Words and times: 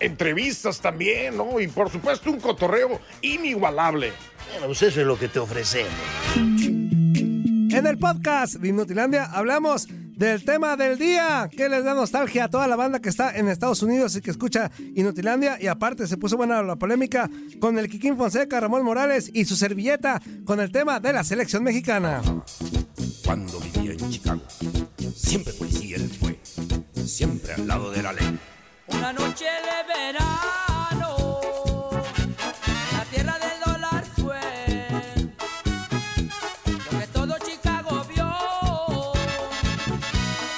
Entrevistas 0.00 0.80
también, 0.80 1.36
¿no? 1.36 1.60
Y 1.60 1.68
por 1.68 1.90
supuesto 1.90 2.30
un 2.30 2.40
cotorreo 2.40 3.00
inigualable. 3.20 4.12
Bueno, 4.50 4.66
pues 4.66 4.82
eso 4.82 5.00
es 5.00 5.06
lo 5.06 5.18
que 5.18 5.28
te 5.28 5.38
ofrecemos. 5.38 5.92
En 6.34 7.86
el 7.86 7.98
podcast 7.98 8.56
de 8.56 8.68
Inutilandia 8.68 9.24
hablamos 9.24 9.88
del 9.88 10.44
tema 10.44 10.76
del 10.76 10.98
día 10.98 11.48
que 11.50 11.68
les 11.68 11.84
da 11.84 11.94
nostalgia 11.94 12.44
a 12.44 12.48
toda 12.48 12.68
la 12.68 12.76
banda 12.76 13.00
que 13.00 13.08
está 13.08 13.36
en 13.36 13.48
Estados 13.48 13.82
Unidos 13.82 14.14
y 14.14 14.20
que 14.20 14.30
escucha 14.30 14.70
Inutilandia. 14.94 15.58
Y 15.60 15.68
aparte 15.68 16.06
se 16.06 16.16
puso 16.16 16.36
buena 16.36 16.62
la 16.62 16.76
polémica 16.76 17.30
con 17.60 17.78
el 17.78 17.88
Kikín 17.88 18.16
Fonseca, 18.16 18.60
Ramón 18.60 18.84
Morales 18.84 19.30
y 19.32 19.46
su 19.46 19.56
servilleta 19.56 20.20
con 20.44 20.60
el 20.60 20.70
tema 20.70 21.00
de 21.00 21.12
la 21.12 21.24
selección 21.24 21.64
mexicana. 21.64 22.20
Cuando 23.24 23.58
vivía 23.60 23.92
en 23.92 24.10
Chicago, 24.10 24.42
siempre 25.14 25.52
policía 25.54 25.96
él 25.96 26.10
fue, 26.20 26.38
siempre 27.04 27.54
al 27.54 27.66
lado 27.66 27.90
de 27.90 28.02
la 28.02 28.12
ley. 28.12 28.38
Una 28.94 29.12
noche 29.12 29.44
de 29.44 29.94
verano, 29.94 31.16
la 32.92 33.04
tierra 33.10 33.36
del 33.38 33.60
dólar 33.64 34.04
fue 34.16 34.40
lo 36.66 36.98
que 36.98 37.06
todo 37.08 37.36
Chicago 37.38 38.04
vio. 38.08 38.32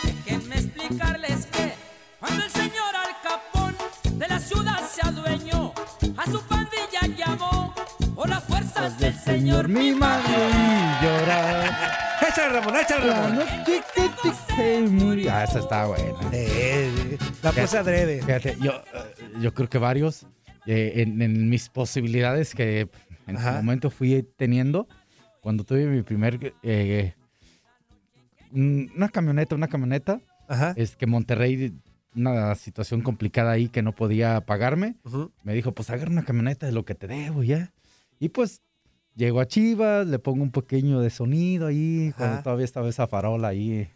Déjenme 0.02 0.54
explicarles 0.56 1.46
que 1.46 1.74
cuando 2.20 2.44
el 2.44 2.50
señor 2.50 2.94
Al 2.94 3.20
Capón 3.22 3.76
de 4.18 4.28
la 4.28 4.38
ciudad 4.38 4.80
se 4.92 5.06
adueñó, 5.06 5.72
a 6.16 6.24
su 6.26 6.40
pandilla 6.42 7.06
llamó 7.16 7.74
por 8.14 8.28
las 8.28 8.44
fuerzas 8.44 8.98
del 8.98 9.18
señor 9.18 9.68
mi 9.68 9.92
madre. 9.92 10.34
llorar. 11.02 12.18
Échale, 12.28 12.60
Ramón, 12.60 12.76
échale, 12.76 13.06
La 13.06 13.14
Ramón. 13.14 13.36
noche 13.36 13.83
se 14.56 14.80
murió. 14.88 15.30
Ah, 15.32 15.44
esa 15.44 15.58
está 15.60 15.86
buena. 15.86 16.14
Eh, 16.32 17.18
la 17.42 17.52
puse 17.52 17.78
adrede. 17.78 18.22
Fíjate, 18.22 18.56
yo, 18.60 18.72
eh, 18.72 19.14
yo 19.40 19.52
creo 19.54 19.68
que 19.68 19.78
varios, 19.78 20.26
eh, 20.66 20.92
en, 20.96 21.20
en 21.22 21.48
mis 21.48 21.68
posibilidades 21.68 22.54
que 22.54 22.88
en 23.26 23.36
Ajá. 23.36 23.50
su 23.50 23.56
momento 23.56 23.90
fui 23.90 24.26
teniendo, 24.36 24.86
cuando 25.40 25.64
tuve 25.64 25.86
mi 25.86 26.02
primer, 26.02 26.54
eh, 26.62 27.14
un- 28.52 28.90
una 28.96 29.08
camioneta, 29.08 29.54
una 29.54 29.68
camioneta, 29.68 30.20
Ajá. 30.48 30.72
es 30.76 30.96
que 30.96 31.06
Monterrey, 31.06 31.72
una 32.14 32.54
situación 32.54 33.00
complicada 33.02 33.50
ahí 33.52 33.68
que 33.68 33.82
no 33.82 33.92
podía 33.94 34.40
pagarme, 34.42 34.96
Ujú. 35.04 35.32
me 35.42 35.54
dijo, 35.54 35.72
pues 35.72 35.90
agarra 35.90 36.10
una 36.10 36.24
camioneta 36.24 36.66
de 36.66 36.72
lo 36.72 36.84
que 36.84 36.94
te 36.94 37.06
debo 37.06 37.42
ya. 37.42 37.72
Y 38.20 38.28
pues 38.28 38.62
llego 39.16 39.40
a 39.40 39.46
Chivas, 39.46 40.06
le 40.06 40.18
pongo 40.18 40.42
un 40.42 40.50
pequeño 40.50 41.00
de 41.00 41.10
sonido 41.10 41.66
ahí, 41.66 42.12
cuando 42.16 42.34
Ajá. 42.36 42.42
todavía 42.44 42.64
estaba 42.64 42.88
esa 42.88 43.06
farola 43.06 43.48
ahí. 43.48 43.88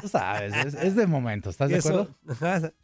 Tú 0.00 0.08
sabes, 0.08 0.54
es, 0.54 0.74
es 0.74 0.96
de 0.96 1.06
momento, 1.06 1.50
¿estás 1.50 1.70
Y 1.70 1.74
de 1.74 1.78
acuerdo? 1.78 2.08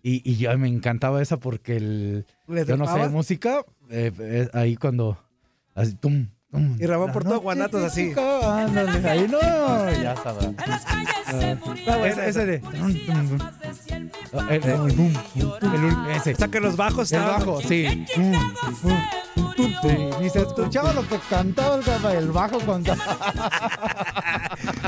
Y, 0.03 0.23
y 0.31 0.37
yo 0.37 0.57
me 0.59 0.69
encantaba 0.69 1.21
esa 1.23 1.37
porque 1.39 1.77
el, 1.77 2.27
¿le 2.47 2.65
yo 2.65 2.77
no 2.77 2.87
sé 2.87 3.09
música, 3.09 3.63
eh, 3.91 4.13
eh, 4.19 4.49
ahí 4.53 4.77
cuando, 4.77 5.19
así, 5.75 5.95
tum, 5.95 6.29
tum, 6.51 6.77
Y 6.81 6.87
Ramón 6.87 7.13
por 7.13 7.25
todo 7.25 7.41
guanatos 7.41 7.83
así. 7.85 8.13
ándale, 8.17 9.09
ahí 9.09 9.27
no, 9.29 9.41
ya 10.03 10.15
sabrá. 10.17 10.49
En 10.49 10.57
las 10.57 10.85
calles 10.85 11.15
se 11.27 11.55
murieron 11.57 12.05
Ese, 12.07 12.29
ese 12.29 12.47
de, 12.47 12.63
Ah, 14.35 14.47
el, 14.51 14.63
el 14.63 14.77
boom, 14.79 14.95
boom, 14.95 15.13
el 15.63 15.83
ul- 15.91 16.09
ese. 16.17 16.35
O 16.35 16.37
sea 16.37 16.49
que 16.49 16.61
los 16.61 16.77
bajos 16.77 17.11
El 17.13 17.21
bajo, 17.23 17.63
sí. 17.63 18.05
Ni 20.21 20.29
se 20.29 20.41
escuchaba 20.41 20.93
lo 20.93 21.07
que 21.09 21.19
cantaba 21.31 21.77
el, 22.13 22.29
bajo 22.31 22.59
cuando. 22.61 22.95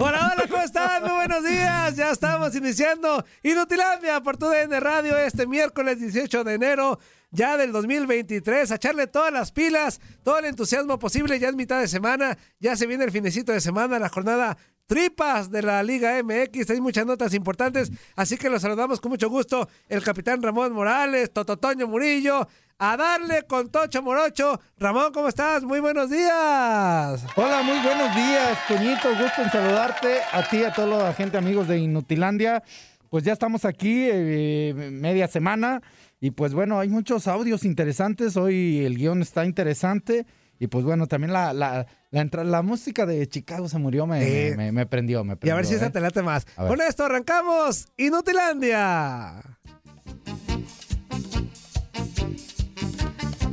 ¿cómo 0.49 0.50
están? 0.71 1.03
Muy 1.03 1.11
buenos 1.11 1.45
días. 1.45 1.97
Ya 1.97 2.13
estamos 2.13 2.55
iniciando 2.55 3.25
Inutilandia 3.43 4.21
por 4.21 4.37
tu 4.37 4.47
DN 4.47 4.79
Radio 4.79 5.19
este 5.19 5.45
miércoles 5.45 5.99
18 5.99 6.45
de 6.45 6.55
enero 6.55 7.01
ya 7.33 7.57
del 7.57 7.73
2023. 7.73 8.71
A 8.71 8.77
echarle 8.77 9.09
todas 9.09 9.33
las 9.33 9.51
pilas, 9.51 10.01
todo 10.23 10.39
el 10.39 10.45
entusiasmo 10.45 10.97
posible. 10.97 11.41
Ya 11.41 11.49
es 11.49 11.57
mitad 11.57 11.81
de 11.81 11.89
semana, 11.89 12.39
ya 12.61 12.77
se 12.77 12.87
viene 12.87 13.03
el 13.03 13.11
finecito 13.11 13.51
de 13.51 13.61
semana, 13.61 13.99
la 13.99 14.09
jornada 14.09 14.59
tripas 14.91 15.53
de 15.53 15.63
la 15.63 15.85
Liga 15.85 16.21
MX. 16.21 16.69
Hay 16.71 16.81
muchas 16.81 17.07
notas 17.07 17.33
importantes, 17.33 17.93
así 18.17 18.37
que 18.37 18.51
los 18.51 18.61
saludamos 18.61 19.01
con 19.01 19.11
mucho 19.11 19.31
gusto. 19.31 19.69
El 19.89 20.03
capitán 20.03 20.43
Ramón 20.43 20.73
Morales, 20.73 21.33
Tototoño 21.33 21.87
Murillo. 21.87 22.49
A 22.77 22.97
darle 22.97 23.43
con 23.43 23.69
Tocho 23.69 24.03
Morocho. 24.03 24.59
Ramón, 24.79 25.13
¿cómo 25.13 25.29
estás? 25.29 25.63
Muy 25.63 25.79
buenos 25.79 26.11
días. 26.11 27.25
Hola, 27.37 27.63
muy 27.63 27.79
buenos 27.85 28.17
días, 28.17 28.59
Toñito. 28.67 29.11
Gusto 29.11 29.43
en 29.43 29.51
saludarte 29.51 30.23
a 30.33 30.49
ti, 30.49 30.65
a 30.65 30.73
toda 30.73 31.05
la 31.05 31.13
gente, 31.13 31.39
amigos 31.39 31.69
de 31.69 31.79
Inutilandia. 31.79 32.65
Pues 33.11 33.23
ya 33.23 33.35
estamos 33.35 33.65
aquí, 33.67 34.09
eh, 34.11 34.75
media 34.91 35.29
semana. 35.29 35.83
Y 36.21 36.33
pues 36.33 36.53
bueno, 36.53 36.81
hay 36.81 36.89
muchos 36.89 37.29
audios 37.29 37.65
interesantes. 37.65 38.37
Hoy 38.37 38.81
el 38.85 38.97
guion 38.97 39.23
está 39.23 39.45
interesante. 39.45 40.27
Y 40.63 40.67
pues 40.67 40.85
bueno, 40.85 41.07
también 41.07 41.33
la, 41.33 41.55
la, 41.55 41.87
la, 42.11 42.25
la 42.45 42.63
música 42.63 43.07
de 43.07 43.27
Chicago 43.27 43.67
se 43.69 43.79
murió, 43.79 44.07
me, 44.07 44.23
Eh, 44.49 44.55
me, 44.59 44.71
me 44.73 44.85
prendió, 44.85 45.25
me 45.25 45.37
Y 45.43 45.49
a 45.49 45.55
ver 45.55 45.65
si 45.65 45.73
esa 45.75 45.87
¿eh? 45.87 45.91
te 45.91 46.01
late 46.01 46.23
más. 46.23 46.45
Con 46.55 46.81
esto 46.83 47.07
arrancamos 47.07 47.87
Inutilandia. 47.97 49.41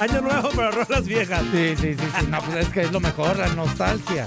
Año 0.05 0.21
nuevo, 0.21 0.51
pero 0.55 0.71
rolas 0.71 1.07
viejas. 1.07 1.43
Sí, 1.53 1.75
sí, 1.77 1.95
sí, 1.95 2.05
sí. 2.21 2.27
No, 2.29 2.41
pues 2.43 2.67
es 2.67 2.69
que 2.69 2.83
es 2.83 2.93
lo 2.93 3.01
mejor, 3.01 3.39
la 3.39 3.49
nostalgia. 3.49 4.27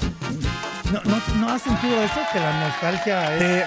¿No, 0.91 0.99
no, 1.03 1.21
no 1.39 1.49
has 1.49 1.61
sentido 1.61 2.01
eso? 2.03 2.19
Que 2.31 2.39
la 2.39 2.59
nostalgia 2.67 3.35
es 3.35 3.41
Eh, 3.43 3.65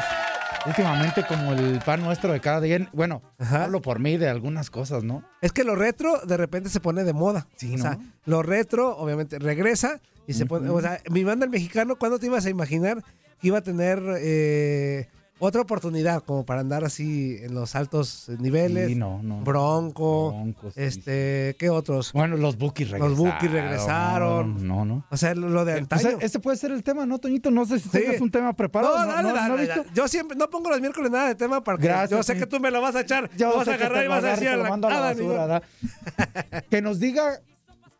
últimamente 0.66 1.25
como 1.27 1.53
el 1.53 1.78
pan 1.81 2.03
nuestro 2.03 2.32
de 2.32 2.41
cada 2.41 2.60
día. 2.60 2.88
Bueno, 2.93 3.22
Ajá. 3.38 3.65
hablo 3.65 3.81
por 3.82 3.99
mí 3.99 4.16
de 4.16 4.28
algunas 4.28 4.71
cosas, 4.71 5.04
¿no? 5.04 5.22
es 5.41 5.53
que 5.53 5.65
lo 5.65 5.75
retro 5.77 6.21
de 6.27 6.37
repente 6.37 6.69
se 6.69 6.81
pone 6.81 7.04
de 7.04 7.12
moda. 7.12 7.47
Sí, 7.56 7.75
O 7.75 7.78
sea, 7.78 7.97
¿no? 7.97 8.04
lo 8.27 8.43
retro, 8.43 8.97
obviamente, 8.97 9.38
regresa 9.38 10.00
y 10.27 10.32
se 10.34 10.47
pone. 10.47 10.69
O 10.71 10.81
sea, 10.81 11.00
mi 11.10 11.25
banda 11.25 11.44
el 11.44 11.50
mexicano, 11.50 11.97
¿cuándo 11.97 12.19
te 12.19 12.27
ibas 12.27 12.47
a 12.47 12.50
imaginar 12.50 13.03
que 13.41 13.49
iba 13.49 13.59
a 13.59 13.62
tener 13.62 14.03
eh, 14.19 15.09
otra 15.38 15.60
oportunidad 15.60 16.22
como 16.22 16.47
para 16.47 16.60
andar 16.60 16.84
así 16.84 17.36
en 17.42 17.54
los 17.54 17.74
altos 17.76 18.28
niveles? 18.38 18.88
Sí, 18.88 18.94
no, 18.94 19.22
no. 19.22 19.41
Bronco, 19.42 20.32
Broncos, 20.32 20.74
sí, 20.74 20.80
este, 20.82 21.56
¿qué 21.59 21.68
otros? 21.68 22.12
Bueno, 22.12 22.36
los 22.36 22.56
Bookies 22.56 22.91
Los 22.91 23.00
regresaron. 23.00 23.33
Bookies 23.33 23.50
regresaron. 23.50 24.66
No, 24.66 24.84
no. 24.84 25.04
O 25.10 25.16
sea, 25.16 25.34
lo 25.34 25.65
de 25.65 25.83
Pues 25.84 26.04
antaño. 26.04 26.18
ese 26.21 26.38
puede 26.41 26.56
ser 26.56 26.71
el 26.72 26.83
tema, 26.83 27.04
¿no, 27.06 27.18
Toñito? 27.18 27.50
No 27.50 27.66
sé 27.66 27.78
si 27.78 27.88
Sí. 27.88 27.98
tengas 28.00 28.21
un 28.21 28.30
tema 28.30 28.53
preparado. 28.54 28.97
No, 28.98 29.06
dale, 29.06 29.33
dale. 29.66 29.84
Yo 29.94 30.09
siempre 30.09 30.36
no 30.36 30.48
pongo 30.48 30.71
los 30.71 30.80
miércoles 30.80 31.10
nada 31.10 31.28
de 31.28 31.34
tema 31.34 31.62
porque 31.62 31.84
Gracias, 31.84 32.10
yo 32.10 32.22
sé 32.22 32.36
que 32.39 32.47
tú 32.47 32.59
me 32.60 32.71
lo 32.71 32.80
vas 32.80 32.94
a 32.97 33.00
echar, 33.00 33.30
Yo 33.36 33.50
lo 33.50 33.56
vas 33.59 33.68
a 33.68 33.77
que 33.77 33.84
agarrar 33.84 34.04
y 34.04 34.09
vas 34.09 34.24
a 34.24 34.28
decir 34.28 34.50
la- 34.56 34.77
la 34.77 35.00
basura, 35.00 35.62
que 36.71 36.80
nos 36.82 36.98
diga 36.98 37.41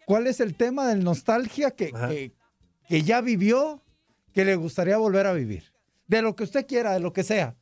cuál 0.07 0.27
es 0.27 0.41
el 0.41 0.55
tema 0.55 0.87
del 0.89 1.05
nostalgia 1.05 1.71
que, 1.71 1.93
que, 1.93 2.33
que 2.89 3.03
ya 3.03 3.21
vivió, 3.21 3.83
que 4.33 4.45
le 4.45 4.55
gustaría 4.57 4.97
volver 4.97 5.27
a 5.27 5.33
vivir. 5.33 5.65
De 6.07 6.23
lo 6.23 6.37
que 6.37 6.45
usted 6.45 6.67
quiera, 6.67 6.93
de 6.93 7.01
lo 7.01 7.13
que 7.13 7.23
sea. 7.23 7.55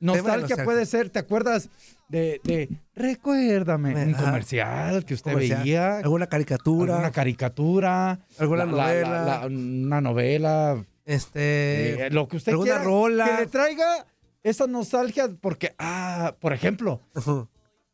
Nostalgia, 0.00 0.64
puede 0.64 0.84
ser, 0.86 1.10
¿te 1.10 1.20
acuerdas 1.20 1.68
de, 2.08 2.40
de 2.42 2.68
Recuérdame? 2.96 3.94
Un 4.06 4.14
comercial 4.14 5.04
que 5.04 5.14
usted 5.14 5.32
Comercial, 5.32 5.62
veía. 5.62 5.98
alguna 5.98 6.26
caricatura, 6.26 6.94
Alguna 6.94 7.12
caricatura. 7.12 8.18
Alguna 8.38 8.64
la- 8.64 8.72
la- 8.72 8.82
novela. 8.82 9.08
la- 9.24 9.40
la- 9.40 9.46
una 9.46 10.00
novela. 10.00 10.84
este, 11.04 12.06
eh, 12.06 12.10
lo 12.10 12.26
que 12.28 12.36
usted 12.38 12.52
alguna 12.52 12.70
quiera. 12.72 12.84
rola. 12.84 13.24
Que 13.26 13.42
le 13.42 13.46
traiga 13.46 14.06
esa 14.42 14.66
nostalgia 14.66 15.28
porque, 15.40 15.74
ah, 15.78 16.34
por 16.40 16.52
ejemplo, 16.52 17.00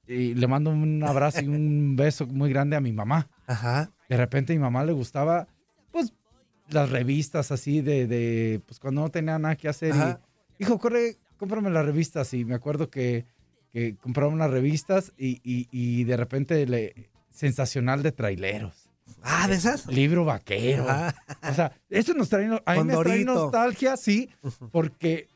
y 0.06 0.34
le 0.34 0.46
mando 0.46 0.70
un 0.70 1.02
abrazo 1.04 1.40
y 1.42 1.48
un 1.48 1.94
beso 1.96 2.26
muy 2.26 2.48
grande 2.50 2.74
a 2.76 2.80
mi 2.80 2.92
mamá. 2.92 3.28
Ajá. 3.46 3.90
De 4.08 4.16
repente 4.16 4.52
a 4.54 4.56
mi 4.56 4.60
mamá 4.60 4.82
le 4.84 4.92
gustaba, 4.92 5.46
las 6.70 6.90
revistas 6.90 7.50
así 7.52 7.80
de, 7.80 8.06
de 8.06 8.60
pues, 8.66 8.78
cuando 8.80 9.00
no 9.02 9.10
tenía 9.10 9.38
nada 9.38 9.56
que 9.56 9.68
hacer. 9.68 9.92
Ajá. 9.92 10.20
Y, 10.58 10.64
hijo, 10.64 10.78
corre, 10.78 11.16
cómprame 11.38 11.70
las 11.70 11.84
revistas. 11.86 12.32
Y 12.34 12.44
me 12.44 12.54
acuerdo 12.54 12.90
que, 12.90 13.24
que 13.72 13.96
compraba 13.96 14.32
unas 14.32 14.50
revistas 14.50 15.12
y, 15.16 15.40
y- 15.42 15.68
y 15.70 16.04
de 16.04 16.16
repente 16.16 16.66
le, 16.66 17.10
sensacional 17.30 18.02
de 18.02 18.12
traileros. 18.12 18.90
Ah, 19.22 19.46
¿de 19.48 19.54
esas? 19.54 19.86
Libro 19.86 20.24
vaquero. 20.24 20.88
Ajá. 20.88 21.14
O 21.50 21.54
sea, 21.54 21.72
eso 21.88 22.12
nos 22.14 22.28
trae, 22.28 22.44
a 22.64 22.74
mí 22.74 22.84
me 22.84 22.96
trae 22.96 23.24
nostalgia, 23.24 23.96
sí, 23.96 24.28
porque 24.70 25.28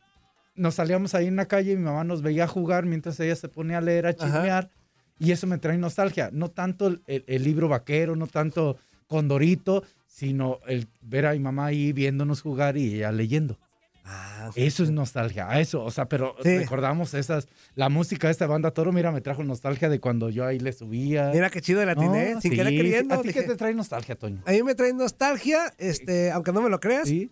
nos 0.55 0.75
salíamos 0.75 1.14
ahí 1.14 1.26
en 1.26 1.37
la 1.37 1.46
calle 1.46 1.73
y 1.73 1.76
mi 1.76 1.82
mamá 1.84 2.05
nos 2.05 2.20
veía 2.20 2.46
jugar 2.46 2.84
mientras 2.84 3.19
ella 3.20 3.34
se 3.37 3.49
ponía 3.49 3.79
a 3.79 3.81
leer, 3.81 4.06
a 4.06 4.14
chismear, 4.14 4.70
y 5.19 5.32
eso 5.32 5.46
me 5.46 5.56
trae 5.56 5.79
nostalgia. 5.79 6.29
No 6.32 6.50
tanto 6.50 6.87
el, 6.88 7.02
el- 7.06 7.25
el 7.26 7.43
libro 7.44 7.69
vaquero, 7.69 8.14
no 8.17 8.26
tanto 8.26 8.76
Condorito, 9.06 9.82
sino 10.14 10.59
el 10.67 10.88
ver 11.00 11.25
a 11.26 11.32
mi 11.32 11.38
mamá 11.41 11.67
ahí 11.67 11.93
viéndonos 11.94 12.43
jugar 12.43 12.76
y 12.76 12.97
ella 12.97 13.11
leyendo. 13.12 13.59
Ah, 14.05 14.50
Eso 14.56 14.82
es 14.82 14.91
nostalgia, 14.91 15.49
a 15.49 15.61
eso, 15.61 15.82
o 15.85 15.91
sea, 15.91 16.06
pero 16.06 16.35
Sí. 16.43 16.59
recordamos 16.59 17.14
esas, 17.14 17.47
la 17.76 17.88
música 17.88 18.26
de 18.26 18.32
esta 18.32 18.47
banda 18.49 18.73
Toro, 18.73 18.93
mira, 18.93 19.11
me 19.12 19.20
trajo 19.20 19.43
nostalgia 19.44 19.88
de 19.88 20.00
cuando 20.00 20.29
yo 20.29 20.44
ahí 20.44 20.59
le 20.59 20.73
subía. 20.73 21.31
Mira 21.32 21.49
qué 21.50 21.61
chido 21.62 21.85
la 21.87 21.93
atiné, 21.93 22.35
No, 22.35 22.41
sin 22.41 22.50
sí, 22.50 22.56
querer 22.56 22.73
sí. 22.73 22.76
queriendo. 22.76 23.14
¿A 23.14 23.23
ti 23.23 23.32
qué 23.32 23.43
te 23.44 23.55
trae 23.56 23.73
nostalgia, 23.75 24.17
Toño? 24.17 24.43
a 24.44 24.50
mí 24.50 24.62
me 24.64 24.75
trae 24.75 24.93
nostalgia, 24.93 25.73
este, 25.79 26.31
aunque 26.32 26.53
no 26.53 26.61
me 26.62 26.69
lo 26.69 26.79
creas, 26.81 27.08
Sí, 27.08 27.31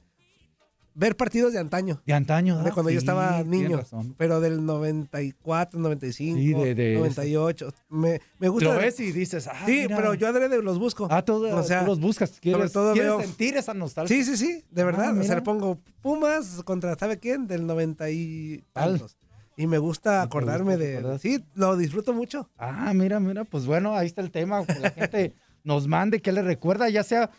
ver 0.95 1.17
partidos 1.17 1.53
de 1.53 1.59
antaño. 1.59 2.01
de 2.05 2.13
antaño. 2.13 2.63
de 2.63 2.71
ah, 2.71 2.73
cuando 2.75 2.91
yo 2.91 2.99
estaba 2.99 3.43
niño, 3.43 3.81
pero 4.17 4.41
del 4.41 4.65
94, 4.65 5.79
95, 5.81 6.39
Sí, 6.39 6.53
de- 6.55 6.75
de- 6.75 6.95
98. 6.97 7.73
Me, 7.89 8.21
me 8.39 8.49
gusta. 8.49 8.75
Lo 8.75 8.79
ves 8.81 8.99
y 9.01 9.13
dices, 9.13 9.47
ah, 9.47 9.55
sí, 9.67 9.83
mira. 9.83 9.97
pero 9.97 10.15
yo 10.15 10.29
adrede 10.29 10.63
los 10.63 10.79
busco. 10.79 11.09
Ah, 11.11 11.23
tú, 11.25 11.47
o 11.47 11.63
sea, 11.63 11.81
tú 11.81 11.87
los 11.87 12.01
buscas, 12.01 12.39
quieres, 12.41 12.73
todo 12.73 12.93
quieres 12.93 13.11
veo- 13.13 13.21
sentir 13.21 13.57
esa 13.57 13.75
nostalgia. 13.75 14.15
Sí, 14.17 14.25
sí, 14.25 14.37
sí, 14.37 14.65
de 14.71 14.85
verdad. 14.85 15.15
Ah, 15.17 15.21
o 15.21 15.23
sea, 15.25 15.37
le 15.37 15.43
pongo 15.43 15.79
Pumas 16.03 16.63
contra, 16.65 16.97
¿sabe 16.97 17.19
quién? 17.19 17.47
Del 17.47 17.67
90 17.67 18.11
y 18.11 18.65
tantos. 18.73 19.17
Y 19.57 19.67
me 19.67 19.77
gusta 19.79 20.23
acordarme 20.23 20.77
gusta 20.77 21.11
de... 21.11 21.19
Sí, 21.19 21.45
lo 21.55 21.77
disfruto 21.77 22.15
mucho. 22.15 22.49
Ah, 22.57 22.93
mira, 22.95 23.21
mira, 23.21 23.45
pues 23.45 23.67
bueno, 23.67 23.95
ahí 23.95 24.07
está 24.07 24.23
el 24.23 24.31
tema. 24.31 24.65
Que 24.65 24.79
la 24.79 24.91
gente 24.93 25.35
nos 25.65 25.87
mande 25.87 26.23
qué 26.23 26.33
le 26.33 26.41
recuerda, 26.41 26.89
ya 26.89 27.03
sea 27.05 27.31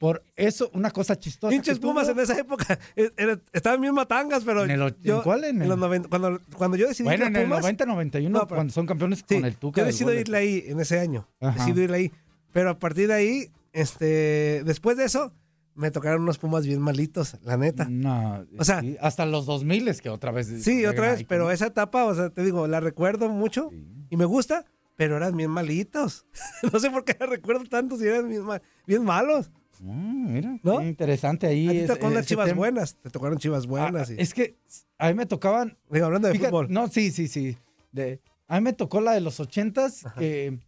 por 0.00 0.24
eso, 0.34 0.70
una 0.72 0.90
cosa 0.90 1.14
chistosa. 1.16 1.50
Pinches. 1.50 1.78
Pumas 1.78 2.08
en 2.08 2.18
esa 2.18 2.36
época. 2.38 2.78
era- 2.96 3.38
Estaban 3.52 3.80
bien 3.82 3.92
matangas, 3.94 4.42
pero 4.44 4.64
¿En 4.64 4.70
el 4.70 4.96
yo... 5.02 5.18
en 5.18 5.22
cuál? 5.22 5.44
En 5.44 5.60
el- 5.60 5.68
los 5.68 5.78
90, 5.78 6.08
cuando, 6.08 6.40
cuando 6.56 6.76
yo 6.78 6.88
decidí 6.88 7.04
Bueno, 7.04 7.24
ir 7.26 7.28
en 7.30 7.36
a 7.36 7.40
el 7.40 7.44
Pumas... 7.44 7.60
90, 7.60 7.84
91, 7.86 8.38
No, 8.38 8.46
pero- 8.46 8.56
cuando 8.56 8.72
son 8.72 8.86
campeones 8.86 9.18
Sí, 9.28 9.34
con 9.36 9.44
el 9.44 9.56
Tuca. 9.58 9.82
yo 9.82 9.86
decido 9.86 10.14
irle 10.14 10.38
ahí 10.38 10.64
en 10.66 10.80
ese 10.80 10.98
año. 10.98 11.28
Ajá. 11.38 11.58
Decido 11.66 11.82
irle 11.82 11.96
ahí. 11.98 12.12
Pero 12.50 12.70
a 12.70 12.78
partir 12.78 13.08
de 13.08 13.14
ahí, 13.14 13.50
este, 13.74 14.62
después 14.64 14.96
de 14.96 15.04
eso, 15.04 15.32
me 15.74 15.90
tocaron 15.90 16.22
unos 16.22 16.38
Pumas 16.38 16.64
bien 16.66 16.80
malitos, 16.80 17.36
la 17.44 17.56
neta. 17.58 17.86
No, 17.90 18.46
O 18.58 18.64
sea- 18.64 18.80
sí, 18.80 18.96
hasta 19.02 19.26
los 19.26 19.44
2000 19.44 19.86
es 19.88 20.00
que 20.00 20.08
otra 20.08 20.32
vez. 20.32 20.48
Sí, 20.64 20.84
otra 20.86 21.12
vez, 21.12 21.24
pero 21.28 21.44
con- 21.44 21.52
esa 21.52 21.66
etapa, 21.66 22.04
o 22.06 22.14
sea, 22.14 22.30
te 22.30 22.42
digo, 22.42 22.66
la 22.66 22.80
recuerdo 22.80 23.28
mucho 23.28 23.68
Sí. 23.70 23.84
y 24.10 24.16
me 24.16 24.24
gusta, 24.24 24.64
pero 24.96 25.16
eran 25.18 25.36
bien 25.36 25.50
malitos. 25.50 26.26
no 26.72 26.80
sé 26.80 26.90
por 26.90 27.04
qué 27.04 27.16
la 27.20 27.26
recuerdo 27.26 27.64
tanto 27.64 27.96
si 27.98 28.06
eran 28.06 28.28
bien, 28.28 28.42
ma- 28.44 28.62
bien 28.86 29.04
malos. 29.04 29.50
Mm, 29.82 30.32
mira, 30.34 30.58
¿No? 30.62 30.78
qué 30.78 30.86
interesante 30.88 31.46
ahí. 31.46 31.66
A 31.66 31.70
ti 31.72 31.78
te 31.78 31.86
las 32.10 32.18
ese 32.20 32.24
chivas 32.26 32.46
tema. 32.48 32.58
buenas, 32.58 32.96
te 32.96 33.08
tocaron 33.10 33.38
chivas 33.38 33.66
buenas. 33.66 34.10
Ah, 34.10 34.12
y- 34.12 34.20
Es 34.20 34.34
que 34.34 34.56
a 34.98 35.08
mí 35.08 35.14
me 35.14 35.24
tocaban 35.26 35.78
digo, 35.90 36.06
hablando 36.06 36.28
de 36.28 36.34
Fíjate, 36.34 36.50
fútbol. 36.50 36.66
No, 36.70 36.88
sí, 36.88 37.10
sí, 37.10 37.28
sí. 37.28 37.56
De, 37.90 38.20
a 38.46 38.56
mí 38.56 38.64
me 38.64 38.72
tocó 38.74 39.00
la 39.00 39.12
de 39.12 39.20
los 39.22 39.40
ochentas 39.40 40.04
que, 40.18 40.58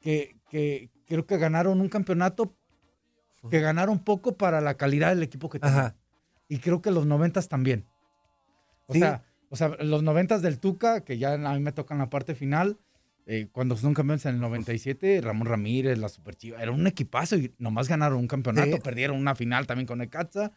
que, 0.00 0.36
que 0.50 0.90
creo 1.06 1.26
que 1.26 1.38
ganaron 1.38 1.80
un 1.80 1.88
campeonato 1.88 2.54
que 3.50 3.60
ganaron 3.60 3.98
poco 4.00 4.36
para 4.36 4.60
la 4.60 4.74
calidad 4.76 5.10
del 5.10 5.22
equipo 5.22 5.48
que 5.48 5.58
tenían. 5.58 5.94
Y 6.48 6.58
creo 6.58 6.82
que 6.82 6.90
los 6.90 7.06
noventas 7.06 7.48
también. 7.48 7.86
O 8.86 8.92
Sí. 8.94 8.98
sea, 9.00 9.24
o 9.48 9.56
sea, 9.56 9.68
los 9.80 10.02
noventas 10.02 10.42
del 10.42 10.58
Tuca, 10.58 11.04
que 11.04 11.18
ya 11.18 11.34
a 11.34 11.54
mí 11.54 11.60
me 11.60 11.72
tocan 11.72 11.98
la 11.98 12.08
parte 12.10 12.34
final, 12.34 12.78
eh, 13.26 13.48
cuando 13.52 13.76
son 13.76 13.94
campeones 13.94 14.24
en 14.26 14.34
el 14.34 14.40
97, 14.40 15.20
Ramón 15.22 15.46
Ramírez, 15.46 15.98
la 15.98 16.08
Super 16.08 16.34
Chiva, 16.34 16.60
era 16.62 16.72
un 16.72 16.86
equipazo 16.86 17.36
y 17.36 17.52
nomás 17.58 17.88
ganaron 17.88 18.18
un 18.18 18.26
campeonato, 18.28 18.76
Sí. 18.76 18.82
perdieron 18.82 19.16
una 19.16 19.34
final 19.34 19.66
también 19.66 19.86
con 19.86 19.98
Necaxa 19.98 20.50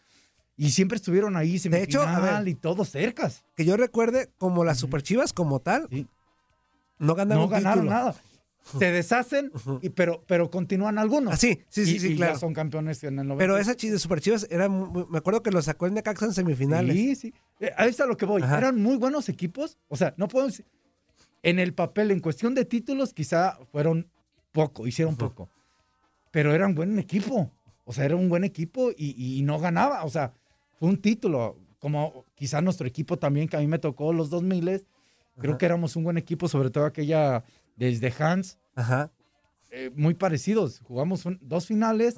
y 0.58 0.72
siempre 0.72 0.96
estuvieron 0.96 1.36
ahí 1.36 1.58
De 1.60 1.84
hecho, 1.84 2.02
a 2.02 2.06
semifinal 2.06 2.44
ver. 2.46 2.52
y 2.52 2.56
todos 2.56 2.90
cercas. 2.90 3.44
Que 3.56 3.66
yo 3.66 3.78
recuerde, 3.78 4.30
como 4.38 4.64
las 4.64 4.80
super 4.80 5.04
chivas 5.04 5.32
como 5.34 5.60
tal, 5.60 5.88
Sí. 5.92 6.08
no 7.00 7.14
ganaron 7.16 7.44
no 7.44 7.50
ganaron 7.50 7.84
título. 7.86 7.92
nada. 8.00 8.16
Se 8.80 8.92
deshacen, 8.92 9.52
y, 9.84 9.90
pero, 9.90 10.24
pero 10.26 10.50
continúan 10.50 10.98
algunos. 10.98 11.36
Ah, 11.36 11.38
sí, 11.38 11.62
sí, 11.70 11.86
sí, 11.86 11.98
Y- 11.98 12.00
sí, 12.00 12.08
y 12.14 12.16
claro. 12.16 12.34
ya 12.34 12.40
son 12.40 12.52
campeones 12.56 13.04
en 13.04 13.20
el 13.20 13.28
90. 13.28 13.38
Pero 13.38 13.58
esa 13.60 13.76
de 13.76 14.00
super 14.00 14.20
chivas 14.22 14.48
era, 14.50 14.68
muy- 14.70 15.06
me 15.08 15.20
acuerdo 15.20 15.44
que 15.44 15.52
lo 15.52 15.62
sacó 15.62 15.86
el 15.86 15.94
Necaxa 15.94 16.26
en 16.26 16.34
semifinales. 16.34 16.96
Sí, 16.96 17.16
sí. 17.16 17.34
Eh, 17.60 17.70
Ahí 17.78 17.92
está 17.92 18.08
lo 18.08 18.18
que 18.18 18.26
voy. 18.26 18.42
Ajá. 18.42 18.58
Eran 18.58 18.82
muy 18.82 18.96
buenos 18.98 19.30
equipos. 19.30 19.78
O 19.88 19.96
sea, 19.96 20.16
no 20.18 20.28
podemos. 20.28 20.64
En 21.46 21.60
el 21.60 21.74
papel, 21.74 22.12
en 22.12 22.20
cuestión 22.20 22.56
de 22.56 22.66
títulos, 22.66 23.14
quizá 23.14 23.58
fueron 23.72 24.08
poco, 24.52 24.88
hicieron 24.88 25.16
poco. 25.16 25.50
Pero 26.32 26.54
eran 26.54 26.74
buen 26.76 26.98
equipo. 27.00 27.52
O 27.86 27.94
sea, 27.94 28.04
era 28.06 28.16
un 28.16 28.30
buen 28.30 28.44
equipo 28.44 28.90
y, 28.92 29.38
y 29.40 29.42
no 29.44 29.60
ganaba. 29.60 30.04
O 30.06 30.10
sea, 30.10 30.34
fue 30.80 30.90
un 30.90 30.98
título. 31.02 31.58
Como 31.80 32.26
quizá 32.34 32.62
nuestro 32.62 32.88
equipo 32.88 33.18
también, 33.18 33.48
que 33.48 33.58
a 33.58 33.60
mí 33.60 33.68
me 33.68 33.78
tocó 33.80 34.12
los 34.12 34.30
2000 34.30 34.84
Creo 35.38 35.58
que 35.58 35.66
éramos 35.66 35.96
un 35.96 36.04
buen 36.06 36.18
equipo, 36.18 36.48
sobre 36.48 36.70
todo 36.70 36.86
aquella 36.86 37.44
desde 37.76 38.12
Hans. 38.18 38.58
Ajá. 38.76 39.12
eh, 39.72 39.92
muy 39.96 40.14
parecidos. 40.14 40.80
Jugamos 40.86 41.26
un- 41.26 41.38
dos 41.42 41.68
finales, 41.68 42.16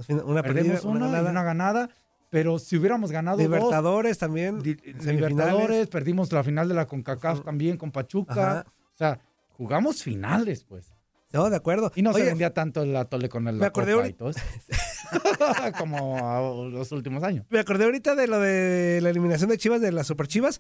Una 0.86 1.08
una 1.08 1.18
y 1.18 1.22
una 1.32 1.44
ganada, 1.44 1.90
pero 2.30 2.60
si 2.60 2.78
hubiéramos 2.78 3.12
ganado 3.12 3.38
dos, 3.38 3.48
Libertadores 3.48 4.18
también. 4.20 4.60
di- 4.62 4.76
semifinales. 4.76 5.06
Libertadores, 5.06 5.88
perdimos 5.88 6.32
la 6.32 6.44
final 6.44 6.68
de 6.70 6.76
la 6.76 6.86
CONCACAF 6.86 7.44
también 7.44 7.76
con 7.78 7.92
Pachuca. 7.92 8.34
Ajá. 8.62 8.66
O 8.98 9.00
sea, 9.00 9.20
jugamos 9.52 10.02
finales, 10.02 10.64
pues. 10.64 10.92
No, 11.32 11.50
de 11.52 11.56
acuerdo. 11.56 11.92
Y 11.94 12.02
no 12.02 12.14
se 12.14 12.24
vendía 12.24 12.52
tanto 12.52 12.82
el 12.82 12.96
atole 12.96 13.30
con 13.30 13.48
el 13.48 13.58
me 13.58 13.68
acordé 13.68 13.92
copa 13.92 14.04
ahorita- 14.06 14.16
y 14.16 14.18
todo 14.18 14.30
eso. 14.32 14.40
Como 15.78 16.66
los 16.72 16.92
últimos 16.92 17.22
años. 17.24 17.46
Me 17.52 17.60
acordé 17.60 17.86
ahorita 17.86 18.16
de 18.16 18.28
lo 18.28 18.40
de 18.40 19.00
la 19.04 19.10
eliminación 19.12 19.50
de 19.52 19.58
Chivas, 19.60 19.82
de 19.82 19.92
las 19.92 20.08
Super 20.08 20.28
Chivas, 20.28 20.60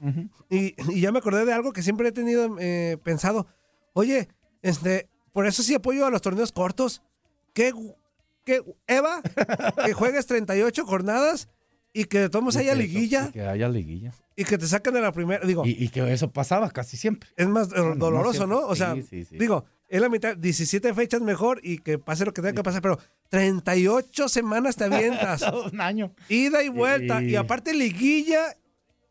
y, 0.51 0.75
y 0.93 1.01
ya 1.01 1.11
me 1.11 1.17
acordé 1.19 1.45
de 1.45 1.53
algo 1.53 1.73
que 1.73 1.81
siempre 1.81 2.09
he 2.09 2.11
tenido 2.11 2.55
eh, 2.59 2.97
pensado. 3.03 3.47
Oye, 3.93 4.27
este, 4.61 5.09
por 5.33 5.47
eso 5.47 5.63
sí 5.63 5.73
apoyo 5.73 6.05
a 6.05 6.11
los 6.11 6.21
torneos 6.21 6.51
cortos. 6.51 7.01
Que, 7.53 7.73
que 8.43 8.61
Eva, 8.85 9.21
que 9.83 9.93
juegues 9.93 10.27
38 10.27 10.85
jornadas 10.85 11.49
y 12.01 12.05
que 12.05 12.29
tomemos 12.29 12.55
Y 12.55 12.59
haya 12.59 12.75
liguilla 12.75 13.27
y 13.29 13.31
Que 13.33 13.41
haya 13.41 13.69
liguilla. 13.69 14.11
y 14.35 14.43
que 14.43 14.57
te 14.57 14.67
saquen 14.67 14.93
de 14.93 15.01
la 15.01 15.11
primera. 15.11 15.45
Digo, 15.45 15.65
Y, 15.65 15.71
y 15.83 15.89
que 15.89 16.11
eso 16.13 16.31
pasaba 16.31 16.69
casi 16.71 16.97
siempre. 16.97 17.29
es 17.35 17.47
más 17.47 17.69
no 17.69 17.95
doloroso. 17.95 18.45
¿no? 18.47 18.59
O 18.67 18.75
sea, 18.75 18.95
Sí, 18.95 19.03
sí, 19.03 19.25
sí. 19.25 19.37
digo, 19.37 19.65
es 19.89 20.01
la 20.01 20.09
mitad, 20.09 20.35
17 20.35 20.93
fechas 20.93 21.21
mejor 21.21 21.59
y 21.63 21.77
que 21.79 21.97
pase 21.97 22.25
lo 22.25 22.33
que 22.33 22.41
tenga 22.41 22.53
que 22.55 22.63
pasar, 22.63 22.81
pero 22.81 22.99
38 23.29 24.27
semanas 24.29 24.75
te 24.75 24.83
avientas. 24.85 25.41
Un 25.73 25.79
año. 25.81 26.11
ida 26.29 26.63
y 26.63 26.69
vuelta. 26.69 27.21
Y 27.23 27.35
aparte 27.35 27.73
liguilla 27.73 28.55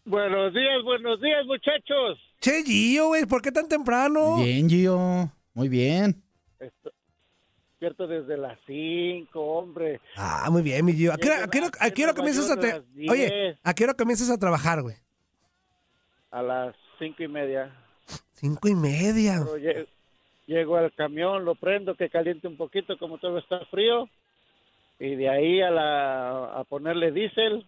Buenos 0.04 0.52
días, 0.54 0.82
buenos 0.84 1.20
días, 1.20 1.44
muchachos. 1.46 2.18
Che, 2.40 2.62
Gio, 2.64 3.08
güey, 3.08 3.26
¿por 3.26 3.42
qué 3.42 3.52
tan 3.52 3.68
temprano? 3.68 4.36
Muy 4.36 4.44
bien, 4.44 4.68
Gio. 4.68 5.30
Muy 5.54 5.68
bien. 5.68 6.22
Est- 6.60 6.74
despierto 7.78 8.08
desde 8.08 8.36
las 8.36 8.58
5, 8.66 9.40
hombre. 9.40 10.00
Ah, 10.16 10.48
muy 10.50 10.62
bien, 10.62 10.84
mi 10.84 10.92
Gio. 10.94 11.12
¿A 11.12 11.16
qué 11.16 11.28
hora, 11.30 11.44
a 11.44 11.48
qué 11.48 11.58
hora- 11.58 11.70
a 11.78 11.90
qué 11.90 12.02
hora 12.02 12.12
Nueva 12.12 12.16
comienzas 12.16 12.50
a 12.50 12.56
tra- 12.56 12.84
Oye, 13.08 13.30
10. 13.30 13.58
¿a 13.62 13.74
qué 13.74 13.84
hora 13.84 13.94
comienzas 13.94 14.30
a 14.30 14.38
trabajar, 14.38 14.82
güey? 14.82 14.96
A 16.32 16.42
las 16.42 16.74
cinco 16.98 17.22
y 17.22 17.28
media. 17.28 17.70
Cinco 18.34 18.68
y 18.68 18.74
media. 18.74 19.44
Llego 20.46 20.76
al 20.76 20.92
camión, 20.94 21.44
lo 21.44 21.54
prendo, 21.54 21.94
que 21.94 22.10
caliente 22.10 22.48
un 22.48 22.56
poquito 22.56 22.98
como 22.98 23.18
todo 23.18 23.38
está 23.38 23.60
frío. 23.66 24.08
Y 24.98 25.14
de 25.14 25.28
ahí 25.28 25.60
a, 25.60 25.70
la, 25.70 26.44
a 26.58 26.64
ponerle 26.64 27.12
diésel 27.12 27.64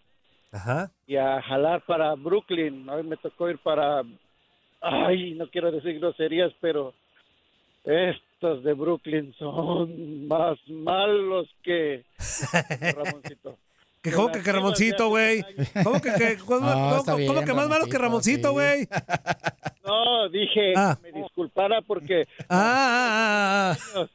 Ajá. 0.50 0.90
y 1.07 1.17
a 1.17 1.40
jalar 1.43 1.83
para 1.87 2.14
Brooklyn. 2.17 2.88
Hoy 2.88 3.05
me 3.05 3.17
tocó 3.17 3.49
ir 3.49 3.59
para... 3.59 4.02
Ay, 4.81 5.35
no 5.35 5.49
quiero 5.50 5.71
decir 5.71 6.00
groserías, 6.00 6.52
pero 6.61 6.95
de 8.49 8.73
Brooklyn 8.75 9.35
son 9.38 10.26
más 10.26 10.59
malos 10.68 11.49
que 11.62 12.04
Ramoncito. 12.97 13.59
Que 14.02 14.12
¿Cómo 14.12 14.32
que, 14.32 14.42
que 14.42 14.50
Ramoncito, 14.52 15.09
güey? 15.11 15.44
¿Cómo 15.85 16.00
que, 16.00 16.11
que, 16.14 16.38
cómo, 16.38 16.61
No, 16.61 16.73
cómo- 16.73 16.97
está 16.97 17.12
cómo 17.12 17.16
bien, 17.35 17.44
que 17.44 17.52
más 17.52 17.68
malo 17.68 17.87
que 17.87 17.99
Ramoncito, 17.99 18.52
güey? 18.52 18.88
No, 19.85 20.28
dije 20.28 20.73
Ah. 20.76 20.97
que 21.02 21.11
me 21.12 21.20
disculpara 21.23 21.82
porque... 21.82 22.26
Ah, 22.49 23.76
ah, 23.76 23.76
ah, 23.97 24.06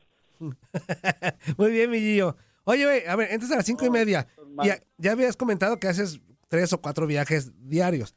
ah. 0.42 1.34
Muy 1.58 1.72
bien, 1.72 1.90
mi 1.92 2.00
Gio. 2.00 2.36
Oye, 2.64 2.86
güey, 2.86 3.06
a 3.08 3.16
ver, 3.16 3.32
entras 3.32 3.52
a 3.52 3.58
las 3.58 3.66
cinco 3.66 3.86
y 3.86 3.90
media. 3.90 4.28
Ya, 4.64 4.78
ya 4.98 5.12
habías 5.12 5.36
comentado 5.36 5.78
que 5.80 5.88
haces 5.88 6.20
tres 6.48 6.72
o 6.74 6.82
cuatro 6.82 7.08
viajes 7.08 7.52
diarios. 7.68 8.16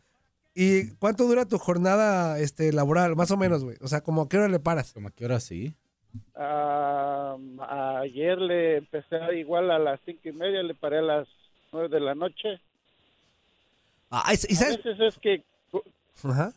¿Y 0.54 0.90
cuánto 0.96 1.24
dura 1.26 1.46
tu 1.46 1.58
jornada 1.58 2.38
este, 2.38 2.72
laboral, 2.72 3.14
más 3.16 3.30
o 3.30 3.36
menos, 3.36 3.64
güey? 3.64 3.76
O 3.80 3.88
sea, 3.88 4.00
¿como 4.02 4.22
a 4.22 4.28
qué 4.28 4.38
hora 4.38 4.48
le 4.48 4.60
paras? 4.60 4.92
Como 4.92 5.08
a 5.08 5.10
qué 5.10 5.24
hora 5.24 5.40
sí. 5.40 5.74
Ah, 6.34 7.36
ayer 8.02 8.38
le 8.38 8.76
empecé 8.78 9.16
a- 9.16 9.32
igual 9.34 9.70
a 9.70 9.78
las 9.78 10.00
cinco 10.04 10.28
y 10.28 10.32
media, 10.32 10.62
le 10.62 10.74
paré 10.74 10.98
a 10.98 11.02
las 11.02 11.28
nueve 11.72 11.88
de 11.88 12.00
la 12.00 12.14
noche. 12.14 12.60
Ah, 14.10 14.32
y, 14.32 14.52
y 14.52 14.54
A 14.56 14.58
sabes... 14.58 14.76
veces 14.82 15.00
es 15.00 15.18
que 15.18 15.44
Ajá. 16.24 16.52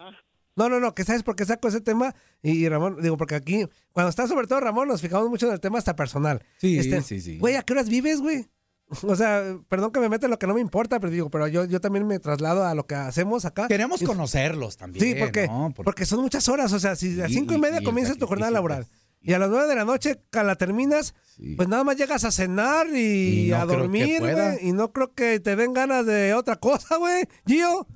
No, 0.55 0.67
no, 0.69 0.79
no, 0.79 0.93
que 0.93 1.03
sabes 1.03 1.23
por 1.23 1.35
qué 1.35 1.45
saco 1.45 1.67
ese 1.67 1.81
tema. 1.81 2.13
Y, 2.41 2.51
y 2.65 2.69
Ramón, 2.69 2.97
digo, 3.01 3.15
porque 3.17 3.35
aquí, 3.35 3.65
cuando 3.93 4.09
está 4.09 4.27
sobre 4.27 4.47
todo 4.47 4.59
Ramón, 4.59 4.87
nos 4.87 5.01
fijamos 5.01 5.29
mucho 5.29 5.47
en 5.47 5.53
el 5.53 5.59
tema 5.59 5.77
hasta 5.77 5.95
personal. 5.95 6.43
Sí, 6.57 6.77
Este, 6.79 7.01
sí, 7.01 7.21
sí. 7.21 7.37
Güey, 7.39 7.55
¿a 7.55 7.63
qué 7.63 7.73
horas 7.73 7.89
vives, 7.89 8.21
güey? 8.21 8.45
O 9.07 9.15
sea, 9.15 9.57
perdón 9.69 9.91
que 9.93 10.01
me 10.01 10.09
meta 10.09 10.25
en 10.27 10.31
lo 10.31 10.37
que 10.39 10.47
no 10.47 10.53
me 10.53 10.59
importa, 10.59 10.99
pero 10.99 11.11
digo, 11.11 11.29
pero 11.29 11.47
yo, 11.47 11.63
yo 11.63 11.79
también 11.79 12.05
me 12.05 12.19
traslado 12.19 12.65
a 12.65 12.75
lo 12.75 12.85
que 12.85 12.95
hacemos 12.95 13.45
acá. 13.45 13.67
Queremos 13.69 14.01
Y- 14.01 14.05
conocerlos 14.05 14.75
también. 14.75 15.05
Sí, 15.05 15.15
porque, 15.17 15.47
¿no? 15.47 15.71
porque 15.73 16.05
son 16.05 16.19
muchas 16.21 16.49
horas. 16.49 16.73
O 16.73 16.79
sea, 16.79 16.95
si 16.97 17.21
a 17.21 17.29
cinco 17.29 17.53
y 17.53 17.57
y- 17.57 17.59
media 17.59 17.81
comienzas 17.83 18.17
tu 18.17 18.27
jornada 18.27 18.51
laboral 18.51 18.85
pues, 18.85 19.00
y 19.21 19.33
a 19.33 19.39
las 19.39 19.49
nueve 19.49 19.67
de 19.67 19.75
la 19.75 19.85
noche 19.85 20.17
que 20.31 20.43
la 20.43 20.55
terminas, 20.55 21.13
Sí. 21.37 21.55
pues 21.55 21.67
nada 21.69 21.83
más 21.83 21.95
llegas 21.97 22.23
a 22.25 22.31
cenar 22.31 22.87
y, 22.93 23.47
Y 23.47 23.49
no 23.51 23.57
a 23.57 23.65
dormir, 23.65 24.19
güey. 24.19 24.35
Y 24.61 24.71
no 24.73 24.91
creo 24.91 25.13
que 25.13 25.39
te 25.39 25.55
den 25.55 25.73
ganas 25.73 26.05
de 26.05 26.33
otra 26.33 26.55
cosa, 26.57 26.97
güey. 26.97 27.23
Gio. 27.47 27.87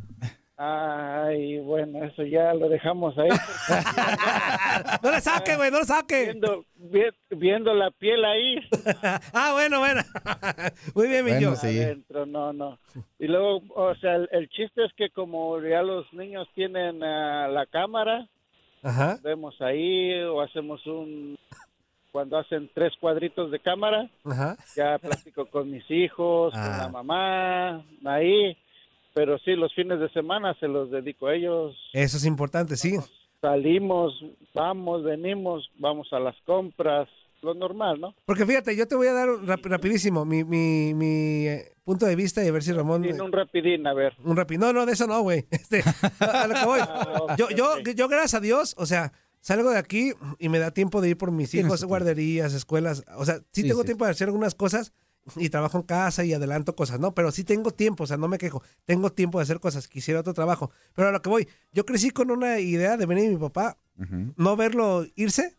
Ay, 0.58 1.60
bueno, 1.60 2.06
eso 2.06 2.24
ya 2.24 2.54
lo 2.54 2.70
dejamos 2.70 3.14
ahí. 3.18 3.28
No 5.04 5.12
le 5.12 5.22
saque, 5.22 5.56
güey, 5.58 5.70
no 5.72 5.80
le 5.80 5.86
saque. 5.86 6.24
viendo, 6.26 6.66
vi- 6.76 7.12
viendo 7.38 7.74
la 7.74 7.92
piel 7.92 8.24
ahí 8.26 8.56
ah, 9.34 9.52
bueno, 9.54 9.80
bueno. 9.80 10.02
Muy 10.96 11.08
bien, 11.08 11.26
mi 11.26 11.32
Bueno, 11.32 11.52
Gio. 11.52 11.56
sí. 11.58 11.80
adentro, 11.82 12.26
no, 12.26 12.54
no. 12.54 12.80
Y 13.20 13.28
luego, 13.28 13.62
o 13.76 13.96
sea, 13.96 14.16
el, 14.16 14.30
el 14.32 14.50
chiste 14.50 14.86
es 14.86 14.92
que 14.98 15.10
como 15.10 15.60
ya 15.62 15.82
los 15.82 16.12
niños 16.14 16.48
tienen 16.56 17.04
ah, 17.04 17.48
la 17.50 17.66
cámara, 17.66 18.28
Ajá. 18.86 19.18
vemos 19.24 19.60
ahí 19.62 20.14
o 20.24 20.42
hacemos 20.42 20.86
un... 20.88 21.38
Cuando 22.12 22.38
hacen 22.38 22.70
tres 22.74 22.94
cuadritos 23.02 23.52
de 23.52 23.60
cámara, 23.60 24.10
Ajá. 24.24 24.56
ya 24.78 24.98
platico 25.00 25.46
con 25.48 25.70
mis 25.70 25.84
hijos, 25.92 26.54
con 26.54 26.62
Ah. 26.64 26.78
la 26.84 26.88
mamá, 26.90 27.84
ahí. 28.06 28.56
Pero 29.14 29.38
sí, 29.40 29.56
los 29.56 29.74
fines 29.74 30.00
de 30.00 30.10
semana 30.10 30.54
se 30.60 30.68
los 30.70 30.90
dedico 30.92 31.28
a 31.28 31.36
ellos. 31.36 31.76
Eso 31.94 32.16
es 32.18 32.26
importante, 32.26 32.78
sí. 32.78 32.96
Salimos, 33.42 34.14
vamos, 34.54 35.04
venimos, 35.04 35.70
vamos 35.78 36.08
a 36.14 36.20
las 36.20 36.36
compras, 36.46 37.10
lo 37.42 37.54
normal, 37.54 38.00
¿no? 38.00 38.16
Porque 38.26 38.46
fíjate, 38.46 38.76
yo 38.76 38.88
te 38.88 38.96
voy 38.96 39.08
a 39.08 39.14
dar 39.14 39.28
rap- 39.46 39.66
rapidísimo 39.66 40.26
mi, 40.26 40.44
mi, 40.44 40.94
mi 40.94 41.48
eh, 41.48 41.72
punto 41.84 42.06
de 42.06 42.16
vista 42.16 42.44
y 42.44 42.48
a 42.48 42.52
ver 42.52 42.64
si 42.64 42.72
Ramón... 42.72 43.02
Tiene 43.04 43.22
un 43.22 43.32
rapidín, 43.32 43.86
a 43.88 43.94
ver. 43.94 44.14
Un 44.24 44.36
rapi- 44.36 44.58
No, 44.58 44.74
no, 44.74 44.86
de 44.86 44.94
eso 44.94 45.06
no, 45.08 45.22
güey. 45.22 45.46
Este, 45.52 45.84
a 46.20 46.48
lo 46.48 46.56
que 46.56 46.66
voy. 46.66 46.80
Ah, 46.82 47.36
Yo, 47.38 47.50
yo, 47.50 47.80
yo, 47.80 48.08
gracias 48.08 48.34
a 48.36 48.40
Dios, 48.40 48.74
o 48.78 48.86
sea, 48.86 49.14
salgo 49.42 49.70
de 49.70 49.78
aquí 49.78 50.14
y 50.40 50.50
me 50.50 50.60
da 50.60 50.72
tiempo 50.72 51.02
de 51.02 51.10
ir 51.10 51.18
por 51.18 51.32
mis 51.32 51.54
hijos, 51.54 51.84
guarderías, 51.84 52.54
escuelas. 52.54 53.04
O 53.18 53.26
sea, 53.26 53.38
sí, 53.52 53.62
Sí, 53.62 53.68
tengo 53.68 53.82
sí. 53.82 53.86
tiempo 53.88 54.06
de 54.06 54.12
hacer 54.12 54.28
algunas 54.28 54.56
cosas 54.56 54.92
y 55.38 55.50
trabajo 55.50 55.78
en 55.80 55.84
casa 55.84 56.24
y 56.24 56.34
adelanto 56.34 56.76
cosas, 56.76 57.00
¿no? 57.00 57.14
Pero 57.16 57.32
sí 57.32 57.44
tengo 57.44 57.72
tiempo, 57.72 58.04
o 58.04 58.08
sea, 58.08 58.18
no 58.18 58.28
me 58.28 58.38
quejo. 58.38 58.62
Tengo 58.86 59.12
tiempo 59.12 59.40
de 59.40 59.44
hacer 59.44 59.60
cosas. 59.60 59.88
Quisiera 59.88 60.20
otro 60.20 60.34
trabajo. 60.36 60.72
Pero 60.94 61.10
a 61.10 61.12
lo 61.12 61.22
que 61.22 61.30
voy, 61.30 61.48
yo 61.74 61.86
crecí 61.86 62.12
con 62.12 62.30
una 62.32 62.60
idea 62.60 62.96
de 62.98 63.06
venir 63.08 63.30
mi 63.32 63.38
papá, 63.38 63.78
no 64.38 64.56
verlo 64.56 65.06
irse 65.16 65.56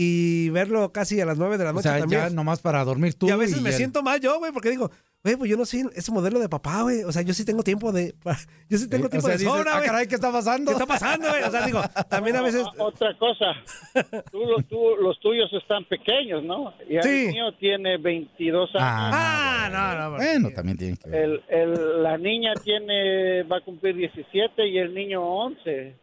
y 0.00 0.48
verlo 0.50 0.92
casi 0.92 1.20
a 1.20 1.26
las 1.26 1.38
nueve 1.38 1.58
de 1.58 1.64
la 1.64 1.70
O 1.70 1.72
noche 1.72 1.88
sea, 1.88 1.98
también. 1.98 2.20
ya 2.22 2.30
nomás 2.30 2.60
para 2.60 2.84
dormir 2.84 3.14
tú. 3.14 3.26
y 3.26 3.30
a 3.32 3.36
veces 3.36 3.60
me 3.60 3.70
él. 3.70 3.74
siento 3.74 4.00
mal 4.04 4.20
yo, 4.20 4.38
güey, 4.38 4.52
porque 4.52 4.70
digo, 4.70 4.92
güey, 5.24 5.34
pues 5.34 5.50
yo 5.50 5.56
no 5.56 5.64
soy 5.66 5.84
ese 5.96 6.12
modelo 6.12 6.38
de 6.38 6.48
papá, 6.48 6.82
güey. 6.82 7.02
O 7.02 7.10
sea, 7.10 7.22
yo 7.22 7.34
sí 7.34 7.44
tengo 7.44 7.64
tiempo 7.64 7.90
de. 7.90 8.14
Yo 8.70 8.76
sí 8.78 8.88
tengo 8.88 9.06
Eh, 9.06 9.08
tiempo 9.08 9.26
o 9.26 9.30
sea, 9.30 9.36
de 9.38 9.42
dices, 9.42 9.52
sobra, 9.52 9.72
"Ah, 9.72 9.76
güey. 9.78 9.86
caray, 9.86 10.06
¿qué 10.06 10.14
está 10.14 10.30
pasando? 10.30 10.66
¿Qué 10.70 10.72
está 10.74 10.86
pasando, 10.86 11.28
güey? 11.30 11.42
O 11.42 11.50
sea, 11.50 11.66
digo, 11.66 11.80
también 12.08 12.36
a 12.36 12.42
veces. 12.42 12.62
Ah, 12.66 12.72
Otra 12.84 13.16
cosa, 13.18 13.46
tú, 14.30 14.38
lo- 14.44 14.62
tú- 14.62 14.96
los 15.02 15.18
tuyos 15.20 15.50
están 15.54 15.84
pequeños, 15.86 16.44
¿no? 16.44 16.72
Y 16.88 17.00
Sí. 17.02 17.26
el 17.26 17.32
mío 17.32 17.52
tiene 17.58 17.96
22 17.96 18.70
años. 18.74 18.84
Ah, 18.86 19.68
no, 19.72 20.10
no. 20.10 20.16
Bueno, 20.16 20.50
también 20.54 20.76
tiene 20.78 20.96
que 20.96 21.08
ver. 21.10 21.22
El, 21.24 21.42
el- 21.48 22.02
la 22.04 22.16
niña 22.18 22.52
tiene 22.62 23.42
va 23.44 23.56
a 23.56 23.60
cumplir 23.62 23.96
17 23.96 24.68
y 24.68 24.78
el 24.78 24.94
niño 24.94 25.22
11. 25.24 25.96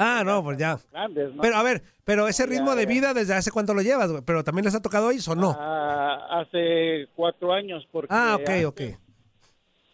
Ah, 0.00 0.22
no, 0.24 0.42
pues 0.44 0.56
ya. 0.58 0.78
Grandes, 0.92 1.34
¿no? 1.34 1.42
Pero 1.42 1.56
a 1.56 1.62
ver, 1.64 1.82
pero 2.04 2.28
ese 2.28 2.46
ritmo 2.46 2.76
de 2.76 2.86
vida, 2.86 3.12
¿desde 3.14 3.34
hace 3.34 3.50
cuánto 3.50 3.74
lo 3.74 3.82
llevas, 3.82 4.10
güey? 4.10 4.22
Pero 4.24 4.44
también 4.44 4.64
les 4.64 4.74
ha 4.76 4.80
tocado 4.80 5.10
ellos 5.10 5.26
o 5.26 5.34
no? 5.34 5.56
Ah, 5.58 6.40
hace 6.40 7.08
cuatro 7.16 7.52
años 7.52 7.86
porque 7.90 8.06
Ah, 8.14 8.36
ok, 8.36 8.48
antes, 8.48 8.64
ok. 8.64 8.80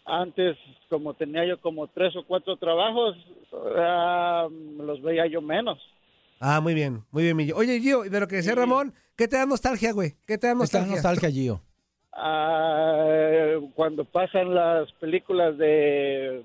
antes 0.05 0.57
como 0.91 1.15
tenía 1.15 1.47
yo 1.47 1.59
como 1.61 1.87
tres 1.89 2.15
o 2.17 2.25
cuatro 2.27 2.57
trabajos 2.59 3.17
ah, 3.79 4.47
los 4.79 5.01
veía 5.03 5.27
yo 5.27 5.41
menos 5.41 5.79
Ah, 6.41 6.61
muy 6.61 6.75
bien, 6.75 7.03
muy 7.11 7.23
bien, 7.23 7.37
Millo. 7.37 7.57
Oye, 7.57 7.81
Gio, 7.81 8.03
de 8.03 8.21
lo 8.21 8.29
que 8.29 8.37
decía 8.37 8.55
Ramón, 8.55 8.93
¿qué 9.17 9.27
te 9.29 9.37
da 9.39 9.47
nostalgia, 9.47 9.93
güey? 9.93 10.15
¿Qué 10.27 10.37
te 10.37 10.47
da 10.49 10.55
nostalgia? 10.55 10.93
nostalgia, 10.93 11.31
Gio. 11.31 11.63
Ah, 12.13 13.55
cuando 13.75 14.05
pasan 14.05 14.55
las 14.55 14.93
películas 14.95 15.57
de 15.57 16.43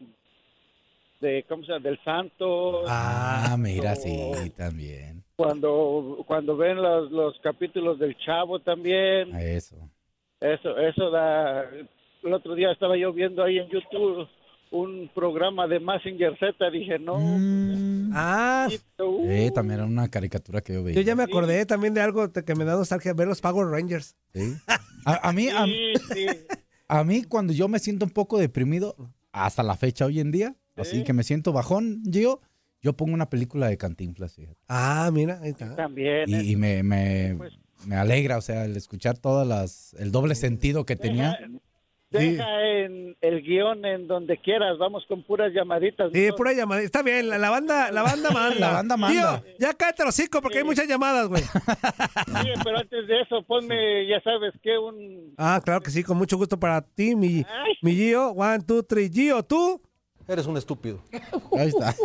de 1.22 1.46
cómo 1.50 1.64
se 1.64 1.72
llama 1.74 1.84
del 1.90 2.00
santo 2.04 2.84
Ah, 2.88 3.56
mira, 3.60 3.94
o 3.94 3.96
sí, 3.96 4.50
también. 4.56 5.24
cuando 5.36 6.24
cuando 6.28 6.56
ven 6.58 6.82
los, 6.82 7.12
los 7.12 7.40
capítulos 7.42 8.00
del 8.00 8.16
chavo 8.18 8.60
también 8.60 9.34
A 9.36 9.42
Eso. 9.44 9.76
Eso, 10.40 10.78
eso 10.78 11.10
da. 11.12 11.64
El 12.24 12.34
otro 12.34 12.56
día 12.56 12.72
estaba 12.72 12.96
yo 12.98 13.12
viendo 13.12 13.44
ahí 13.44 13.58
en 13.60 13.68
YouTube 13.70 14.28
un 14.72 15.10
programa 15.14 15.68
de 15.68 15.80
Massinger 15.80 16.38
Z. 16.40 16.70
Dije, 16.72 16.98
no. 17.00 17.18
Mm. 17.20 18.12
Ah, 18.14 18.68
Eh, 19.26 19.52
también 19.54 19.80
era 19.80 19.86
una 19.88 20.08
caricatura 20.10 20.62
que 20.62 20.74
yo 20.74 20.84
veía. 20.84 20.96
yo 20.96 21.02
ya 21.02 21.16
me 21.16 21.24
acordé 21.24 21.66
también 21.66 21.94
de 21.94 22.02
algo 22.02 22.32
que 22.32 22.56
me 22.56 22.64
da 22.66 22.76
nostalgia, 22.76 23.14
ver 23.14 23.28
los 23.28 23.42
Power 23.42 23.68
Rangers. 23.68 24.16
Sí. 24.34 24.54
A, 25.06 25.30
a 25.30 25.34
mí, 25.34 25.48
a, 25.50 25.66
sí, 25.66 25.94
sí. 26.14 26.26
a 26.88 27.04
mí, 27.04 27.24
cuando 27.24 27.52
yo 27.52 27.68
me 27.68 27.80
siento 27.80 28.06
un 28.06 28.12
poco 28.12 28.38
deprimido, 28.38 28.96
hasta 29.32 29.62
la 29.64 29.76
fecha 29.76 30.06
hoy 30.06 30.20
en 30.20 30.32
día, 30.32 30.56
así 30.82 31.04
que 31.04 31.14
me 31.14 31.24
siento 31.24 31.52
bajón, 31.54 32.02
Gio, 32.12 32.42
yo 32.82 32.94
pongo 32.94 33.14
una 33.14 33.30
película 33.30 33.68
de 33.68 33.78
Cantinflas. 33.78 34.38
Ah, 34.68 35.10
mira, 35.14 35.40
ahí 35.42 35.50
está. 35.50 35.76
También. 35.76 36.34
eh. 36.34 36.42
Y, 36.44 36.52
y 36.52 36.56
me, 36.56 36.84
me, 36.84 37.36
Pues- 37.38 37.54
me 37.86 37.96
alegra, 37.96 38.38
o 38.38 38.42
sea, 38.42 38.66
el 38.66 38.76
escuchar 38.78 39.18
todas 39.18 39.48
las, 39.48 39.94
el 40.00 40.12
doble 40.12 40.36
sentido 40.36 40.86
que 40.86 40.96
tenía. 40.96 41.38
Deja 42.12 42.44
en 42.66 43.16
el 43.22 43.44
guion 43.44 43.86
en 43.86 44.08
donde 44.08 44.38
quieras. 44.40 44.80
Vamos 44.80 45.06
con 45.08 45.22
puras 45.22 45.54
llamaditas. 45.54 46.10
Sí, 46.12 46.28
¿no? 46.30 46.36
pura 46.36 46.54
llamada. 46.54 46.82
Está 46.82 47.04
bien, 47.04 47.30
la, 47.30 47.38
la 47.38 47.52
banda, 47.52 47.92
la 47.92 48.02
banda 48.02 48.32
manda. 48.34 48.60
La 48.60 48.72
banda 48.72 48.98
manda. 48.98 49.42
Tío, 49.44 49.54
ya 49.60 49.74
cállate 49.76 50.04
los 50.06 50.18
hocico 50.18 50.42
porque 50.42 50.58
hay 50.58 50.64
muchas 50.64 50.88
llamadas, 50.88 51.28
güey. 51.28 51.44
Sí, 51.44 52.50
pero 52.64 52.80
antes 52.80 53.08
de 53.08 53.22
eso, 53.22 53.44
ponme, 53.44 54.08
ya 54.08 54.20
sabes 54.22 54.54
que 54.64 54.76
un. 54.80 55.36
Ah, 55.38 55.62
claro 55.64 55.82
que 55.82 55.92
sí, 55.92 56.04
con 56.04 56.18
mucho 56.18 56.36
gusto 56.36 56.60
para 56.60 56.82
ti, 56.82 57.16
mi, 57.16 57.46
Ay. 57.48 57.74
mi 57.84 57.94
Gio. 57.94 58.30
One, 58.32 58.64
two, 58.64 58.82
three. 58.82 59.10
Gio, 59.12 59.44
tú. 59.44 59.80
Eres 60.30 60.46
un 60.46 60.58
estúpido. 60.58 61.00
Ahí 61.58 61.70
está. 61.70 61.96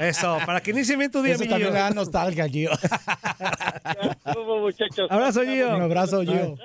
Eso, 0.00 0.38
para 0.46 0.60
que 0.60 0.70
inicie 0.70 0.96
bien 0.96 1.10
tu 1.10 1.22
día, 1.22 1.34
Eso 1.34 1.44
mi 1.44 1.50
también 1.50 1.70
Gio. 1.70 1.78
da 1.78 1.90
nostalgia, 1.90 2.48
Gio. 2.48 2.70
Muchachos. 4.60 5.10
Abrazo, 5.10 5.42
Gio. 5.42 5.74
Un 5.76 5.82
abrazo, 5.82 6.22
Gio. 6.22 6.56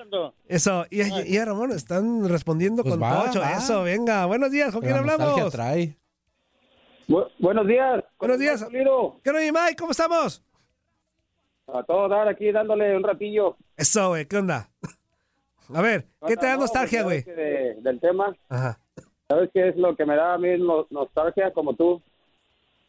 Eso, 0.47 0.85
y, 0.89 1.01
y, 1.01 1.33
y 1.33 1.37
a 1.37 1.45
Ramón 1.45 1.71
están 1.71 2.27
respondiendo 2.29 2.83
Pues 2.83 2.95
con 2.95 3.03
va. 3.03 3.29
Eso, 3.57 3.83
venga. 3.83 4.25
Buenos 4.25 4.51
días, 4.51 4.71
¿con 4.71 4.81
quién 4.81 4.93
La 4.93 5.01
nostalgia 5.01 5.25
hablamos? 5.33 5.51
trae. 5.51 5.97
Bu- 7.07 7.29
buenos 7.39 7.67
días. 7.67 8.03
Buenos 8.19 8.39
días. 8.39 8.65
¿Qué 8.69 8.83
no, 8.83 9.39
mi 9.39 9.51
Mike? 9.51 9.75
¿Cómo 9.77 9.91
estamos? 9.91 10.43
A 11.73 11.83
todo 11.83 12.07
dar 12.07 12.27
aquí 12.29 12.51
dándole 12.51 12.95
un 12.95 13.03
ratillo. 13.03 13.57
Eso, 13.75 14.09
güey, 14.09 14.25
¿qué 14.25 14.37
onda? 14.37 14.69
A 15.73 15.81
ver, 15.81 16.07
¿qué 16.25 16.37
te 16.37 16.45
da 16.45 16.53
No, 16.53 16.61
nostalgia, 16.61 17.03
pues, 17.03 17.25
güey? 17.25 17.35
ya 17.35 17.41
ves 17.41 17.75
que 17.75 17.75
de- 17.75 17.81
del 17.81 17.99
tema, 17.99 18.33
Ajá. 18.47 18.79
¿Sabes 19.27 19.49
qué 19.53 19.69
es 19.69 19.75
lo 19.77 19.95
que 19.95 20.05
me 20.05 20.15
da 20.15 20.33
a 20.33 20.37
mí 20.37 20.57
no- 20.57 20.87
nostalgia 20.89 21.51
como 21.51 21.73
tú? 21.73 22.01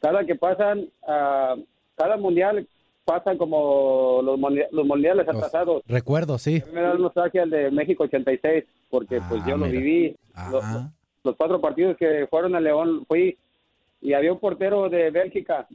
Cada 0.00 0.24
que 0.24 0.34
pasan, 0.36 0.88
ah, 1.06 1.56
cada 1.96 2.16
mundial 2.16 2.66
pasan 3.04 3.36
como 3.38 4.20
los, 4.22 4.38
los 4.70 4.86
mundiales 4.86 5.26
Los 5.26 5.36
atrasados. 5.36 5.82
Recuerdo, 5.86 6.38
sí. 6.38 6.62
Me 6.72 6.82
da 6.82 6.94
nostalgia 6.94 7.42
el 7.42 7.50
de 7.50 7.70
México 7.70 8.04
86, 8.04 8.64
porque 8.90 9.20
pues 9.28 9.42
Ah, 9.42 9.46
yo 9.48 9.56
lo 9.56 9.66
mira. 9.66 9.78
viví. 9.80 10.16
Los, 10.52 10.64
los 11.24 11.36
cuatro 11.36 11.60
partidos 11.60 11.96
que 11.96 12.26
fueron 12.30 12.54
a 12.54 12.60
León 12.60 13.04
fui 13.08 13.36
y 14.00 14.12
había 14.12 14.32
un 14.32 14.38
portero 14.38 14.88
de 14.88 15.10
Bélgica 15.10 15.66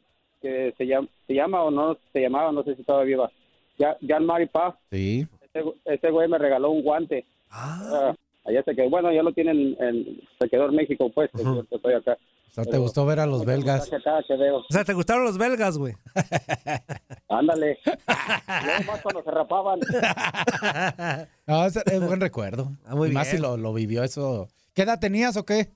que 0.41 0.73
se 0.77 0.85
llama, 0.87 1.07
se 1.27 1.33
llama 1.33 1.63
o 1.63 1.71
no 1.71 1.97
se 2.13 2.21
llamaba, 2.21 2.51
no 2.51 2.63
sé 2.63 2.75
si 2.75 2.83
todavía 2.83 3.15
viva. 3.17 3.31
Ya- 3.77 3.97
Jan-Mari 4.07 4.45
Paz. 4.47 4.75
sí. 4.91 5.27
Ese, 5.53 5.63
ese 5.85 6.09
güey 6.09 6.27
me 6.27 6.37
regaló 6.39 6.71
un 6.71 6.81
guante. 6.81 7.25
Ah, 7.51 7.81
Ah, 8.09 8.15
allá 8.45 8.63
se 8.63 8.75
quedó. 8.75 8.89
Bueno, 8.89 9.11
ya 9.13 9.23
lo 9.23 9.31
tienen 9.33 9.75
en. 9.79 10.21
Se 10.39 10.49
quedó 10.49 10.65
en 10.69 10.75
México, 10.75 11.09
pues. 11.13 11.29
que 11.31 11.43
yo 11.43 11.63
estoy 11.69 11.93
acá. 11.93 12.17
O 12.49 12.53
sea, 12.53 12.63
¿te 12.65 12.69
Pero- 12.71 12.83
gustó 12.83 13.05
ver 13.05 13.19
a 13.19 13.25
los 13.25 13.45
belgas? 13.45 13.91
Acá, 13.91 14.19
que 14.27 14.35
veo. 14.35 14.57
o 14.57 14.65
sea, 14.69 14.83
¿te 14.83 14.93
gustaron 14.93 15.23
los 15.23 15.37
belgas, 15.39 15.77
güey? 15.77 15.93
Ándale. 17.29 17.79
Luego 17.85 18.83
más 18.91 19.01
cuando 19.01 19.23
se 19.23 19.31
rapaban. 19.31 19.79
No, 21.47 21.65
es 21.65 21.75
buen 22.07 22.21
recuerdo. 22.21 22.71
Ah, 22.85 22.95
muy 22.95 23.09
Y 23.09 23.11
más 23.11 23.25
bien. 23.27 23.37
si 23.37 23.41
lo, 23.41 23.57
lo 23.57 23.73
vivió 23.73 24.03
eso. 24.03 24.47
¿Qué 24.73 24.83
edad 24.83 24.99
tenías 24.99 25.35
o 25.35 25.45
qué? 25.45 25.69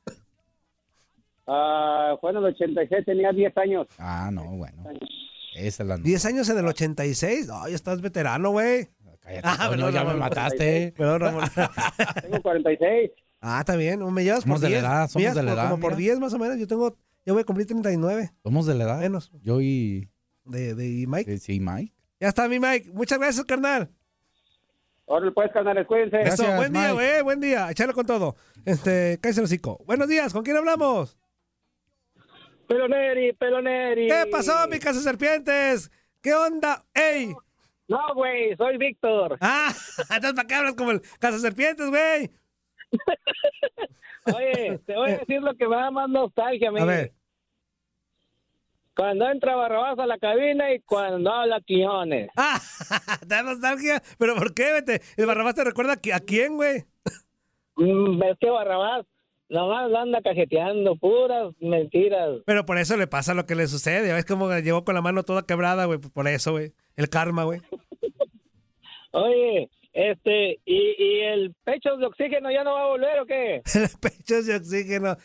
Ah, 1.45 2.15
fue 2.21 2.31
en 2.31 2.37
el 2.37 2.45
86, 2.45 3.05
tenía 3.05 3.31
10 3.31 3.57
años. 3.57 3.87
Ah, 3.97 4.29
no, 4.31 4.43
bueno. 4.57 4.83
Esa 5.55 5.83
es 5.83 5.89
la... 5.89 5.97
¿10 5.97 6.25
años 6.25 6.49
en 6.49 6.57
el 6.59 6.67
86? 6.67 7.47
No, 7.47 7.67
ya 7.67 7.75
estás 7.75 8.01
veterano, 8.01 8.51
güey. 8.51 8.87
Cállate, 9.27 9.47
Ah, 9.83 9.89
ya 9.91 10.03
me 10.05 10.13
mataste. 10.13 10.93
Perdón, 10.95 11.19
Ramón. 11.21 11.43
Tengo 12.21 12.41
46. 12.41 13.11
Ah, 13.41 13.59
está 13.59 13.75
bien. 13.75 13.99
Me 14.13 14.23
llevas 14.23 14.43
Somos 14.43 14.61
por 14.61 14.69
de 14.69 14.75
la 14.75 14.79
10. 14.79 14.83
edad, 14.83 15.07
somos 15.09 15.35
de 15.35 15.43
la 15.43 15.51
edad, 15.53 15.69
Como 15.69 15.81
por 15.81 15.91
mira. 15.91 16.13
10 16.13 16.19
más 16.19 16.33
o 16.33 16.39
menos. 16.39 16.57
Yo 16.57 16.67
tengo, 16.67 16.97
yo 17.25 17.33
voy 17.33 17.41
a 17.41 17.45
cumplir 17.45 17.67
39. 17.67 18.31
Somos 18.43 18.65
de 18.65 18.75
la 18.75 18.83
edad. 18.85 18.99
Menos. 18.99 19.31
Yo 19.41 19.59
y... 19.61 20.09
De, 20.45 20.75
de 20.75 21.05
Mike. 21.07 21.37
Sí, 21.39 21.55
sí, 21.55 21.59
Mike. 21.59 21.93
Ya 22.21 22.29
está 22.29 22.47
mi 22.47 22.57
Mike. 22.59 22.89
Muchas 22.93 23.19
gracias, 23.19 23.45
carnal. 23.45 23.91
Ahora 25.09 25.29
pues, 25.33 25.51
canales, 25.51 25.85
cuídense. 25.87 26.17
Gracias, 26.19 26.39
Eso, 26.39 26.55
buen 26.55 26.71
día, 26.71 26.91
güey. 26.93 27.21
Buen 27.21 27.39
día. 27.41 27.69
Echarlo 27.69 27.93
con 27.93 28.05
todo. 28.05 28.35
Este, 28.65 29.19
cállese 29.21 29.41
el 29.41 29.45
hocico. 29.45 29.83
Buenos 29.85 30.07
días. 30.07 30.31
¿Con 30.33 30.43
quién 30.43 30.55
hablamos? 30.57 31.17
Peloneri, 32.67 33.33
peloneri. 33.33 34.07
¿Qué 34.07 34.25
pasó, 34.31 34.67
mi 34.69 34.79
casa 34.79 35.01
serpientes? 35.01 35.91
¿Qué 36.21 36.33
onda? 36.33 36.83
¡Ey! 36.93 37.33
No, 37.87 38.13
güey, 38.15 38.55
soy 38.57 38.77
Víctor. 38.77 39.37
Ah, 39.41 39.73
entonces 40.09 40.33
¿para 40.33 40.47
qué 40.47 40.55
hablas 40.55 40.73
como 40.75 40.91
el 40.91 41.01
casa 41.19 41.39
serpientes, 41.39 41.87
güey? 41.89 42.29
Oye, 44.35 44.79
te 44.85 44.95
voy 44.95 45.11
a 45.11 45.17
decir 45.19 45.41
lo 45.41 45.55
que 45.55 45.67
me 45.67 45.75
da 45.75 45.89
más 45.91 46.09
nostalgia, 46.09 46.69
A 46.69 46.71
mire. 46.71 46.85
ver. 46.85 47.13
Cuando 48.95 49.29
entra 49.29 49.55
Barrabás 49.55 49.99
a 49.99 50.07
la 50.07 50.17
cabina 50.17 50.73
y 50.73 50.81
cuando 50.81 51.31
habla 51.31 51.61
Quiñones. 51.61 52.29
Ah, 52.35 52.59
da 53.27 53.43
nostalgia. 53.43 54.01
¿Pero 54.17 54.35
por 54.35 54.53
qué, 54.55 54.73
vete? 54.73 55.01
¿El 55.17 55.27
Barrabás 55.27 55.53
te 55.55 55.63
recuerda 55.63 55.93
a 55.93 56.15
a 56.15 56.19
quién, 56.19 56.55
güey? 56.55 56.83
Mm, 57.75 58.23
Es 58.23 58.37
que 58.39 58.49
Barrabás 58.49 59.05
nomás 59.49 59.93
anda 59.93 60.19
cajeteando 60.23 60.95
puras 60.95 61.53
mentiras. 61.61 62.39
Pero 62.47 62.65
por 62.65 62.79
eso 62.79 62.97
le 62.97 63.05
pasa 63.07 63.35
lo 63.35 63.45
que 63.45 63.55
le 63.55 63.67
sucede. 63.67 64.11
¿Ves 64.11 64.25
cómo 64.25 64.51
llegó 64.51 64.83
con 64.83 64.95
la 64.95 65.01
mano 65.01 65.23
toda 65.23 65.43
quebrada, 65.43 65.85
güey? 65.85 65.99
Por 65.99 66.27
eso, 66.27 66.51
güey. 66.53 66.73
El 66.97 67.09
karma, 67.09 67.43
güey. 67.45 67.61
Oye, 69.11 69.69
este, 69.93 70.59
¿y, 70.65 70.95
¿y 70.97 71.19
el 71.21 71.55
pecho 71.63 71.95
de 71.97 72.05
oxígeno 72.05 72.51
ya 72.51 72.63
no 72.63 72.73
va 72.73 72.83
a 72.83 72.87
volver 72.87 73.19
o 73.21 73.25
qué? 73.25 73.61
Pechos 74.01 74.45
de 74.45 74.55
oxígeno. 74.57 75.15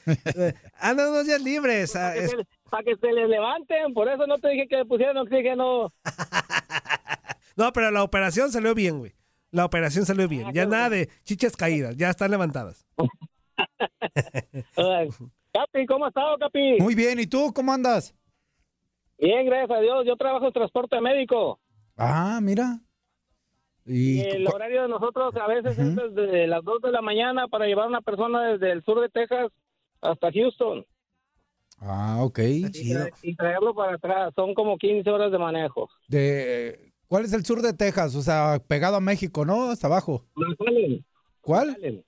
Andan 0.79 1.11
unos 1.11 1.27
días 1.27 1.43
libres. 1.43 1.95
ah, 1.97 2.15
es- 2.17 2.35
Para 2.71 2.85
que 2.85 2.97
se 2.97 3.13
les 3.13 3.29
levanten, 3.29 3.93
por 3.93 4.09
eso 4.09 4.27
no 4.27 4.39
te 4.39 4.49
dije 4.51 4.67
que 4.69 4.77
le 4.77 4.85
pusieran 4.87 5.17
oxígeno. 5.19 5.93
No, 7.55 7.71
pero 7.75 7.91
la 7.91 8.03
operación 8.03 8.51
salió 8.51 8.75
bien, 8.75 8.99
güey. 8.99 9.13
La 9.51 9.67
operación 9.67 10.07
salió 10.07 10.27
bien. 10.27 10.51
Ya 10.55 10.65
nada 10.65 10.89
de 10.89 11.11
chichas 11.23 11.55
caídas. 11.55 11.95
Ya 11.99 12.09
están 12.09 12.31
levantadas. 12.31 12.87
Capi, 15.53 15.87
¿cómo 15.87 16.07
has 16.07 16.11
estado, 16.11 16.39
Capi? 16.39 16.79
Muy 16.81 16.95
bien, 16.95 17.21
¿y 17.21 17.27
tú 17.27 17.53
cómo 17.55 17.71
andas? 17.73 18.15
Bien, 19.19 19.45
gracias 19.45 19.71
a 19.71 19.81
Dios. 19.83 20.05
Yo 20.07 20.17
trabajo 20.17 20.47
en 20.47 20.53
transporte 20.55 20.99
médico. 21.03 21.61
Ah, 21.97 22.41
mira. 22.43 22.81
Y 23.85 24.19
Y 24.19 24.21
el 24.21 24.47
horario 24.47 24.83
de 24.83 24.89
nosotros 24.89 25.35
a 25.37 25.47
veces 25.49 25.77
es 25.79 25.97
desde 25.97 26.47
las 26.47 26.63
2 26.65 26.81
de 26.83 26.93
la 26.93 27.03
mañana 27.03 27.49
para 27.49 27.67
llevar 27.67 27.87
a 27.87 27.89
una 27.89 28.01
persona 28.01 28.53
desde 28.53 28.71
el 28.73 28.85
sur 28.85 29.01
de 29.01 29.09
Texas 29.09 29.51
hasta 30.01 30.31
Houston 30.33 30.87
Ah, 31.81 32.19
ok. 32.23 32.39
y, 32.39 32.63
tra- 32.93 33.13
y 33.23 33.35
traerlo 33.35 33.75
para 33.75 33.95
atrás. 33.97 34.33
Son 34.37 34.55
como 34.55 34.79
15 34.79 35.09
horas 35.11 35.33
de 35.33 35.39
manejo. 35.39 35.89
De, 36.07 36.93
¿Cuál 37.09 37.25
es 37.25 37.33
el 37.33 37.45
sur 37.45 37.61
de 37.61 37.73
Texas? 37.73 38.15
O 38.15 38.23
sea, 38.23 38.61
pegado 38.69 38.97
a 38.97 39.01
México, 39.01 39.45
¿no? 39.45 39.71
Hasta 39.71 39.89
abajo. 39.89 40.25
McAllen. 40.37 41.05
¿Cuál? 41.41 41.69
McAllen. 41.71 42.05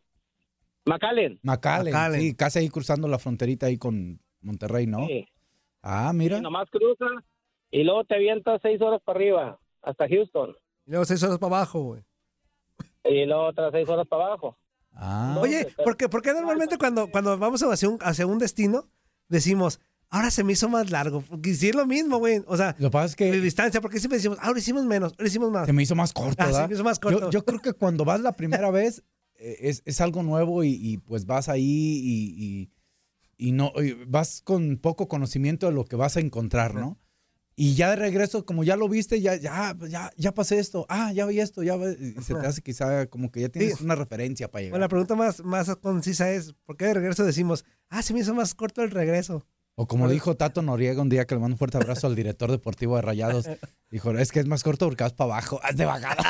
McAllen. 0.87 1.40
McAllen. 1.42 1.92
McAllen. 1.92 2.20
Sí, 2.20 2.35
casi 2.37 2.59
ahí 2.61 2.68
cruzando 2.68 3.09
la 3.09 3.18
fronterita 3.18 3.66
ahí 3.66 3.77
con 3.79 4.20
Monterrey, 4.42 4.87
¿no? 4.87 5.07
Sí. 5.09 5.27
Ah, 5.83 6.12
mira. 6.14 6.38
Y 6.38 6.40
nomás 6.40 6.70
cruza 6.70 7.07
y 7.70 7.83
luego 7.83 8.05
te 8.05 8.14
avientas 8.14 8.61
6 8.62 8.81
horas 8.81 9.01
para 9.05 9.18
arriba 9.18 9.59
hasta 9.85 10.09
Houston. 10.09 10.55
Y 10.87 10.90
luego 10.90 11.05
seis 11.05 11.23
horas 11.23 11.38
para 11.38 11.57
abajo, 11.57 11.81
güey. 11.83 12.03
Y 13.05 13.27
luego 13.27 13.44
otras 13.47 13.70
6 13.73 13.88
horas 13.90 14.07
para 14.09 14.25
abajo. 14.27 14.59
Ah, 14.92 15.37
Oye, 15.40 15.66
¿por 15.85 15.97
qué, 15.97 16.09
por 16.09 16.23
qué 16.23 16.33
normalmente 16.33 16.79
cuando, 16.79 17.11
cuando 17.11 17.37
vamos 17.38 17.62
hacia 17.62 17.88
un, 17.88 17.99
hacia 18.01 18.27
un 18.27 18.38
destino 18.38 18.88
decimos, 19.29 19.79
ahora 20.09 20.31
se 20.31 20.42
me 20.42 20.55
hizo 20.55 20.68
más 20.70 20.90
largo? 20.90 21.20
Porque 21.20 21.53
sí 21.55 21.68
es 21.68 21.75
lo 21.75 21.87
mismo, 21.87 22.16
güey. 22.18 22.42
O 22.47 22.57
sea, 22.57 22.75
lo 22.79 22.88
que 22.88 22.92
pasa 22.92 23.05
es 23.07 23.16
de 23.16 23.31
que 23.33 23.40
distancia, 23.40 23.81
porque 23.83 23.99
siempre 23.99 24.16
decimos, 24.18 24.38
ahora 24.40 24.59
hicimos 24.59 24.85
menos, 24.87 25.12
ahora 25.18 25.27
hicimos 25.29 25.51
más. 25.51 25.66
se 25.66 25.73
me 25.75 25.83
hizo 25.83 25.94
más 25.94 26.12
corto, 26.14 26.37
Ah, 26.38 26.47
se 26.47 26.53
¿verdad? 26.53 26.68
me 26.68 26.75
hizo 26.77 26.85
más 26.85 26.99
Yo- 26.99 27.11
corto. 27.11 27.31
Yo, 27.31 27.44
creo 27.44 27.61
que 27.61 27.73
cuando 27.75 28.05
vas 28.07 28.20
la 28.20 28.33
primera 28.33 28.70
vez 28.70 29.05
eh, 29.37 29.57
es, 29.61 29.83
es 29.85 30.01
algo 30.01 30.23
nuevo 30.23 30.64
y, 30.64 30.70
y, 30.81 30.97
pues 30.99 31.27
vas 31.27 31.49
ahí 31.51 31.61
y, 31.62 32.35
y- 32.38 32.70
y 33.37 33.53
no 33.53 33.73
y 33.83 33.92
vas 34.07 34.40
con 34.42 34.79
poco 34.79 35.09
conocimiento 35.09 35.66
de 35.66 35.73
lo 35.73 35.85
que 35.85 35.97
vas 35.97 36.16
a 36.16 36.20
encontrar, 36.20 36.75
¿no? 36.75 36.99
Y 37.56 37.74
ya 37.76 37.90
de 37.90 37.96
regreso, 37.96 38.44
como 38.44 38.64
ya 38.64 38.74
lo 38.76 38.88
viste, 38.88 39.20
ya, 39.20 39.36
ya, 39.36 39.76
ya, 39.88 40.10
ya 40.16 40.32
pasé 40.34 40.58
esto, 40.58 40.86
ah, 40.88 41.12
ya 41.12 41.24
vi 41.26 41.38
esto, 41.38 41.62
ya 41.62 41.76
y 41.76 42.14
se 42.22 42.34
te 42.34 42.46
hace 42.46 42.62
quizá 42.62 43.06
como 43.06 43.30
que 43.30 43.42
ya 43.42 43.48
tienes 43.48 43.78
Sí. 43.78 43.84
una 43.84 43.94
referencia 43.94 44.50
para 44.50 44.62
Bueno, 44.62 44.66
llegar. 44.76 44.80
la 44.80 44.88
pregunta 44.88 45.14
más, 45.14 45.44
más 45.44 45.74
concisa 45.76 46.32
es, 46.32 46.52
¿por 46.64 46.76
qué 46.76 46.86
de 46.86 46.94
regreso 46.94 47.24
decimos, 47.24 47.64
ah, 47.90 48.02
se 48.02 48.12
me 48.12 48.20
hizo 48.20 48.34
más 48.34 48.54
corto 48.54 48.82
el 48.82 48.90
regreso? 48.90 49.46
O 49.76 49.86
como 49.86 50.08
dijo 50.08 50.36
Tato 50.36 50.62
Noriega 50.62 51.00
un 51.02 51.08
día 51.08 51.26
que 51.26 51.34
le 51.34 51.40
mando 51.40 51.54
un 51.54 51.58
fuerte 51.58 51.76
abrazo 51.78 52.06
al 52.08 52.14
director 52.16 52.50
deportivo 52.50 52.96
de 52.96 53.02
Rayados, 53.02 53.46
dijo, 53.90 54.10
es 54.18 54.32
que 54.32 54.40
es 54.40 54.46
más 54.46 54.62
corto 54.64 54.86
porque 54.86 55.04
vas 55.04 55.12
para 55.12 55.32
abajo, 55.34 55.60
haz 55.62 55.76
de 55.76 55.84
bajada. 55.84 56.24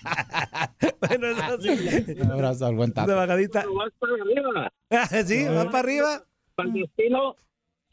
bueno, 1.08 1.26
eso 1.28 1.60
sí. 1.62 2.12
Un 2.20 2.30
abrazo 2.32 2.66
al 2.66 2.74
buen 2.74 2.90
De 2.90 2.94
Tato. 2.94 3.14
bajadita. 3.16 3.64
Vas 3.66 3.92
para 3.98 4.12
arriba. 4.14 4.72
sí, 5.26 5.44
va 5.44 5.64
para 5.66 5.78
arriba. 5.80 6.24
Para 6.54 6.68
el 6.68 6.74
destino, 6.74 7.36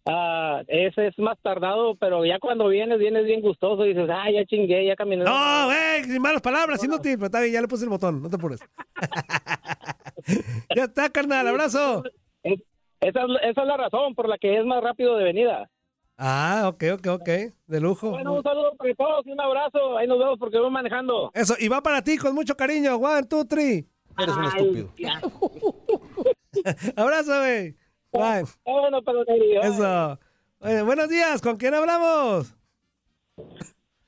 ah, 0.07 0.61
ese 0.67 1.07
es 1.07 1.19
más 1.19 1.37
tardado, 1.41 1.95
pero 1.95 2.25
ya 2.25 2.39
cuando 2.39 2.67
vienes, 2.67 2.97
vienes 2.99 3.25
bien 3.25 3.41
gustoso 3.41 3.85
y 3.85 3.89
dices, 3.93 4.09
ah, 4.11 4.29
ya 4.31 4.45
chingué, 4.45 4.85
ya 4.85 4.95
caminé. 4.95 5.23
No, 5.23 5.65
güey, 5.65 6.03
sin 6.05 6.21
malas 6.21 6.41
palabras, 6.41 6.83
inútil, 6.83 7.15
pero 7.15 7.25
está 7.27 7.41
bien, 7.41 7.53
ya 7.53 7.61
le 7.61 7.67
puse 7.67 7.83
el 7.83 7.89
botón, 7.89 8.21
no 8.21 8.29
te 8.29 8.35
apures. 8.37 8.59
ya 10.75 10.83
está, 10.85 11.09
carnal, 11.09 11.47
abrazo. 11.47 12.03
Es- 12.43 12.61
esa, 12.99 13.21
es, 13.21 13.29
esa 13.51 13.61
es 13.61 13.67
la 13.67 13.77
razón 13.77 14.15
por 14.15 14.27
la 14.27 14.39
que 14.39 14.57
es 14.57 14.65
más 14.65 14.81
rápido 14.83 15.17
de 15.17 15.23
venida. 15.25 15.69
Ah, 16.17 16.63
ok, 16.67 16.83
ok, 16.95 17.07
ok, 17.21 17.29
de 17.67 17.79
lujo. 17.79 18.09
Bueno, 18.09 18.33
un 18.33 18.41
saludo 18.41 18.73
para 18.75 18.91
todos 18.95 19.27
y 19.27 19.31
un 19.31 19.39
abrazo. 19.39 19.95
Ahí 19.99 20.07
nos 20.07 20.17
vemos 20.17 20.39
porque 20.39 20.57
voy 20.57 20.71
manejando. 20.71 21.29
Eso, 21.35 21.53
y 21.59 21.67
va 21.67 21.81
para 21.83 22.01
ti 22.01 22.17
con 22.17 22.33
mucho 22.33 22.57
cariño, 22.57 22.95
one, 22.95 23.27
two, 23.27 23.45
three. 23.45 23.85
Eres 24.17 24.35
un 24.35 24.45
estúpido. 24.45 24.89
Abrazo, 26.95 27.37
güey. 27.37 27.75
Buenos 30.60 31.10
días, 31.10 31.41
¿con 31.41 31.58
quién 31.58 31.73
hablamos? 31.73 32.56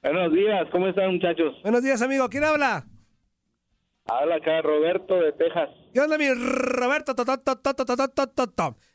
Buenos 0.01 0.33
días, 0.33 0.67
¿cómo 0.71 0.87
están 0.87 1.13
muchachos? 1.13 1.55
Buenos 1.61 1.83
días, 1.83 2.01
amigo, 2.01 2.29
¿quién 2.29 2.43
habla? 2.43 2.85
Habla 4.05 4.35
acá 4.35 4.61
Roberto 4.61 5.15
de 5.19 5.31
Texas. 5.33 5.69
¿Qué 5.93 5.99
onda, 5.99 6.17
mi 6.17 6.25
Roberto? 6.33 7.13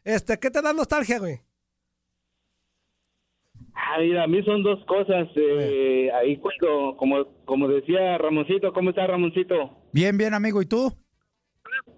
Este, 0.03 0.39
¿qué 0.41 0.51
te 0.51 0.63
da 0.63 0.73
nostalgia, 0.73 1.19
güey? 1.21 1.41
Ah, 3.75 3.99
mira, 4.01 4.25
a 4.25 4.27
mí 4.27 4.43
son 4.45 4.63
dos 4.63 4.85
cosas. 4.87 5.29
Eh, 5.37 6.11
ahí 6.13 6.39
cuando, 6.39 6.97
como, 6.97 7.27
como 7.45 7.69
decía 7.69 8.19
Ramoncito, 8.19 8.73
¿cómo 8.73 8.91
está 8.91 9.07
Ramoncito? 9.07 9.71
Bien, 9.93 10.17
bien, 10.17 10.35
amigo, 10.35 10.63
¿y 10.63 10.67
tú? 10.67 10.93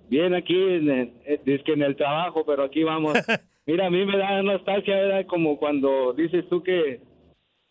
Bien 0.09 0.35
aquí, 0.35 0.55
en, 0.57 0.91
el- 0.91 1.13
eh, 1.25 1.41
es 1.47 1.63
que 1.63 1.73
en 1.73 1.83
el 1.83 1.97
trabajo, 1.97 2.45
pero 2.47 2.63
aquí 2.65 2.83
vamos. 2.85 3.15
Mira, 3.67 3.87
a 3.87 3.91
mí 3.91 4.05
me 4.07 4.17
da 4.17 4.43
nostalgia, 4.43 4.99
era 5.01 5.27
como 5.27 5.59
cuando 5.59 6.13
dices 6.13 6.49
tú 6.49 6.63
que, 6.63 7.01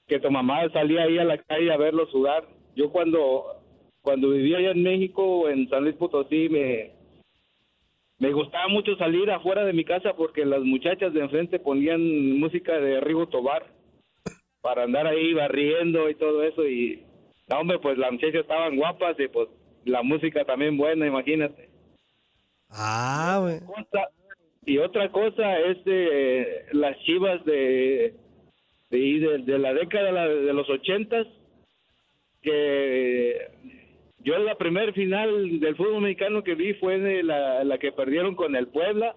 que 0.07 0.19
tu 0.19 0.29
mamá 0.29 0.67
salía 0.73 1.03
ahí 1.03 1.17
a 1.17 1.23
la 1.23 1.37
calle 1.37 1.71
a 1.71 1.77
verlo 1.77 2.05
sudar. 2.07 2.43
Yo 2.75 2.91
cuando 2.91 3.45
cuando 4.01 4.29
vivía 4.29 4.57
allá 4.57 4.71
en 4.71 4.83
México, 4.83 5.49
en 5.49 5.67
San 5.69 5.83
Luis 5.83 5.95
Potosí, 5.95 6.47
me, 6.49 6.91
me 8.19 8.31
gustaba 8.31 8.67
mucho 8.67 8.95
salir 8.97 9.31
afuera 9.31 9.65
de 9.65 9.73
mi 9.73 9.83
casa 9.83 10.13
porque 10.15 10.45
las 10.45 10.61
muchachas 10.61 11.11
de 11.13 11.21
enfrente 11.21 11.59
ponían 11.59 12.37
música 12.37 12.77
de 12.79 12.99
Rigo 13.01 13.27
Tobar 13.27 13.65
para 14.61 14.83
andar 14.83 15.07
ahí 15.07 15.33
barriendo 15.33 16.09
y 16.09 16.15
todo 16.15 16.43
eso. 16.43 16.67
Y, 16.67 17.03
no, 17.49 17.59
hombre, 17.61 17.79
pues 17.79 17.97
las 17.97 18.11
muchachas 18.11 18.41
estaban 18.41 18.75
guapas 18.75 19.19
y 19.19 19.27
pues 19.27 19.47
la 19.85 20.03
música 20.03 20.45
también 20.45 20.77
buena, 20.77 21.07
imagínate. 21.07 21.69
Ah, 22.75 23.39
güey. 23.41 23.59
Y 24.65 24.77
otra 24.79 25.11
cosa 25.11 25.59
es 25.59 25.83
de 25.85 26.65
las 26.71 26.97
chivas 27.03 27.43
de, 27.45 28.15
de, 28.89 28.97
ahí 28.97 29.19
de, 29.19 29.37
de 29.39 29.59
la 29.59 29.73
década 29.73 30.27
de, 30.27 30.53
los 30.53 30.69
ochentas, 30.69 31.27
que 32.41 33.47
yo 34.19 34.37
la 34.39 34.55
primer 34.55 34.93
final 34.93 35.59
del 35.59 35.75
fútbol 35.75 36.01
mexicano 36.01 36.43
que 36.43 36.55
vi 36.55 36.73
fue 36.75 36.99
de 36.99 37.23
la, 37.23 37.63
la 37.63 37.77
que 37.77 37.91
perdieron 37.91 38.35
con 38.35 38.55
el 38.55 38.67
Puebla. 38.67 39.15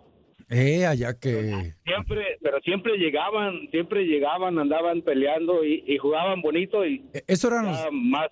Eh, 0.51 0.87
allá 0.87 1.19
que... 1.19 1.75
Siempre, 1.85 2.39
pero 2.43 2.59
siempre 2.61 2.97
llegaban, 2.97 3.69
siempre 3.71 4.05
llegaban, 4.07 4.59
andaban 4.59 5.03
peleando 5.03 5.65
y, 5.65 5.85
y 5.87 5.99
jugaban 5.99 6.41
bonito 6.41 6.87
y 6.87 7.05
Eh, 7.13 7.23
Eso 7.27 7.49
eran 7.49 7.67
los... 7.67 7.93
más. 7.93 8.29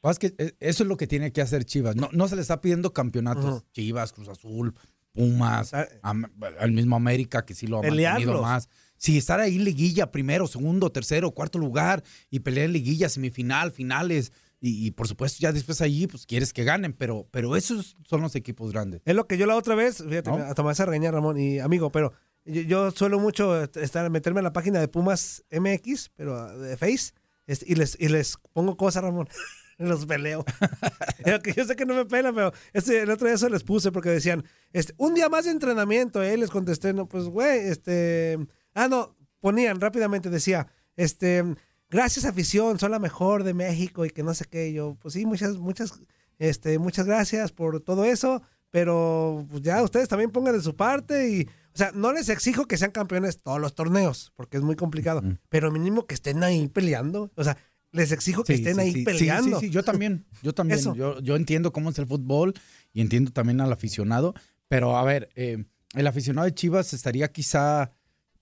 Pues 0.00 0.18
que 0.18 0.34
eh, 0.38 0.54
eso 0.60 0.82
es 0.82 0.88
lo 0.88 0.96
que 0.96 1.06
tiene 1.06 1.32
que 1.32 1.42
hacer 1.42 1.64
Chivas. 1.64 1.96
No, 1.96 2.08
no 2.12 2.28
se 2.28 2.36
le 2.36 2.42
está 2.42 2.60
pidiendo 2.60 2.92
campeonatos. 2.92 3.64
Chivas, 3.72 4.12
Cruz 4.12 4.28
Azul, 4.28 4.74
Pumas, 5.12 5.72
al 5.74 6.72
mismo 6.72 6.96
América 6.96 7.44
que 7.44 7.54
sí 7.54 7.66
lo 7.66 7.78
ha 7.78 7.82
mantenido 7.82 8.42
más. 8.42 8.68
Sí, 8.96 9.16
estar 9.16 9.40
ahí 9.40 9.56
en 9.56 9.64
liguilla, 9.64 10.10
primero, 10.10 10.46
segundo, 10.46 10.92
tercero, 10.92 11.30
cuarto 11.30 11.58
lugar 11.58 12.02
y 12.28 12.40
pelear 12.40 12.66
en 12.66 12.74
liguilla, 12.74 13.08
semifinal, 13.08 13.72
finales. 13.72 14.30
Y, 14.60 14.86
y, 14.86 14.90
por 14.90 15.08
supuesto, 15.08 15.38
ya 15.40 15.52
después 15.52 15.80
allí, 15.80 16.06
pues 16.06 16.26
quieres 16.26 16.52
que 16.52 16.64
ganen, 16.64 16.92
pero, 16.92 17.26
pero 17.30 17.56
esos 17.56 17.96
son 18.06 18.20
los 18.20 18.36
equipos 18.36 18.72
grandes. 18.72 19.00
Es 19.06 19.14
lo 19.14 19.26
que 19.26 19.38
yo 19.38 19.46
la 19.46 19.56
otra 19.56 19.74
vez, 19.74 20.04
fíjate, 20.06 20.30
¿No? 20.30 20.36
hasta 20.36 20.62
me 20.62 20.66
vas 20.66 20.80
a 20.80 20.84
regañar, 20.84 21.14
Ramón, 21.14 21.38
y 21.38 21.60
amigo, 21.60 21.90
pero 21.90 22.12
yo, 22.44 22.60
yo 22.60 22.90
suelo 22.90 23.18
mucho 23.18 23.64
estar, 23.64 24.10
meterme 24.10 24.40
en 24.40 24.44
la 24.44 24.52
página 24.52 24.78
de 24.78 24.88
Pumas 24.88 25.44
MX, 25.50 26.10
pero 26.14 26.58
de 26.58 26.76
Face, 26.76 27.14
y, 27.46 27.74
les, 27.74 27.96
y 27.98 28.08
les 28.08 28.36
pongo 28.52 28.76
cosas, 28.76 29.02
Ramón. 29.02 29.28
los 29.88 30.06
peleo. 30.06 30.44
Yo 31.56 31.64
sé 31.64 31.76
que 31.76 31.86
no 31.86 31.94
me 31.94 32.04
pelan, 32.04 32.34
pero 32.34 32.52
este, 32.72 33.00
el 33.00 33.10
otro 33.10 33.26
día 33.26 33.34
eso 33.34 33.48
les 33.48 33.64
puse 33.64 33.90
porque 33.92 34.10
decían, 34.10 34.44
este, 34.72 34.94
un 34.98 35.14
día 35.14 35.28
más 35.28 35.44
de 35.44 35.50
entrenamiento, 35.50 36.22
eh, 36.22 36.36
les 36.36 36.50
contesté, 36.50 36.92
no, 36.92 37.06
pues, 37.06 37.24
güey, 37.24 37.60
este, 37.60 38.38
ah, 38.74 38.88
no, 38.88 39.16
ponían 39.40 39.80
rápidamente, 39.80 40.30
decía, 40.30 40.68
este, 40.96 41.44
gracias 41.88 42.24
afición, 42.24 42.78
son 42.78 42.90
la 42.90 42.98
mejor 42.98 43.44
de 43.44 43.54
México 43.54 44.04
y 44.04 44.10
que 44.10 44.22
no 44.22 44.34
sé 44.34 44.44
qué, 44.44 44.68
y 44.68 44.74
yo, 44.74 44.96
pues 45.00 45.14
sí, 45.14 45.26
muchas, 45.26 45.56
muchas, 45.56 46.00
este, 46.38 46.78
muchas 46.78 47.06
gracias 47.06 47.52
por 47.52 47.80
todo 47.80 48.04
eso, 48.04 48.42
pero 48.70 49.46
pues, 49.50 49.62
ya 49.62 49.82
ustedes 49.82 50.08
también 50.08 50.30
pongan 50.30 50.54
de 50.54 50.62
su 50.62 50.76
parte 50.76 51.30
y, 51.30 51.42
o 51.42 51.76
sea, 51.76 51.90
no 51.92 52.12
les 52.12 52.28
exijo 52.28 52.66
que 52.66 52.76
sean 52.76 52.90
campeones 52.90 53.42
todos 53.42 53.60
los 53.60 53.74
torneos, 53.74 54.32
porque 54.36 54.56
es 54.56 54.62
muy 54.62 54.76
complicado, 54.76 55.22
pero 55.48 55.70
mínimo 55.70 56.06
que 56.06 56.14
estén 56.14 56.42
ahí 56.42 56.68
peleando, 56.68 57.30
o 57.34 57.44
sea, 57.44 57.56
les 57.92 58.12
exijo 58.12 58.44
que 58.44 58.54
Sí, 58.56 58.60
estén 58.60 58.76
sí, 58.76 58.80
ahí 58.80 58.92
sí. 58.92 59.04
Peleando. 59.04 59.60
Sí, 59.60 59.66
sí, 59.66 59.72
yo 59.72 59.82
también, 59.82 60.24
yo 60.42 60.52
también. 60.52 60.78
Eso. 60.78 60.94
Yo, 60.94 61.20
yo 61.20 61.36
entiendo 61.36 61.72
cómo 61.72 61.90
es 61.90 61.98
el 61.98 62.06
fútbol 62.06 62.54
y 62.92 63.00
entiendo 63.00 63.32
también 63.32 63.60
al 63.60 63.72
aficionado, 63.72 64.34
pero 64.68 64.96
a 64.96 65.04
ver, 65.04 65.28
eh, 65.34 65.64
el 65.94 66.06
aficionado 66.06 66.44
de 66.46 66.54
Chivas 66.54 66.92
estaría 66.92 67.30
quizá 67.32 67.90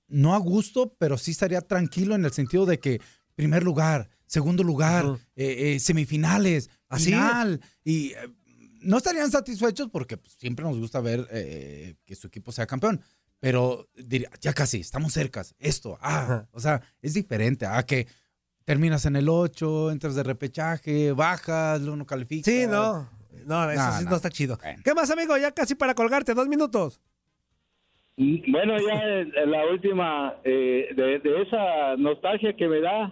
no 0.08 0.34
a 0.34 0.38
gusto, 0.38 0.94
pero 0.98 1.18
sí 1.18 1.30
estaría 1.30 1.60
tranquilo 1.60 2.14
en 2.14 2.24
el 2.24 2.32
sentido 2.32 2.66
de 2.66 2.78
que 2.78 3.00
primer 3.34 3.62
lugar, 3.62 4.08
segundo 4.26 4.62
lugar, 4.64 5.06
eh, 5.36 5.74
eh, 5.74 5.80
semifinales, 5.80 6.70
Así. 6.88 7.06
final, 7.06 7.60
y 7.84 8.12
eh, 8.12 8.16
no 8.80 8.98
estarían 8.98 9.30
satisfechos 9.30 9.88
porque 9.90 10.16
pues, 10.16 10.34
siempre 10.38 10.64
nos 10.64 10.78
gusta 10.78 11.00
ver 11.00 11.26
eh, 11.30 11.94
que 12.04 12.14
su 12.16 12.26
equipo 12.26 12.52
sea 12.52 12.66
campeón. 12.66 13.00
Pero 13.40 13.88
diría, 13.94 14.30
ya 14.40 14.52
casi, 14.52 14.80
estamos 14.80 15.12
cercas, 15.12 15.54
esto, 15.60 15.96
ah, 16.00 16.48
o 16.50 16.58
sea, 16.60 16.82
es 17.00 17.14
diferente 17.14 17.66
a 17.66 17.80
que 17.84 18.08
terminas 18.68 19.06
en 19.06 19.16
el 19.16 19.30
8, 19.30 19.90
entras 19.92 20.14
de 20.14 20.22
repechaje, 20.22 21.12
bajas, 21.12 21.80
luego 21.80 21.96
no 21.96 22.04
calificas. 22.04 22.44
Sí, 22.52 22.66
no. 22.66 23.08
No, 23.46 23.70
eso 23.70 23.82
No, 23.82 23.92
sí 23.98 24.04
no. 24.04 24.10
no 24.10 24.16
está 24.16 24.28
chido. 24.28 24.58
¿Qué 24.84 24.92
más, 24.92 25.10
amigo? 25.10 25.34
Ya 25.38 25.52
casi 25.52 25.74
para 25.74 25.94
colgarte, 25.94 26.34
dos 26.34 26.48
minutos. 26.48 27.00
Mm, 28.18 28.52
Bueno, 28.52 28.74
ya 28.78 29.02
la 29.46 29.64
última, 29.72 30.34
eh, 30.44 30.88
de, 30.94 31.18
de 31.18 31.42
esa 31.42 31.96
nostalgia 31.96 32.54
que 32.54 32.68
me 32.68 32.80
da, 32.82 33.10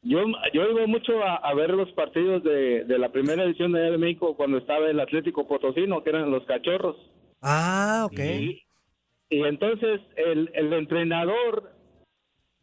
yo, 0.00 0.20
yo 0.54 0.62
iba 0.70 0.86
mucho 0.86 1.22
a, 1.22 1.36
a 1.36 1.52
ver 1.54 1.70
los 1.70 1.92
partidos 1.92 2.42
de, 2.42 2.84
de 2.84 2.98
la 2.98 3.10
primera 3.12 3.44
edición 3.44 3.72
de, 3.72 3.80
de 3.90 3.98
México 3.98 4.36
cuando 4.38 4.56
estaba 4.56 4.86
el 4.88 5.00
Atlético 5.00 5.46
Potosino, 5.46 6.02
que 6.02 6.08
eran 6.10 6.30
los 6.30 6.46
cachorros. 6.46 6.96
Ah, 7.42 8.06
ok. 8.10 8.18
Y, 8.20 8.62
y 9.28 9.42
entonces 9.42 10.00
el, 10.16 10.50
el 10.54 10.72
entrenador 10.72 11.72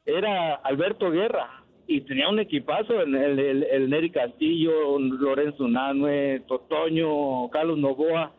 era 0.06 0.56
Alberto 0.56 1.12
Guerra 1.12 1.62
y 1.87 2.01
tenía 2.01 2.29
un 2.29 2.39
equipazo, 2.39 3.01
el, 3.01 3.15
el, 3.15 3.63
el, 3.63 3.89
Neri 3.89 4.09
Castillo, 4.09 4.97
Lorenzo 4.99 5.67
Nanue, 5.67 6.41
Totoño, 6.47 7.49
Carlos 7.49 7.77
Novoa. 7.77 8.31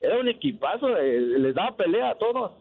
Era 0.00 0.18
un 0.18 0.28
equipazo, 0.28 0.96
eh, 0.96 1.20
les 1.20 1.54
daba 1.54 1.76
pelea 1.76 2.10
a 2.10 2.18
todos. 2.18 2.52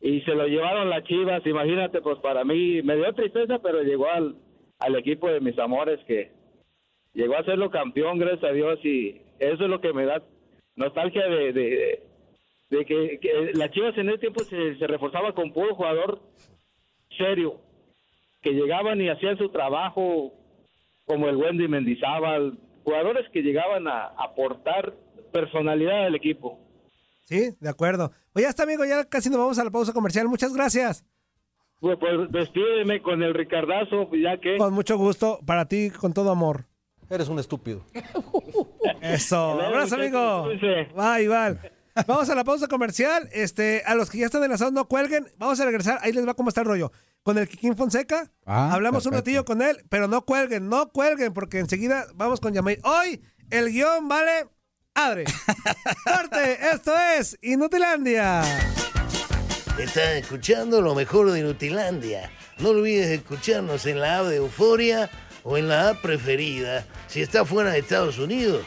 Y 0.00 0.20
se 0.22 0.34
lo 0.34 0.46
llevaron 0.46 0.90
las 0.90 1.04
chivas, 1.04 1.46
imagínate, 1.46 2.02
pues 2.02 2.18
para 2.18 2.44
mí 2.44 2.82
me 2.82 2.96
dio 2.96 3.12
tristeza, 3.14 3.58
pero 3.60 3.82
llegó 3.82 4.06
al, 4.10 4.36
equipo 4.96 5.28
de 5.28 5.40
mis 5.40 5.58
amores 5.58 5.98
que 6.06 6.30
llegó 7.14 7.36
a 7.36 7.44
serlo 7.44 7.70
campeón, 7.70 8.18
gracias 8.18 8.44
a 8.44 8.52
Dios, 8.52 8.84
y 8.84 9.22
eso 9.38 9.64
es 9.64 9.70
lo 9.70 9.80
que 9.80 9.94
me 9.94 10.04
da 10.04 10.22
nostalgia 10.76 11.26
de, 11.26 11.52
de, 11.54 12.84
que 12.84 13.52
las 13.54 13.70
chivas 13.70 13.96
en 13.96 14.10
ese 14.10 14.18
tiempo 14.18 14.40
se, 14.40 14.76
se 14.76 14.86
reforzaba 14.86 15.32
con 15.32 15.52
puro 15.52 15.74
jugador 15.74 16.20
serio, 17.16 17.60
que 18.44 18.50
llegaban 18.50 19.00
y 19.00 19.08
hacían 19.08 19.38
su 19.38 19.48
trabajo 19.48 20.32
como 21.06 21.28
el 21.28 21.36
Wendy 21.36 21.66
Mendizábal, 21.66 22.58
jugadores 22.84 23.26
que 23.32 23.42
llegaban 23.42 23.88
a 23.88 24.12
aportar 24.18 24.94
personalidad 25.32 26.06
al 26.06 26.14
equipo. 26.14 26.60
Sí, 27.24 27.54
de 27.58 27.68
acuerdo. 27.68 28.12
Pues 28.32 28.44
ya 28.44 28.50
está, 28.50 28.64
amigo, 28.64 28.84
ya 28.84 29.04
casi 29.04 29.30
nos 29.30 29.38
vamos 29.38 29.58
a 29.58 29.64
la 29.64 29.70
pausa 29.70 29.92
comercial. 29.92 30.28
Muchas 30.28 30.54
gracias. 30.54 31.04
Pues, 31.80 31.96
pues 31.98 32.30
despídeme 32.30 33.00
con 33.02 33.22
el 33.22 33.34
Ricardazo, 33.34 34.08
pues, 34.08 34.22
ya 34.22 34.38
que... 34.38 34.58
Con 34.58 34.74
mucho 34.74 34.96
gusto, 34.98 35.40
para 35.46 35.66
ti, 35.66 35.90
con 35.90 36.12
todo 36.12 36.30
amor. 36.30 36.66
Eres 37.10 37.28
un 37.28 37.38
estúpido. 37.38 37.84
Eso. 39.00 39.36
Abrazo, 39.60 39.94
amigo. 39.96 40.48
Bye, 40.94 41.24
igual. 41.24 41.60
Vamos 42.06 42.28
a 42.28 42.34
la 42.34 42.44
pausa 42.44 42.66
comercial. 42.66 43.28
Este, 43.32 43.82
a 43.86 43.94
los 43.94 44.10
que 44.10 44.18
ya 44.18 44.26
están 44.26 44.42
enlazados, 44.42 44.72
no 44.72 44.86
cuelguen. 44.86 45.26
Vamos 45.38 45.60
a 45.60 45.64
regresar. 45.64 45.98
Ahí 46.02 46.12
les 46.12 46.26
va 46.26 46.34
cómo 46.34 46.48
está 46.48 46.62
el 46.62 46.66
rollo. 46.66 46.92
Con 47.24 47.38
el 47.38 47.48
Kikín 47.48 47.74
Fonseca. 47.74 48.30
Ah, 48.44 48.70
Hablamos 48.74 49.06
un 49.06 49.14
ratillo 49.14 49.46
con 49.46 49.62
él, 49.62 49.82
pero 49.88 50.08
no 50.08 50.26
cuelguen, 50.26 50.68
no 50.68 50.90
cuelguen, 50.90 51.32
porque 51.32 51.58
enseguida 51.58 52.06
vamos 52.14 52.38
con 52.38 52.52
Yamay. 52.52 52.78
Hoy 52.84 53.22
el 53.50 53.70
guion 53.72 54.08
vale 54.08 54.46
adre. 54.92 55.24
Corte, 56.04 56.58
esto 56.70 56.92
es 57.18 57.38
Inutilandia. 57.40 58.42
Estás 59.78 60.16
escuchando 60.16 60.82
lo 60.82 60.94
mejor 60.94 61.30
de 61.30 61.42
Nutilandia. 61.42 62.30
No 62.58 62.68
olvides 62.68 63.08
escucharnos 63.08 63.86
en 63.86 64.00
la 64.00 64.18
app 64.18 64.26
de 64.26 64.36
Euforia 64.36 65.08
o 65.44 65.56
en 65.56 65.68
la 65.68 65.88
app 65.88 66.02
preferida 66.02 66.84
si 67.06 67.22
estás 67.22 67.48
fuera 67.48 67.70
de 67.72 67.78
Estados 67.78 68.18
Unidos. 68.18 68.66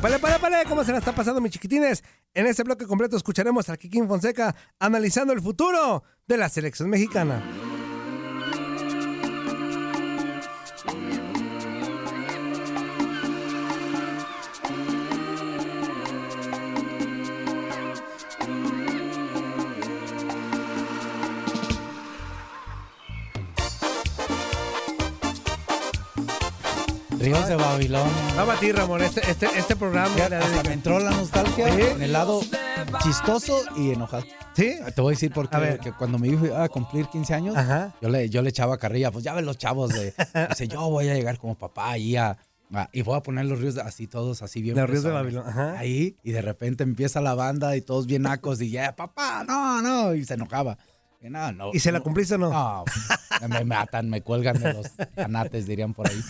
Pale, 0.00 0.18
pale, 0.18 0.38
pale, 0.38 0.56
¿cómo 0.68 0.84
se 0.84 0.92
la 0.92 0.98
está 0.98 1.12
pasando, 1.12 1.40
mis 1.40 1.52
chiquitines? 1.52 2.04
En 2.34 2.46
este 2.46 2.62
bloque 2.62 2.86
completo 2.86 3.16
escucharemos 3.16 3.68
al 3.68 3.78
Kikín 3.78 4.06
Fonseca 4.06 4.54
analizando 4.78 5.32
el 5.32 5.40
futuro 5.40 6.04
de 6.26 6.36
la 6.36 6.48
selección 6.48 6.88
mexicana. 6.88 7.42
Ríos 27.28 27.46
de 27.46 27.56
Babilonia. 27.56 28.12
Vamos 28.36 28.56
a 28.56 28.58
ti, 28.58 28.72
Ramón, 28.72 29.02
este, 29.02 29.20
este, 29.30 29.46
este 29.58 29.76
programa. 29.76 30.14
Hasta 30.16 30.62
me 30.62 30.72
entró 30.72 30.98
la 30.98 31.10
nostalgia 31.10 31.74
¿Sí? 31.74 31.82
en 31.82 32.02
el 32.02 32.12
lado 32.14 32.40
chistoso 33.02 33.60
y 33.76 33.90
enojado. 33.90 34.24
¿Sí? 34.54 34.76
Te 34.94 35.00
voy 35.02 35.12
a 35.12 35.14
decir 35.14 35.30
por 35.30 35.50
qué. 35.50 35.56
A 35.56 35.60
ver. 35.60 35.76
Porque 35.76 35.92
cuando 35.92 36.18
mi 36.18 36.28
hijo 36.28 36.46
iba 36.46 36.64
a 36.64 36.70
cumplir 36.70 37.06
15 37.08 37.34
años, 37.34 37.54
Ajá. 37.54 37.94
yo 38.00 38.08
le, 38.08 38.30
yo 38.30 38.40
le 38.40 38.48
echaba 38.48 38.78
carrilla. 38.78 39.10
Pues 39.10 39.24
ya 39.24 39.34
ven 39.34 39.44
los 39.44 39.58
chavos 39.58 39.90
de. 39.92 40.14
Dice, 40.48 40.68
yo 40.68 40.88
voy 40.88 41.10
a 41.10 41.14
llegar 41.14 41.36
como 41.38 41.54
papá 41.54 41.90
ahí 41.90 42.16
a. 42.16 42.38
y 42.92 43.02
voy 43.02 43.18
a 43.18 43.20
poner 43.20 43.44
los 43.44 43.60
ríos 43.60 43.74
de- 43.74 43.82
así 43.82 44.06
todos 44.06 44.40
así 44.42 44.62
bien. 44.62 44.74
Los 44.78 44.88
ríos 44.88 45.02
de. 45.02 45.10
Babilonia, 45.10 45.50
ajá. 45.50 45.78
Ahí, 45.78 46.16
y 46.22 46.32
de 46.32 46.40
repente 46.40 46.82
empieza 46.82 47.20
la 47.20 47.34
banda 47.34 47.76
y 47.76 47.82
todos 47.82 48.06
bien 48.06 48.22
nacos 48.22 48.58
y 48.62 48.70
ya, 48.70 48.96
papá, 48.96 49.44
no, 49.46 49.82
no. 49.82 50.14
Y 50.14 50.24
se 50.24 50.32
enojaba. 50.32 50.78
Y, 51.20 51.30
no, 51.30 51.50
no, 51.50 51.70
¿Y 51.72 51.80
se 51.80 51.90
la 51.90 52.00
cumpliste 52.00 52.36
o 52.36 52.38
no? 52.38 52.50
No, 52.50 52.84
me 53.48 53.64
matan, 53.64 54.08
me 54.08 54.22
cuelgan 54.22 54.60
de 54.62 54.72
los 54.72 54.86
canates, 55.16 55.66
dirían 55.66 55.92
por 55.92 56.08
ahí. 56.08 56.20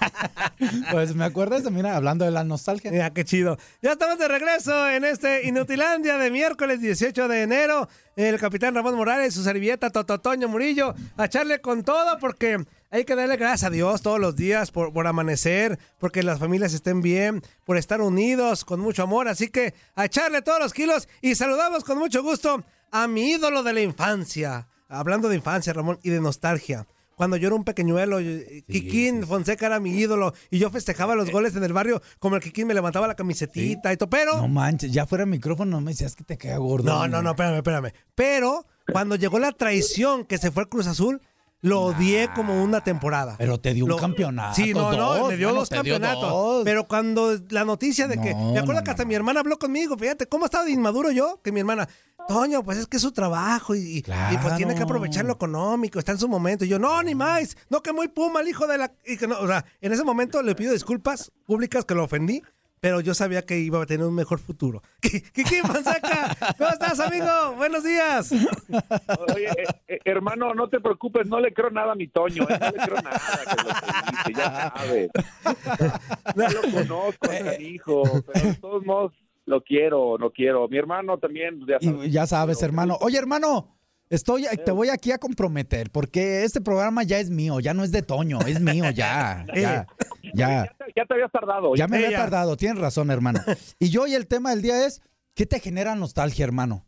pues 0.90 1.14
me 1.14 1.24
acuerdas 1.24 1.62
de, 1.62 1.70
mira, 1.70 1.94
hablando 1.94 2.24
de 2.24 2.30
la 2.30 2.42
nostalgia. 2.42 2.90
Mira, 2.90 3.10
qué 3.10 3.24
chido. 3.24 3.58
Ya 3.82 3.92
estamos 3.92 4.18
de 4.18 4.26
regreso 4.28 4.88
en 4.88 5.04
este 5.04 5.46
Inutilandia 5.46 6.16
de 6.16 6.30
miércoles 6.30 6.80
18 6.80 7.28
de 7.28 7.42
enero. 7.42 7.86
El 8.16 8.38
capitán 8.38 8.74
Ramón 8.74 8.94
Morales, 8.96 9.34
su 9.34 9.42
servilleta 9.42 9.90
Tototoño 9.90 10.48
Murillo, 10.48 10.94
a 11.18 11.26
echarle 11.26 11.60
con 11.60 11.82
todo 11.82 12.18
porque 12.18 12.64
hay 12.90 13.04
que 13.04 13.16
darle 13.16 13.36
gracias 13.36 13.64
a 13.64 13.70
Dios 13.70 14.00
todos 14.00 14.20
los 14.20 14.36
días 14.36 14.70
por, 14.70 14.92
por 14.92 15.06
amanecer, 15.06 15.78
porque 15.98 16.22
las 16.22 16.38
familias 16.38 16.72
estén 16.72 17.02
bien, 17.02 17.42
por 17.64 17.76
estar 17.76 18.00
unidos 18.00 18.64
con 18.64 18.80
mucho 18.80 19.02
amor. 19.02 19.28
Así 19.28 19.48
que 19.48 19.74
a 19.96 20.06
echarle 20.06 20.40
todos 20.40 20.60
los 20.60 20.72
kilos 20.72 21.08
y 21.20 21.34
saludamos 21.34 21.84
con 21.84 21.98
mucho 21.98 22.22
gusto 22.22 22.64
a 22.94 23.08
mi 23.08 23.32
ídolo 23.32 23.64
de 23.64 23.72
la 23.72 23.80
infancia. 23.80 24.68
Hablando 24.88 25.28
de 25.28 25.34
infancia, 25.34 25.72
Ramón, 25.72 25.98
y 26.04 26.10
de 26.10 26.20
nostalgia. 26.20 26.86
Cuando 27.16 27.36
yo 27.36 27.48
era 27.48 27.56
un 27.56 27.64
pequeñuelo, 27.64 28.20
yo- 28.20 28.38
Kikín 28.68 29.26
Fonseca 29.26 29.66
era 29.66 29.80
mi 29.80 29.90
ídolo 29.98 30.32
y 30.50 30.58
yo 30.60 30.70
festejaba 30.70 31.16
los 31.16 31.30
goles 31.30 31.56
en 31.56 31.64
el 31.64 31.72
barrio 31.72 32.00
como 32.20 32.36
el 32.36 32.42
Kikín 32.42 32.68
me 32.68 32.74
levantaba 32.74 33.08
la 33.08 33.14
camisetita 33.16 33.92
y 33.92 33.96
todo, 33.96 34.08
pero... 34.10 34.36
No 34.36 34.46
manches, 34.48 34.92
ya 34.92 35.06
fuera 35.06 35.26
micrófono 35.26 35.80
me 35.80 35.90
decías 35.90 36.14
que 36.14 36.22
te 36.24 36.38
queda 36.38 36.56
gordo. 36.58 36.84
No, 36.84 37.08
no, 37.08 37.20
no, 37.20 37.30
espérame, 37.30 37.56
espérame. 37.56 37.92
Pero 38.14 38.64
cuando 38.92 39.16
llegó 39.16 39.38
la 39.40 39.50
traición 39.52 40.24
que 40.24 40.38
se 40.38 40.50
fue 40.52 40.62
al 40.64 40.68
Cruz 40.68 40.86
Azul, 40.86 41.20
lo 41.64 41.80
odié 41.80 42.28
como 42.34 42.62
una 42.62 42.82
temporada. 42.82 43.36
Pero 43.38 43.58
te 43.58 43.72
dio 43.72 43.86
un 43.86 43.96
campeonato. 43.96 44.54
Sí, 44.54 44.74
no, 44.74 44.92
no, 44.92 45.28
me 45.28 45.36
dio 45.38 45.48
bueno, 45.48 45.60
dos 45.60 45.70
te 45.70 45.76
dio 45.76 45.94
campeonatos. 45.94 46.30
dos. 46.30 46.62
Pero 46.62 46.86
cuando 46.86 47.40
la 47.48 47.64
noticia 47.64 48.06
de 48.06 48.20
que. 48.20 48.34
No, 48.34 48.52
me 48.52 48.58
acuerdo 48.58 48.82
no, 48.82 48.84
que 48.84 48.90
hasta 48.90 49.04
no. 49.04 49.08
mi 49.08 49.14
hermana 49.14 49.40
habló 49.40 49.58
conmigo, 49.58 49.96
fíjate, 49.96 50.26
¿cómo 50.26 50.44
estaba 50.44 50.66
de 50.66 50.72
inmaduro 50.72 51.10
yo? 51.10 51.40
Que 51.42 51.52
mi 51.52 51.60
hermana, 51.60 51.88
Toño, 52.28 52.62
pues 52.62 52.76
es 52.76 52.86
que 52.86 52.98
es 52.98 53.02
su 53.02 53.12
trabajo 53.12 53.74
y, 53.74 54.04
pues 54.42 54.56
tiene 54.56 54.74
que 54.74 54.82
aprovechar 54.82 55.24
lo 55.24 55.32
económico, 55.32 55.98
está 55.98 56.12
en 56.12 56.18
su 56.18 56.28
momento. 56.28 56.66
Y 56.66 56.68
yo, 56.68 56.78
no, 56.78 57.02
ni 57.02 57.14
más, 57.14 57.56
no 57.70 57.82
que 57.82 57.94
muy 57.94 58.08
puma 58.08 58.42
el 58.42 58.48
hijo 58.48 58.66
de 58.66 58.76
la. 58.76 58.92
y 59.06 59.16
que 59.16 59.26
no, 59.26 59.40
o 59.40 59.46
sea, 59.46 59.64
en 59.80 59.90
ese 59.90 60.04
momento 60.04 60.42
le 60.42 60.54
pido 60.54 60.74
disculpas 60.74 61.32
públicas 61.46 61.86
que 61.86 61.94
lo 61.94 62.04
ofendí. 62.04 62.42
Pero 62.84 63.00
yo 63.00 63.14
sabía 63.14 63.40
que 63.40 63.58
iba 63.58 63.82
a 63.82 63.86
tener 63.86 64.06
un 64.06 64.14
mejor 64.14 64.38
futuro. 64.38 64.82
Kiki 65.00 65.62
Fonseca, 65.62 66.36
¿cómo 66.58 66.68
estás, 66.68 67.00
amigo? 67.00 67.54
Buenos 67.56 67.82
días. 67.82 68.30
Oye, 68.30 69.48
eh, 69.56 69.64
eh, 69.88 69.98
hermano, 70.04 70.52
no 70.52 70.68
te 70.68 70.80
preocupes, 70.80 71.26
no 71.26 71.40
le 71.40 71.54
creo 71.54 71.70
nada 71.70 71.92
a 71.92 71.94
mi 71.94 72.08
Toño, 72.08 72.42
eh, 72.42 72.58
no 72.60 72.66
le 72.66 72.84
creo 72.84 73.00
nada 73.00 73.20
que 73.48 73.62
lo 73.62 73.68
que 73.70 74.10
dice, 74.10 74.32
ya 74.38 74.70
sabes. 74.76 75.10
No 76.36 76.46
lo 76.46 76.60
conozco, 76.72 77.32
Eh, 77.32 77.56
mi 77.58 77.64
hijo, 77.68 78.02
pero 78.26 78.48
de 78.48 78.54
todos 78.56 78.84
modos 78.84 79.12
lo 79.46 79.62
quiero, 79.62 80.18
lo 80.18 80.30
quiero. 80.30 80.68
Mi 80.68 80.76
hermano 80.76 81.16
también, 81.16 81.60
ya 81.66 81.80
sabes. 81.80 82.06
Y 82.06 82.10
ya 82.10 82.26
sabes, 82.26 82.62
hermano. 82.62 82.98
Oye, 83.00 83.16
hermano, 83.16 83.78
estoy, 84.14 84.46
te 84.64 84.70
voy 84.72 84.88
aquí 84.88 85.12
a 85.12 85.18
comprometer 85.18 85.90
porque 85.90 86.44
este 86.44 86.60
programa 86.60 87.02
ya 87.02 87.18
es 87.20 87.30
mío, 87.30 87.60
ya 87.60 87.74
no 87.74 87.84
es 87.84 87.92
de 87.92 88.02
Toño, 88.02 88.38
es 88.46 88.60
mío 88.60 88.90
ya. 88.90 89.44
Ya, 89.54 89.86
ya. 90.34 90.76
Ya 90.96 91.04
te 91.06 91.14
habías 91.14 91.30
tardado. 91.32 91.74
Ya 91.76 91.86
me 91.86 91.96
había 91.98 92.16
tardado, 92.16 92.56
tienes 92.56 92.78
razón, 92.78 93.10
hermano. 93.10 93.40
Y 93.78 93.90
yo 93.90 94.06
y 94.06 94.14
el 94.14 94.26
tema 94.26 94.50
del 94.50 94.62
día 94.62 94.86
es, 94.86 95.00
¿qué 95.34 95.46
te 95.46 95.60
genera 95.60 95.94
nostalgia, 95.94 96.44
hermano? 96.44 96.86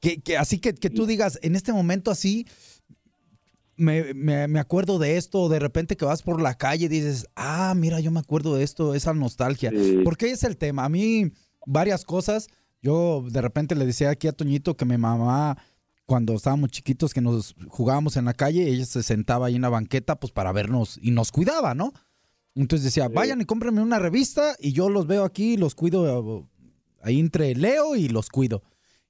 Que, 0.00 0.20
que- 0.20 0.36
así 0.36 0.58
que, 0.58 0.74
que 0.74 0.90
tú 0.90 1.06
digas, 1.06 1.38
en 1.42 1.54
este 1.54 1.72
momento 1.72 2.10
así, 2.10 2.46
me, 3.76 4.14
me- 4.14 4.48
me 4.48 4.60
acuerdo 4.60 4.98
de 4.98 5.16
esto, 5.16 5.48
de 5.48 5.58
repente 5.58 5.96
que 5.96 6.04
vas 6.04 6.22
por 6.22 6.40
la 6.40 6.54
calle 6.54 6.86
y 6.86 6.88
dices, 6.88 7.26
ah, 7.36 7.72
mira, 7.76 8.00
yo 8.00 8.10
me 8.10 8.20
acuerdo 8.20 8.54
de 8.56 8.64
esto, 8.64 8.94
esa 8.94 9.14
nostalgia. 9.14 9.70
Sí. 9.70 10.00
Porque 10.04 10.30
es 10.30 10.44
el 10.44 10.56
tema. 10.56 10.84
A 10.84 10.88
mí, 10.88 11.32
varias 11.66 12.04
cosas. 12.04 12.48
Yo 12.82 13.24
de 13.30 13.40
repente 13.40 13.74
le 13.76 13.86
decía 13.86 14.10
aquí 14.10 14.26
a 14.26 14.32
Toñito 14.32 14.76
que 14.76 14.84
mi 14.84 14.98
mamá, 14.98 15.56
cuando 16.06 16.34
estábamos 16.34 16.70
chiquitos, 16.70 17.14
que 17.14 17.20
nos 17.20 17.54
jugábamos 17.68 18.16
en 18.16 18.24
la 18.26 18.34
calle, 18.34 18.68
ella 18.68 18.84
se 18.84 19.02
sentaba 19.02 19.46
ahí 19.46 19.56
en 19.56 19.62
la 19.62 19.68
banqueta, 19.68 20.16
pues 20.18 20.32
para 20.32 20.52
vernos 20.52 20.98
y 21.02 21.10
nos 21.10 21.32
cuidaba, 21.32 21.74
¿no? 21.74 21.92
Entonces 22.54 22.84
decía, 22.84 23.08
vayan 23.08 23.40
y 23.40 23.44
cómprenme 23.46 23.80
una 23.80 23.98
revista 23.98 24.54
y 24.58 24.72
yo 24.72 24.90
los 24.90 25.06
veo 25.06 25.24
aquí, 25.24 25.56
los 25.56 25.74
cuido 25.74 26.48
ahí 27.02 27.18
entre 27.18 27.54
Leo 27.54 27.96
y 27.96 28.08
los 28.08 28.28
cuido. 28.28 28.62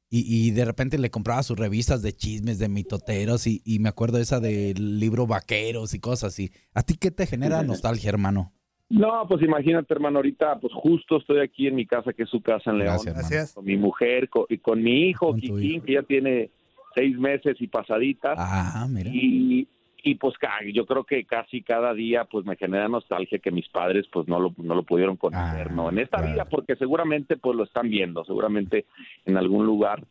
Y, 0.09 0.27
y 0.29 0.51
de 0.51 0.65
repente 0.67 0.99
le 0.99 1.11
compraba 1.11 1.43
sus 1.43 1.59
revistas 1.59 2.03
de 2.03 2.13
chismes, 2.13 2.59
de 2.59 2.69
mitoteros 2.69 3.47
y, 3.47 3.63
y 3.65 3.79
me 3.79 3.89
acuerdo 3.89 4.19
esa 4.19 4.41
del 4.41 5.01
libro 5.01 5.27
Vaqueros 5.27 5.95
y 5.95 5.99
cosas 6.01 6.35
así. 6.35 6.53
¿A 6.75 6.83
ti 6.83 6.97
qué 7.01 7.11
te 7.11 7.27
genera 7.27 7.63
nostalgia, 7.65 8.11
hermano? 8.11 8.53
No, 8.91 9.27
pues 9.27 9.43
imagínate, 9.43 9.93
hermano, 9.95 10.19
ahorita 10.19 10.61
pues 10.61 10.73
justo 10.75 11.17
estoy 11.17 11.41
aquí 11.41 11.67
en 11.67 11.75
mi 11.77 11.87
casa, 11.87 12.13
que 12.13 12.25
es 12.25 12.29
su 12.29 12.43
casa 12.43 12.71
en 12.71 12.79
León. 12.81 12.99
Gracias. 13.03 13.55
Con 13.55 13.65
mi 13.65 13.79
mujer 13.79 14.29
co- 14.29 14.45
y 14.51 14.59
con 14.59 14.83
mi 14.83 15.09
hijo, 15.09 15.29
Con 15.31 15.41
Kikín, 15.41 15.63
hijo. 15.77 15.85
que 15.87 15.93
ya 15.95 16.03
tiene 16.03 16.51
seis 16.95 17.19
meses 17.19 17.57
y 17.61 17.67
pasaditas. 17.67 18.37
Ah, 18.39 18.87
mira. 18.89 19.11
y, 19.13 19.67
y 20.05 20.15
pues 20.17 20.35
yo 20.75 20.85
creo 20.85 21.05
que 21.05 21.25
casi 21.25 21.63
cada 21.63 21.95
día 21.95 22.25
pues 22.25 22.45
me 22.45 22.57
genera 22.57 22.89
nostalgia 22.89 23.39
que 23.39 23.53
mis 23.53 23.69
padres 23.69 24.07
pues 24.13 24.27
no 24.27 24.41
lo, 24.41 24.53
no 24.59 24.75
lo 24.75 24.83
pudieron 24.83 25.17
conocer, 25.17 25.69
Ah, 25.71 25.73
¿no? 25.73 25.91
En 25.91 25.99
esta 25.99 26.19
claro. 26.19 26.33
vida 26.33 26.45
porque 26.47 26.75
seguramente 26.77 27.37
pues 27.37 27.57
lo 27.57 27.63
están 27.65 27.89
viendo, 27.89 28.25
seguramente 28.25 28.87
en 29.27 29.37
algún 29.37 29.65
lugar 29.65 30.03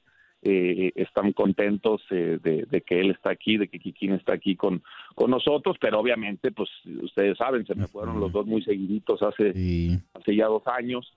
eh, 0.44 0.92
están 0.96 1.34
contentos 1.34 2.02
eh, 2.10 2.40
de, 2.42 2.66
de 2.72 2.82
que 2.82 3.00
él 3.02 3.12
está 3.12 3.32
aquí, 3.32 3.58
de 3.58 3.68
que 3.68 3.80
Kikín 3.80 4.14
está 4.14 4.34
aquí 4.34 4.56
con, 4.56 4.82
con 5.14 5.30
nosotros, 5.30 5.76
pero 5.80 6.00
obviamente 6.00 6.52
pues 6.52 6.70
ustedes 7.04 7.38
saben, 7.38 7.66
se 7.68 7.76
me 7.76 7.88
fueron 7.88 8.20
los 8.20 8.32
dos 8.32 8.48
muy 8.48 8.64
seguiditos 8.64 9.22
hace, 9.22 9.52
Sí. 9.54 10.00
hace 10.14 10.36
ya 10.36 10.46
dos 10.48 10.64
años 10.68 11.14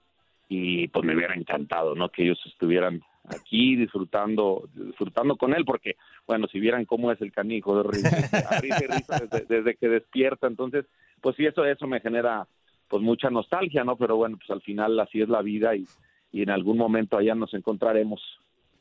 y 0.48 0.88
pues 0.88 1.04
me 1.06 1.14
hubiera 1.14 1.34
encantado, 1.34 1.94
¿no? 1.94 2.08
Que 2.10 2.24
ellos 2.24 2.38
estuvieran 2.44 3.02
aquí 3.28 3.76
disfrutando 3.76 4.68
disfrutando 4.74 5.36
con 5.36 5.54
él 5.54 5.64
porque 5.64 5.96
bueno 6.26 6.46
si 6.48 6.60
vieran 6.60 6.84
cómo 6.84 7.10
es 7.10 7.20
el 7.20 7.32
canijo 7.32 7.76
de 7.76 7.90
risa, 7.90 8.08
a 8.48 8.60
risa 8.60 8.84
y 8.84 8.86
risa 8.86 9.20
desde, 9.30 9.46
desde 9.46 9.76
que 9.76 9.88
despierta 9.88 10.46
entonces 10.46 10.84
pues 11.20 11.36
sí 11.36 11.46
eso 11.46 11.64
eso 11.64 11.86
me 11.86 12.00
genera 12.00 12.46
pues 12.88 13.02
mucha 13.02 13.30
nostalgia 13.30 13.82
no 13.84 13.96
pero 13.96 14.16
bueno 14.16 14.36
pues 14.36 14.50
al 14.50 14.60
final 14.60 14.98
así 15.00 15.22
es 15.22 15.28
la 15.28 15.42
vida 15.42 15.74
y, 15.74 15.86
y 16.32 16.42
en 16.42 16.50
algún 16.50 16.76
momento 16.76 17.16
allá 17.16 17.34
nos 17.34 17.54
encontraremos 17.54 18.20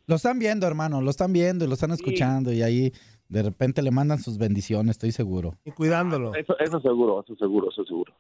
Lo 0.08 0.16
están 0.16 0.38
viendo, 0.40 0.68
hermano, 0.68 1.02
lo 1.02 1.10
están 1.10 1.32
viendo 1.32 1.64
y 1.64 1.68
lo 1.68 1.76
están 1.76 1.92
escuchando 1.92 2.52
y 2.52 2.62
ahí 2.62 2.92
de 3.30 3.44
repente 3.44 3.82
le 3.82 3.92
mandan 3.92 4.20
sus 4.20 4.38
bendiciones, 4.38 4.92
estoy 4.92 5.12
seguro. 5.12 5.56
Y 5.64 5.72
cuidándolo. 5.72 6.36
eso 6.36 6.60
eso 6.60 6.82
seguro 6.82 7.24
eso 7.24 7.36
seguro 7.38 7.70
eso 7.70 7.86
seguro 7.86 8.14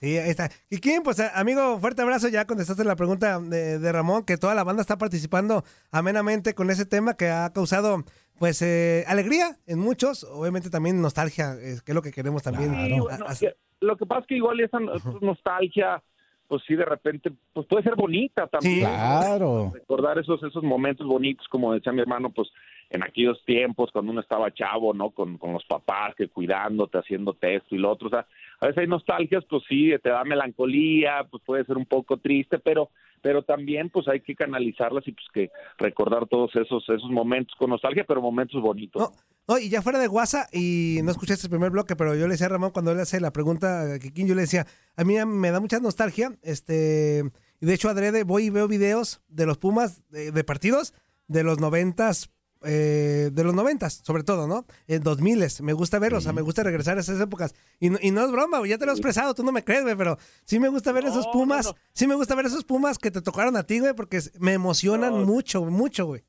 Sí, 0.00 0.16
ahí 0.16 0.30
está. 0.30 0.48
Kikín, 0.70 1.02
pues 1.02 1.18
eh, 1.18 1.30
amigo, 1.34 1.78
fuerte 1.78 2.00
abrazo. 2.02 2.28
Ya 2.28 2.46
contestaste 2.46 2.84
la 2.84 2.96
pregunta 2.96 3.38
de, 3.38 3.78
de 3.78 3.92
Ramón, 3.92 4.24
que 4.24 4.38
toda 4.38 4.54
la 4.54 4.64
banda 4.64 4.80
está 4.80 4.96
participando 4.96 5.62
amenamente 5.90 6.54
con 6.54 6.70
ese 6.70 6.86
tema 6.86 7.14
que 7.14 7.28
ha 7.28 7.52
causado, 7.52 8.04
pues, 8.38 8.62
eh, 8.62 9.04
alegría 9.06 9.58
en 9.66 9.78
muchos. 9.78 10.24
Obviamente 10.24 10.70
también 10.70 11.02
nostalgia, 11.02 11.52
eh, 11.60 11.76
que 11.84 11.92
es 11.92 11.94
lo 11.94 12.00
que 12.02 12.12
queremos 12.12 12.42
también. 12.42 12.70
Claro. 12.70 12.86
Sí, 12.88 12.94
a- 12.94 13.02
bueno, 13.02 13.24
hacer. 13.28 13.50
que- 13.52 13.86
lo 13.86 13.96
que 13.96 14.06
pasa 14.06 14.20
es 14.22 14.26
que 14.26 14.36
igual 14.36 14.60
esa 14.60 14.78
no- 14.80 14.92
nostalgia 15.20 16.02
pues 16.48 16.62
sí 16.66 16.74
de 16.74 16.84
repente 16.84 17.30
pues 17.52 17.64
puede 17.68 17.84
ser 17.84 17.94
bonita 17.94 18.48
también 18.48 18.74
Sí. 18.74 18.80
Claro. 18.80 19.70
recordar 19.72 20.18
esos 20.18 20.42
esos 20.42 20.64
momentos 20.64 21.06
bonitos 21.06 21.46
como 21.48 21.72
decía 21.72 21.92
mi 21.92 22.00
hermano 22.00 22.30
pues 22.30 22.48
en 22.90 23.04
aquellos 23.04 23.40
tiempos 23.46 23.90
cuando 23.92 24.10
uno 24.10 24.20
estaba 24.20 24.52
chavo 24.52 24.92
no 24.92 25.10
con, 25.10 25.38
con 25.38 25.52
los 25.52 25.64
papás 25.66 26.12
que 26.16 26.26
cuidándote 26.26 26.98
haciendo 26.98 27.36
esto 27.40 27.74
y 27.76 27.78
lo 27.78 27.92
otro 27.92 28.08
o 28.08 28.10
sea 28.10 28.26
a 28.60 28.66
veces 28.66 28.82
hay 28.82 28.86
nostalgias 28.86 29.44
pues 29.48 29.62
sí 29.68 29.90
te 30.02 30.10
da 30.10 30.24
melancolía 30.24 31.26
pues 31.30 31.42
puede 31.44 31.64
ser 31.64 31.76
un 31.76 31.86
poco 31.86 32.18
triste 32.18 32.58
pero 32.58 32.90
pero 33.22 33.42
también 33.42 33.90
pues 33.90 34.08
hay 34.08 34.20
que 34.20 34.34
canalizarlas 34.34 35.06
y 35.06 35.12
pues 35.12 35.26
que 35.32 35.50
recordar 35.78 36.26
todos 36.26 36.54
esos 36.56 36.82
esos 36.84 37.10
momentos 37.10 37.54
con 37.58 37.70
nostalgia 37.70 38.04
pero 38.06 38.22
momentos 38.22 38.60
bonitos. 38.62 39.00
No, 39.00 39.12
no, 39.48 39.58
y 39.58 39.68
ya 39.68 39.82
fuera 39.82 39.98
de 39.98 40.08
WhatsApp, 40.08 40.48
y 40.52 41.00
no 41.02 41.10
escuchaste 41.10 41.46
el 41.46 41.50
primer 41.50 41.70
bloque, 41.70 41.96
pero 41.96 42.14
yo 42.14 42.26
le 42.26 42.32
decía 42.32 42.46
a 42.46 42.50
Ramón 42.50 42.70
cuando 42.70 42.92
él 42.92 43.00
hace 43.00 43.20
la 43.20 43.32
pregunta 43.32 43.94
a 43.94 43.98
Kikín, 43.98 44.28
yo 44.28 44.34
le 44.34 44.42
decía, 44.42 44.66
a 44.96 45.04
mí 45.04 45.16
me 45.26 45.50
da 45.50 45.60
mucha 45.60 45.80
nostalgia, 45.80 46.36
este, 46.42 47.24
y 47.60 47.66
de 47.66 47.74
hecho 47.74 47.88
adrede 47.88 48.24
voy 48.24 48.44
y 48.44 48.50
veo 48.50 48.68
videos 48.68 49.22
de 49.28 49.46
los 49.46 49.58
Pumas 49.58 50.08
de, 50.10 50.30
de 50.30 50.44
partidos 50.44 50.94
de 51.26 51.42
los 51.44 51.58
noventas, 51.58 52.30
eh, 52.62 53.30
de 53.32 53.44
los 53.44 53.54
noventas, 53.54 54.02
sobre 54.04 54.22
todo, 54.22 54.46
¿no? 54.46 54.66
En 54.86 55.02
dos 55.02 55.20
miles, 55.20 55.60
me 55.62 55.72
gusta 55.72 55.98
verlos, 55.98 56.18
o 56.18 56.24
sea, 56.24 56.32
me 56.32 56.42
gusta 56.42 56.62
regresar 56.62 56.96
a 56.96 57.00
esas 57.00 57.20
épocas. 57.20 57.54
Y 57.78 57.90
no, 57.90 57.98
y 58.00 58.10
no 58.10 58.24
es 58.24 58.30
broma, 58.30 58.58
güey, 58.58 58.70
ya 58.70 58.78
te 58.78 58.86
lo 58.86 58.92
he 58.92 58.94
expresado, 58.94 59.34
tú 59.34 59.42
no 59.42 59.52
me 59.52 59.64
crees, 59.64 59.82
güey, 59.82 59.96
pero 59.96 60.18
sí 60.44 60.58
me 60.60 60.68
gusta 60.68 60.92
ver 60.92 61.04
esos 61.04 61.26
Pumas, 61.28 61.66
no, 61.66 61.74
sí 61.92 62.06
me 62.06 62.14
gusta 62.14 62.34
ver 62.34 62.46
esos 62.46 62.64
Pumas 62.64 62.98
que 62.98 63.10
te 63.10 63.22
tocaron 63.22 63.56
a 63.56 63.62
ti, 63.62 63.80
güey, 63.80 63.94
porque 63.94 64.20
me 64.38 64.52
emocionan 64.52 65.24
mucho, 65.24 65.64
mucho, 65.64 66.06
güey. 66.06 66.22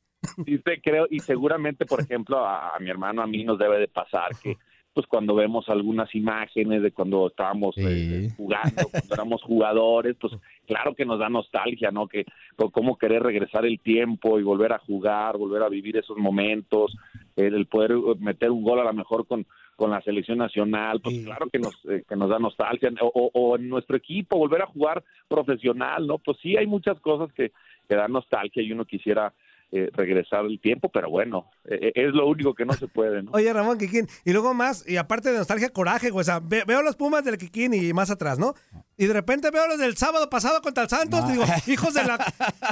Sí, 0.45 0.59
te 0.59 0.79
creo, 0.81 1.07
y 1.09 1.19
seguramente, 1.19 1.85
por 1.85 1.99
ejemplo, 1.99 2.45
a, 2.45 2.75
a 2.75 2.79
mi 2.79 2.89
hermano, 2.89 3.23
a 3.23 3.27
mí 3.27 3.43
nos 3.43 3.57
debe 3.57 3.79
de 3.79 3.87
pasar 3.87 4.29
que 4.41 4.57
pues 4.93 5.07
cuando 5.07 5.35
vemos 5.35 5.69
algunas 5.69 6.13
imágenes 6.15 6.81
de 6.81 6.91
cuando 6.91 7.27
estábamos 7.27 7.75
eh, 7.77 8.29
jugando, 8.35 8.83
cuando 8.91 9.13
éramos 9.13 9.41
jugadores, 9.43 10.15
pues 10.19 10.33
claro 10.67 10.93
que 10.95 11.05
nos 11.05 11.19
da 11.19 11.29
nostalgia, 11.29 11.91
¿no? 11.91 12.07
Que 12.07 12.25
cómo 12.71 12.97
querer 12.97 13.23
regresar 13.23 13.65
el 13.65 13.79
tiempo 13.79 14.39
y 14.39 14.43
volver 14.43 14.73
a 14.73 14.79
jugar, 14.79 15.37
volver 15.37 15.63
a 15.63 15.69
vivir 15.69 15.97
esos 15.97 16.17
momentos, 16.17 16.95
el, 17.35 17.53
el 17.55 17.65
poder 17.67 17.91
eh, 17.91 17.95
meter 18.19 18.51
un 18.51 18.63
gol 18.63 18.79
a 18.79 18.83
lo 18.83 18.93
mejor 18.93 19.25
con 19.27 19.45
con 19.77 19.89
la 19.89 20.01
selección 20.01 20.37
nacional, 20.37 21.01
pues 21.01 21.15
claro 21.25 21.49
que 21.49 21.57
nos 21.57 21.73
eh, 21.89 22.03
que 22.07 22.15
nos 22.15 22.29
da 22.29 22.37
nostalgia 22.37 22.91
o, 23.01 23.07
o- 23.07 23.31
o 23.33 23.55
en 23.55 23.67
nuestro 23.67 23.97
equipo 23.97 24.37
volver 24.37 24.61
a 24.61 24.67
jugar 24.67 25.03
profesional, 25.27 26.05
¿no? 26.05 26.19
Pues 26.19 26.37
sí 26.41 26.55
hay 26.55 26.67
muchas 26.67 26.99
cosas 26.99 27.33
que 27.33 27.51
que 27.89 27.95
dan 27.95 28.11
nostalgia 28.11 28.61
y 28.61 28.71
uno 28.71 28.85
quisiera 28.85 29.33
eh, 29.71 29.89
regresar 29.93 30.45
el 30.45 30.59
tiempo, 30.59 30.89
pero 30.89 31.09
bueno, 31.09 31.49
eh, 31.65 31.91
es 31.95 32.13
lo 32.13 32.27
único 32.27 32.53
que 32.53 32.65
no 32.65 32.73
se 32.73 32.87
puede, 32.87 33.23
¿no? 33.23 33.31
Oye, 33.31 33.51
Ramón 33.53 33.77
Kikín, 33.77 34.07
y 34.25 34.31
luego 34.33 34.53
más, 34.53 34.83
y 34.87 34.97
aparte 34.97 35.31
de 35.31 35.37
nostalgia, 35.37 35.69
coraje, 35.69 36.09
güey. 36.09 36.21
O 36.21 36.25
sea, 36.25 36.39
ve- 36.39 36.63
veo 36.67 36.81
los 36.81 36.95
Pumas 36.95 37.23
del 37.23 37.37
Kikín 37.37 37.73
y 37.73 37.93
más 37.93 38.09
atrás, 38.11 38.37
¿no? 38.37 38.53
Y 38.97 39.05
de 39.07 39.13
repente 39.13 39.49
veo 39.51 39.67
los 39.67 39.79
del 39.79 39.95
sábado 39.97 40.29
pasado 40.29 40.61
contra 40.61 40.83
el 40.83 40.89
Santos 40.89 41.23
y 41.29 41.31
digo, 41.33 41.45
hijos 41.67 41.93
de 41.93 42.03
la... 42.03 42.17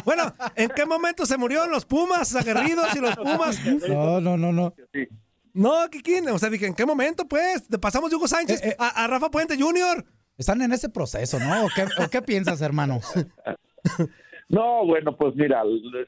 Bueno, 0.05 0.33
¿en 0.55 0.69
qué 0.69 0.85
momento 0.85 1.25
se 1.25 1.37
murieron 1.37 1.71
los 1.71 1.85
Pumas 1.85 2.35
aguerridos 2.35 2.93
y 2.95 2.99
los 2.99 3.15
Pumas? 3.15 3.59
No, 3.89 4.19
no, 4.21 4.37
no, 4.37 4.51
no. 4.51 4.73
No, 5.53 5.89
Kikín, 5.89 6.29
o 6.29 6.37
sea, 6.37 6.49
dije, 6.49 6.67
¿en 6.67 6.73
qué 6.75 6.85
momento, 6.85 7.27
pues? 7.27 7.67
Te 7.67 7.79
pasamos 7.79 8.09
de 8.09 8.15
Hugo 8.17 8.27
Sánchez 8.27 8.61
Eh, 8.63 8.75
a, 8.77 9.03
a 9.03 9.07
Rafa 9.07 9.31
Puente 9.31 9.57
Jr. 9.59 10.05
Están 10.37 10.61
en 10.61 10.71
ese 10.71 10.89
proceso, 10.89 11.39
¿no? 11.39 11.65
¿O 11.65 11.69
qué, 11.75 11.85
o 12.01 12.09
qué 12.09 12.21
piensas, 12.21 12.61
hermano? 12.61 12.99
No, 14.49 14.83
bueno, 14.83 15.15
pues 15.15 15.35
mira, 15.35 15.61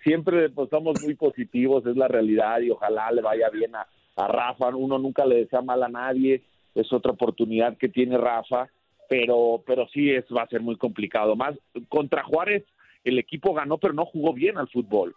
siempre 0.04 0.50
pues, 0.50 0.70
somos 0.70 1.00
muy 1.04 1.14
positivos, 1.14 1.86
es 1.86 1.96
la 1.96 2.08
realidad 2.08 2.60
y 2.62 2.72
ojalá 2.72 3.12
le 3.12 3.22
vaya 3.22 3.50
bien 3.50 3.76
a, 3.76 3.88
a 4.16 4.28
Rafa. 4.28 4.76
Uno 4.76 4.98
nunca 4.98 5.26
le 5.26 5.36
desea 5.36 5.62
mal 5.62 5.84
a 5.84 5.90
nadie, 5.90 6.42
es 6.74 6.92
otra 6.92 7.12
oportunidad 7.12 7.78
que 7.78 7.88
tiene 7.88 8.18
Rafa, 8.18 8.68
pero, 9.08 9.64
pero 9.66 9.88
sí 9.90 10.10
es, 10.10 10.26
va 10.36 10.42
a 10.44 10.48
ser 10.48 10.62
muy 10.62 10.76
complicado. 10.76 11.36
Más 11.36 11.56
contra 11.88 12.24
Juárez, 12.24 12.64
el 13.04 13.20
equipo 13.20 13.54
ganó, 13.54 13.78
pero 13.78 13.94
no 13.94 14.06
jugó 14.06 14.34
bien 14.34 14.58
al 14.58 14.70
fútbol. 14.70 15.16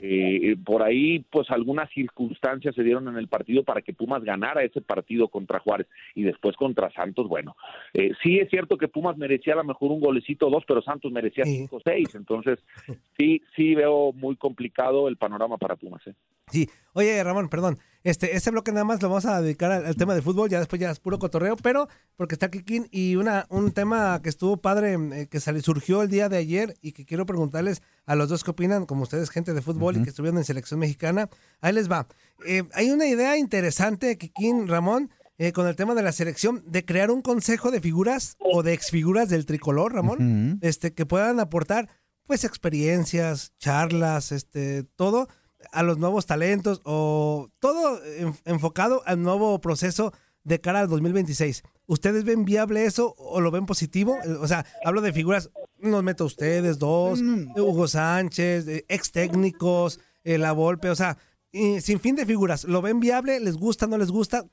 Eh, 0.00 0.56
por 0.64 0.82
ahí, 0.82 1.20
pues 1.30 1.50
algunas 1.50 1.90
circunstancias 1.90 2.74
se 2.74 2.82
dieron 2.82 3.08
en 3.08 3.16
el 3.16 3.28
partido 3.28 3.64
para 3.64 3.82
que 3.82 3.92
Pumas 3.92 4.22
ganara 4.22 4.62
ese 4.62 4.80
partido 4.80 5.28
contra 5.28 5.60
Juárez 5.60 5.86
y 6.14 6.22
después 6.22 6.56
contra 6.56 6.90
Santos. 6.90 7.28
Bueno, 7.28 7.56
eh, 7.94 8.12
sí 8.22 8.38
es 8.38 8.48
cierto 8.50 8.76
que 8.76 8.88
Pumas 8.88 9.16
merecía 9.16 9.54
a 9.54 9.56
lo 9.56 9.64
mejor 9.64 9.92
un 9.92 10.00
golecito 10.00 10.48
o 10.48 10.50
dos, 10.50 10.64
pero 10.66 10.82
Santos 10.82 11.12
merecía 11.12 11.44
cinco 11.44 11.76
o 11.76 11.80
seis. 11.84 12.14
Entonces, 12.14 12.58
sí, 13.18 13.42
sí 13.56 13.74
veo 13.74 14.12
muy 14.12 14.36
complicado 14.36 15.08
el 15.08 15.16
panorama 15.16 15.56
para 15.56 15.76
Pumas. 15.76 16.06
¿eh? 16.06 16.14
Sí, 16.50 16.68
oye 16.94 17.22
Ramón, 17.22 17.48
perdón, 17.48 17.78
este, 18.02 18.34
este 18.34 18.50
bloque 18.50 18.72
nada 18.72 18.84
más 18.84 19.02
lo 19.02 19.08
vamos 19.10 19.26
a 19.26 19.40
dedicar 19.42 19.70
al, 19.72 19.84
al 19.86 19.94
tema 19.96 20.14
de 20.14 20.22
fútbol, 20.22 20.48
ya 20.48 20.58
después 20.58 20.80
ya 20.80 20.90
es 20.90 21.00
puro 21.00 21.18
cotorreo, 21.18 21.56
pero 21.56 21.86
porque 22.16 22.34
está 22.34 22.50
Kikín 22.50 22.88
y 22.90 23.16
una, 23.16 23.46
un 23.50 23.72
tema 23.72 24.20
que 24.22 24.28
estuvo 24.30 24.56
padre, 24.56 24.94
eh, 24.94 25.26
que 25.28 25.38
sali- 25.40 25.60
surgió 25.60 26.02
el 26.02 26.08
día 26.08 26.28
de 26.30 26.38
ayer 26.38 26.74
y 26.80 26.92
que 26.92 27.04
quiero 27.04 27.26
preguntarles 27.26 27.82
a 28.06 28.14
los 28.14 28.28
dos 28.30 28.42
qué 28.42 28.50
opinan, 28.52 28.86
como 28.86 29.02
ustedes, 29.02 29.28
gente 29.30 29.52
de 29.52 29.60
fútbol 29.62 29.96
y 29.98 30.02
que 30.02 30.10
estuvieron 30.10 30.38
en 30.38 30.44
selección 30.44 30.80
mexicana. 30.80 31.28
Ahí 31.60 31.72
les 31.74 31.90
va. 31.90 32.06
Eh, 32.46 32.62
hay 32.72 32.90
una 32.90 33.06
idea 33.06 33.36
interesante, 33.36 34.16
Kikín, 34.16 34.66
Ramón, 34.66 35.10
eh, 35.36 35.52
con 35.52 35.66
el 35.66 35.76
tema 35.76 35.94
de 35.94 36.02
la 36.02 36.12
selección, 36.12 36.62
de 36.66 36.84
crear 36.84 37.10
un 37.10 37.22
consejo 37.22 37.70
de 37.70 37.80
figuras 37.80 38.36
o 38.40 38.62
de 38.62 38.72
exfiguras 38.72 39.28
del 39.28 39.44
tricolor, 39.46 39.92
Ramón, 39.94 40.58
este, 40.62 40.92
que 40.94 41.04
puedan 41.06 41.38
aportar 41.40 41.88
pues 42.26 42.44
experiencias, 42.44 43.52
charlas, 43.58 44.32
este, 44.32 44.84
todo 44.84 45.28
a 45.72 45.82
los 45.82 45.98
nuevos 45.98 46.26
talentos 46.26 46.80
o 46.84 47.48
todo 47.58 48.00
en- 48.04 48.34
enfocado 48.44 49.02
al 49.06 49.22
nuevo 49.22 49.60
proceso 49.60 50.12
de 50.44 50.60
cara 50.60 50.80
al 50.80 50.88
2026. 50.88 51.62
¿Ustedes 51.86 52.24
ven 52.24 52.44
viable 52.44 52.84
eso 52.84 53.14
o 53.18 53.40
lo 53.40 53.50
ven 53.50 53.66
positivo? 53.66 54.16
O 54.40 54.48
sea, 54.48 54.64
hablo 54.84 55.00
de 55.00 55.12
figuras, 55.12 55.50
nos 55.78 56.02
meto 56.02 56.24
a 56.24 56.26
ustedes 56.28 56.78
dos, 56.78 57.20
Hugo 57.56 57.88
Sánchez, 57.88 58.66
eh, 58.68 58.84
ex 58.88 59.12
técnicos, 59.12 60.00
eh, 60.24 60.38
La 60.38 60.52
Volpe, 60.52 60.88
o 60.90 60.94
sea, 60.96 61.18
sin 61.52 62.00
fin 62.00 62.14
de 62.16 62.24
figuras. 62.26 62.64
¿Lo 62.64 62.80
ven 62.80 63.00
viable? 63.00 63.40
¿Les 63.40 63.56
gusta, 63.56 63.86
no 63.86 63.98
les 63.98 64.10
gusta? 64.10 64.44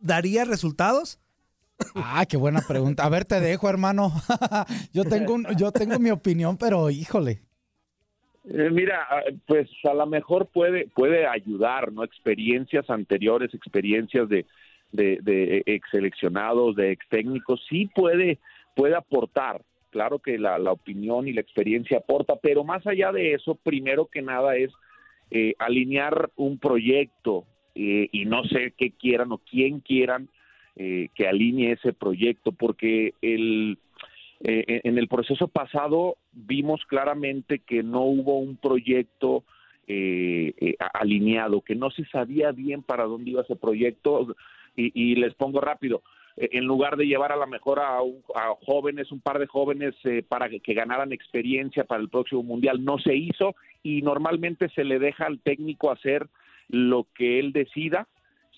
¿Daría 0.00 0.44
resultados? 0.44 1.18
Ah, 1.96 2.24
qué 2.26 2.36
buena 2.36 2.60
pregunta. 2.60 3.02
A 3.04 3.08
ver, 3.08 3.24
te 3.24 3.40
dejo, 3.40 3.68
hermano. 3.68 4.12
yo 4.92 5.04
tengo 5.04 5.34
un- 5.34 5.46
yo 5.56 5.72
tengo 5.72 5.98
mi 5.98 6.10
opinión, 6.10 6.56
pero 6.56 6.90
híjole. 6.90 7.42
Eh, 8.44 8.70
mira, 8.70 9.06
ah, 9.10 9.22
pues 9.46 9.68
a 9.84 9.94
lo 9.94 10.06
mejor 10.06 10.46
puede 10.46 10.88
puede 10.88 11.26
ayudar, 11.26 11.92
¿no? 11.92 12.04
Experiencias 12.04 12.88
anteriores, 12.90 13.54
experiencias 13.54 14.28
de, 14.28 14.44
de, 14.92 15.62
ex 15.66 15.88
seleccionados, 15.90 16.76
de 16.76 16.92
ex 16.92 17.08
técnicos, 17.08 17.64
sí 17.68 17.90
puede, 17.94 18.38
puede 18.76 18.94
aportar. 18.94 19.62
Claro 19.90 20.18
que 20.18 20.38
la, 20.38 20.58
la 20.58 20.72
opinión 20.72 21.28
y 21.28 21.32
la 21.32 21.40
experiencia 21.40 21.98
aporta, 21.98 22.34
pero 22.36 22.64
más 22.64 22.86
allá 22.86 23.12
de 23.12 23.34
eso, 23.34 23.54
primero 23.54 24.06
que 24.06 24.22
nada 24.22 24.56
es 24.56 24.70
eh, 25.30 25.54
alinear 25.58 26.30
un 26.36 26.58
proyecto 26.58 27.44
eh, 27.74 28.08
y 28.12 28.24
no 28.24 28.44
sé 28.44 28.74
qué 28.76 28.90
quieran 28.90 29.32
o 29.32 29.38
quién 29.38 29.80
quieran 29.80 30.28
eh, 30.76 31.08
que 31.14 31.28
alinee 31.28 31.72
ese 31.72 31.92
proyecto, 31.92 32.52
porque 32.52 33.14
el, 33.22 33.78
eh, 34.44 34.80
en 34.84 34.98
el 34.98 35.08
proceso 35.08 35.48
pasado 35.48 36.16
vimos 36.32 36.84
claramente 36.86 37.58
que 37.60 37.82
no 37.82 38.02
hubo 38.02 38.38
un 38.38 38.56
proyecto 38.56 39.42
eh, 39.86 40.54
eh, 40.60 40.76
alineado, 40.94 41.60
que 41.62 41.74
no 41.74 41.90
se 41.90 42.04
sabía 42.06 42.52
bien 42.52 42.82
para 42.82 43.04
dónde 43.04 43.30
iba 43.30 43.42
ese 43.42 43.56
proyecto. 43.56 44.34
Y, 44.76 44.90
y 44.94 45.14
les 45.16 45.34
pongo 45.34 45.60
rápido, 45.60 46.02
eh, 46.36 46.48
en 46.52 46.64
lugar 46.64 46.96
de 46.96 47.06
llevar 47.06 47.30
a 47.32 47.36
la 47.36 47.46
mejor 47.46 47.78
a, 47.80 48.02
un- 48.02 48.22
a 48.34 48.54
jóvenes, 48.66 49.12
un 49.12 49.20
par 49.20 49.38
de 49.38 49.46
jóvenes 49.46 49.94
eh, 50.04 50.24
para 50.26 50.48
que 50.48 50.74
ganaran 50.74 51.12
experiencia 51.12 51.84
para 51.84 52.02
el 52.02 52.08
próximo 52.08 52.42
mundial, 52.42 52.84
no 52.84 52.98
se 52.98 53.14
hizo 53.14 53.54
y 53.82 54.02
normalmente 54.02 54.68
se 54.70 54.82
le 54.84 54.98
deja 54.98 55.26
al 55.26 55.38
técnico 55.40 55.90
hacer 55.92 56.26
lo 56.68 57.06
que 57.14 57.38
él 57.38 57.52
decida 57.52 58.08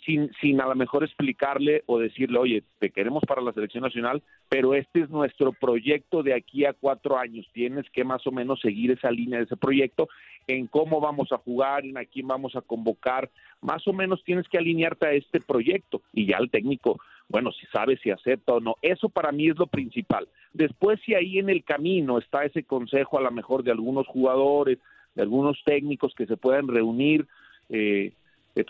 sin, 0.06 0.30
sin 0.40 0.60
a 0.60 0.66
lo 0.66 0.74
mejor 0.74 1.04
explicarle 1.04 1.82
o 1.86 1.98
decirle, 1.98 2.38
oye, 2.38 2.62
te 2.78 2.90
queremos 2.90 3.24
para 3.26 3.42
la 3.42 3.52
selección 3.52 3.82
nacional, 3.82 4.22
pero 4.48 4.74
este 4.74 5.00
es 5.00 5.10
nuestro 5.10 5.52
proyecto 5.52 6.22
de 6.22 6.32
aquí 6.32 6.64
a 6.64 6.72
cuatro 6.72 7.18
años. 7.18 7.46
Tienes 7.52 7.84
que 7.90 8.04
más 8.04 8.26
o 8.26 8.30
menos 8.30 8.60
seguir 8.60 8.92
esa 8.92 9.10
línea 9.10 9.38
de 9.38 9.44
ese 9.44 9.56
proyecto, 9.56 10.08
en 10.46 10.68
cómo 10.68 11.00
vamos 11.00 11.32
a 11.32 11.38
jugar, 11.38 11.84
en 11.84 11.98
a 11.98 12.04
quién 12.04 12.28
vamos 12.28 12.54
a 12.54 12.60
convocar. 12.60 13.28
Más 13.60 13.86
o 13.88 13.92
menos 13.92 14.22
tienes 14.24 14.48
que 14.48 14.58
alinearte 14.58 15.06
a 15.06 15.12
este 15.12 15.40
proyecto 15.40 16.00
y 16.12 16.26
ya 16.26 16.38
el 16.38 16.50
técnico, 16.50 17.00
bueno, 17.28 17.50
si 17.50 17.66
sabe 17.66 17.98
si 17.98 18.10
acepta 18.10 18.54
o 18.54 18.60
no. 18.60 18.76
Eso 18.80 19.08
para 19.08 19.32
mí 19.32 19.48
es 19.48 19.58
lo 19.58 19.66
principal. 19.66 20.28
Después, 20.52 21.00
si 21.04 21.14
ahí 21.14 21.38
en 21.38 21.50
el 21.50 21.64
camino 21.64 22.18
está 22.18 22.44
ese 22.44 22.62
consejo 22.62 23.18
a 23.18 23.22
lo 23.22 23.30
mejor 23.32 23.64
de 23.64 23.72
algunos 23.72 24.06
jugadores, 24.06 24.78
de 25.16 25.22
algunos 25.22 25.60
técnicos 25.64 26.14
que 26.14 26.26
se 26.26 26.36
puedan 26.36 26.68
reunir, 26.68 27.26
eh, 27.68 28.12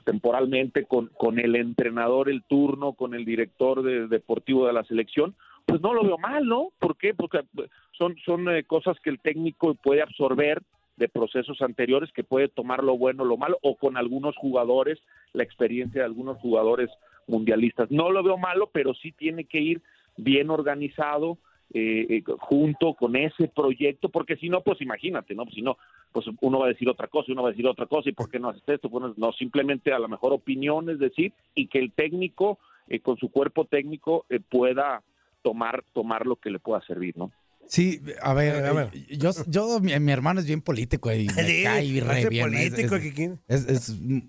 temporalmente 0.04 0.84
con, 0.84 1.08
con 1.16 1.38
el 1.38 1.56
entrenador 1.56 2.28
el 2.28 2.42
turno, 2.42 2.92
con 2.94 3.14
el 3.14 3.24
director 3.24 3.82
de- 3.82 4.08
deportivo 4.08 4.66
de 4.66 4.72
la 4.72 4.84
selección, 4.84 5.34
pues 5.64 5.80
no 5.80 5.94
lo 5.94 6.04
veo 6.04 6.18
mal, 6.18 6.46
¿no? 6.46 6.70
¿Por 6.78 6.96
qué? 6.96 7.14
Porque 7.14 7.38
eh, 7.38 7.68
son, 7.92 8.16
son 8.24 8.48
eh, 8.48 8.64
cosas 8.64 8.98
que 9.00 9.10
el 9.10 9.20
técnico 9.20 9.74
puede 9.74 10.02
absorber 10.02 10.62
de 10.96 11.08
procesos 11.08 11.60
anteriores, 11.60 12.10
que 12.12 12.24
puede 12.24 12.48
tomar 12.48 12.82
lo 12.82 12.96
bueno, 12.96 13.24
lo 13.24 13.36
malo, 13.36 13.58
o 13.62 13.76
con 13.76 13.96
algunos 13.96 14.34
jugadores, 14.36 14.98
la 15.32 15.42
experiencia 15.42 16.00
de 16.00 16.06
algunos 16.06 16.38
jugadores 16.38 16.90
mundialistas. 17.26 17.90
No 17.90 18.10
lo 18.10 18.22
veo 18.22 18.38
malo, 18.38 18.70
pero 18.72 18.94
sí 18.94 19.12
tiene 19.12 19.44
que 19.44 19.60
ir 19.60 19.82
bien 20.16 20.48
organizado, 20.50 21.36
eh, 21.74 22.06
eh, 22.08 22.22
junto 22.38 22.94
con 22.94 23.16
ese 23.16 23.48
proyecto, 23.48 24.08
porque 24.08 24.36
si 24.36 24.48
no, 24.48 24.62
pues 24.62 24.80
imagínate, 24.80 25.34
¿no? 25.34 25.44
Si 25.46 25.62
no, 25.62 25.76
pues 26.16 26.34
uno 26.40 26.60
va 26.60 26.64
a 26.64 26.68
decir 26.70 26.88
otra 26.88 27.08
cosa, 27.08 27.30
uno 27.30 27.42
va 27.42 27.48
a 27.48 27.52
decir 27.52 27.66
otra 27.66 27.84
cosa, 27.84 28.08
¿y 28.08 28.12
por 28.12 28.30
qué 28.30 28.38
no 28.38 28.48
haces 28.48 28.62
esto? 28.66 28.88
Bueno, 28.88 29.12
no, 29.18 29.32
simplemente 29.32 29.92
a 29.92 29.98
lo 29.98 30.08
mejor 30.08 30.32
opiniones, 30.32 30.98
decir, 30.98 31.34
y 31.54 31.66
que 31.68 31.78
el 31.78 31.92
técnico, 31.92 32.58
eh, 32.88 33.00
con 33.00 33.18
su 33.18 33.28
cuerpo 33.28 33.66
técnico, 33.66 34.24
eh, 34.30 34.40
pueda 34.40 35.02
tomar, 35.42 35.84
tomar 35.92 36.24
lo 36.24 36.36
que 36.36 36.48
le 36.48 36.58
pueda 36.58 36.80
servir, 36.86 37.18
¿no? 37.18 37.32
Sí, 37.68 38.00
a 38.22 38.32
ver, 38.32 38.64
A 38.64 38.72
ver. 38.72 38.90
eh, 38.94 39.18
yo, 39.18 39.32
yo 39.46 39.78
mi, 39.80 39.92
mi 40.00 40.10
hermano 40.10 40.40
es 40.40 40.46
bien 40.46 40.62
político 40.62 41.12
y 41.12 41.26
me 41.36 41.44
Sí, 41.44 41.62
cae 41.62 42.00
re 42.00 42.12
hace 42.20 42.28
bien. 42.30 42.46
político, 42.50 42.96
es- 42.96 43.02
Kikín. 43.02 43.38
es- 43.46 43.68
es- 43.68 44.00
mm, 44.00 44.20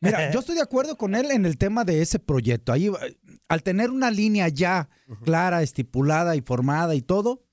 mira, 0.00 0.32
yo 0.32 0.40
estoy 0.40 0.56
de 0.56 0.62
acuerdo 0.62 0.96
con 0.96 1.14
él 1.14 1.30
en 1.30 1.46
el 1.46 1.56
tema 1.56 1.84
de 1.84 2.02
ese 2.02 2.18
proyecto. 2.18 2.72
Ahí, 2.72 2.90
al 3.48 3.62
tener 3.62 3.90
una 3.90 4.10
línea 4.10 4.48
ya 4.48 4.88
clara, 5.22 5.62
estipulada 5.62 6.34
y 6.34 6.40
formada 6.40 6.96
y 6.96 7.02
todo, 7.02 7.44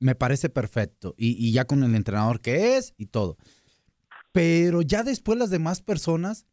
me 0.00 0.14
parece 0.16 0.48
perfecto. 0.48 1.14
Y, 1.16 1.36
y 1.46 1.52
ya 1.52 1.66
con 1.66 1.84
el 1.84 1.94
entrenador 1.94 2.40
que 2.40 2.76
es 2.76 2.94
y 2.96 3.06
todo. 3.06 3.36
Pero 4.32 4.82
ya 4.82 5.02
después 5.02 5.38
las 5.38 5.50
demás 5.50 5.82
personas, 5.82 6.46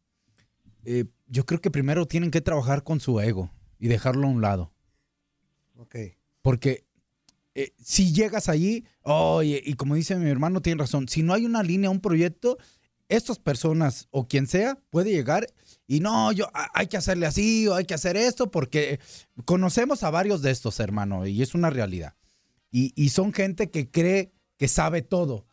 eh, 0.84 1.06
yo 1.26 1.44
creo 1.46 1.60
que 1.60 1.70
primero 1.70 2.06
tienen 2.06 2.30
que 2.30 2.40
trabajar 2.40 2.84
con 2.84 3.00
su 3.00 3.20
ego 3.20 3.50
y 3.78 3.88
dejarlo 3.88 4.26
a 4.26 4.30
un 4.30 4.40
lado. 4.40 4.72
Ok. 5.76 5.96
Porque 6.42 6.84
eh, 7.54 7.72
si 7.82 8.12
llegas 8.12 8.48
allí, 8.48 8.84
oye, 9.02 9.62
y 9.64 9.74
como 9.74 9.94
dice 9.94 10.16
mi 10.16 10.30
hermano, 10.30 10.60
tiene 10.60 10.80
razón, 10.80 11.08
si 11.08 11.22
no 11.22 11.34
hay 11.34 11.44
una 11.44 11.62
línea, 11.62 11.90
un 11.90 12.00
proyecto, 12.00 12.58
estas 13.08 13.38
personas 13.38 14.06
o 14.10 14.28
quien 14.28 14.46
sea 14.46 14.78
puede 14.90 15.10
llegar 15.10 15.46
y 15.86 16.00
no, 16.00 16.30
yo 16.32 16.46
hay 16.74 16.88
que 16.88 16.98
hacerle 16.98 17.26
así 17.26 17.66
o 17.66 17.74
hay 17.74 17.86
que 17.86 17.94
hacer 17.94 18.16
esto 18.16 18.50
porque 18.50 19.00
conocemos 19.46 20.02
a 20.02 20.10
varios 20.10 20.42
de 20.42 20.50
estos, 20.50 20.78
hermano, 20.78 21.26
y 21.26 21.40
es 21.42 21.54
una 21.54 21.70
realidad. 21.70 22.14
Y, 22.70 23.08
son 23.08 23.32
gente 23.32 23.70
que 23.70 23.90
cree 23.90 24.32
que 24.56 24.68
sabe 24.68 25.02
todo. 25.02 25.46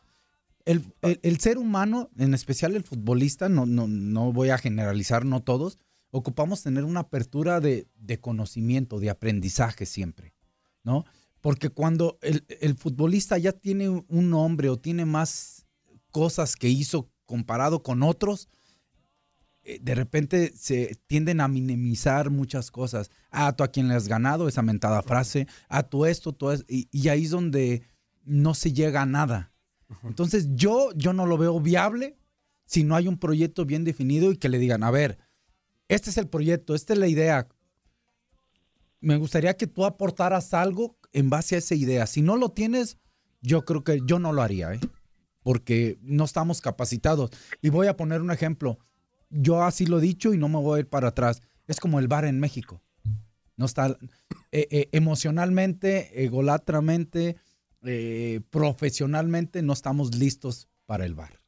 El, 0.64 0.84
el- 1.02 1.20
el 1.22 1.38
ser 1.40 1.58
humano, 1.58 2.10
en 2.18 2.34
especial 2.34 2.76
el 2.76 2.84
futbolista, 2.84 3.48
no, 3.48 3.66
no, 3.66 3.86
no 3.88 4.32
voy 4.32 4.50
a 4.50 4.58
generalizar, 4.58 5.24
no 5.24 5.42
todos, 5.42 5.78
ocupamos 6.10 6.62
tener 6.62 6.84
una 6.84 7.00
apertura 7.00 7.60
de, 7.60 7.86
de 7.96 8.18
conocimiento, 8.20 8.98
de 9.00 9.10
aprendizaje 9.10 9.86
siempre, 9.86 10.34
¿no? 10.82 11.04
Porque 11.40 11.68
cuando 11.70 12.18
el, 12.22 12.44
el 12.60 12.74
futbolista 12.76 13.38
ya 13.38 13.52
tiene 13.52 13.88
un 13.88 14.30
nombre 14.30 14.68
o 14.68 14.78
tiene 14.78 15.04
más 15.04 15.66
cosas 16.10 16.56
que 16.56 16.68
hizo 16.68 17.08
comparado 17.24 17.82
con 17.82 18.02
otros, 18.02 18.48
de 19.80 19.94
repente 19.94 20.52
se 20.56 20.96
tienden 21.06 21.40
a 21.40 21.48
minimizar 21.48 22.30
muchas 22.30 22.70
cosas. 22.70 23.10
Ah, 23.30 23.54
tú 23.54 23.64
a 23.64 23.68
quién 23.68 23.88
le 23.88 23.94
has 23.94 24.08
ganado, 24.08 24.48
esa 24.48 24.62
mentada 24.62 25.02
frase. 25.02 25.46
Ah, 25.68 25.82
tú 25.82 26.06
esto, 26.06 26.32
tú 26.32 26.50
es 26.50 26.64
y, 26.68 26.88
y 26.90 27.08
ahí 27.08 27.24
es 27.24 27.30
donde 27.30 27.82
no 28.24 28.54
se 28.54 28.72
llega 28.72 29.02
a 29.02 29.06
nada. 29.06 29.52
Entonces 30.02 30.48
yo, 30.54 30.90
yo 30.94 31.12
no 31.12 31.26
lo 31.26 31.38
veo 31.38 31.60
viable 31.60 32.16
si 32.64 32.82
no 32.82 32.96
hay 32.96 33.08
un 33.08 33.18
proyecto 33.18 33.64
bien 33.64 33.84
definido 33.84 34.32
y 34.32 34.36
que 34.36 34.48
le 34.48 34.58
digan, 34.58 34.82
a 34.82 34.90
ver, 34.90 35.18
este 35.88 36.10
es 36.10 36.18
el 36.18 36.28
proyecto, 36.28 36.74
esta 36.74 36.92
es 36.92 36.98
la 36.98 37.06
idea. 37.06 37.48
Me 39.00 39.16
gustaría 39.16 39.56
que 39.56 39.68
tú 39.68 39.84
aportaras 39.84 40.52
algo 40.52 40.98
en 41.12 41.30
base 41.30 41.54
a 41.54 41.58
esa 41.58 41.74
idea. 41.74 42.06
Si 42.06 42.22
no 42.22 42.36
lo 42.36 42.50
tienes, 42.50 42.98
yo 43.40 43.64
creo 43.64 43.84
que 43.84 44.00
yo 44.04 44.18
no 44.18 44.32
lo 44.32 44.42
haría, 44.42 44.74
¿eh? 44.74 44.80
porque 45.42 45.96
no 46.02 46.24
estamos 46.24 46.60
capacitados. 46.60 47.30
Y 47.62 47.68
voy 47.68 47.86
a 47.86 47.96
poner 47.96 48.20
un 48.20 48.32
ejemplo. 48.32 48.78
Yo 49.30 49.62
así 49.62 49.86
lo 49.86 49.98
he 49.98 50.02
dicho 50.02 50.32
y 50.34 50.38
no 50.38 50.48
me 50.48 50.58
voy 50.58 50.76
a 50.76 50.80
ir 50.80 50.88
para 50.88 51.08
atrás. 51.08 51.42
Es 51.66 51.80
como 51.80 51.98
el 51.98 52.08
bar 52.08 52.24
en 52.24 52.38
México. 52.40 52.82
No 53.56 53.64
está 53.66 53.96
eh, 54.52 54.68
eh, 54.70 54.88
emocionalmente, 54.92 56.24
egolatramente, 56.24 57.36
eh, 57.84 58.40
profesionalmente, 58.50 59.62
no 59.62 59.72
estamos 59.72 60.14
listos 60.14 60.68
para 60.86 61.04
el 61.04 61.14
bar. 61.14 61.40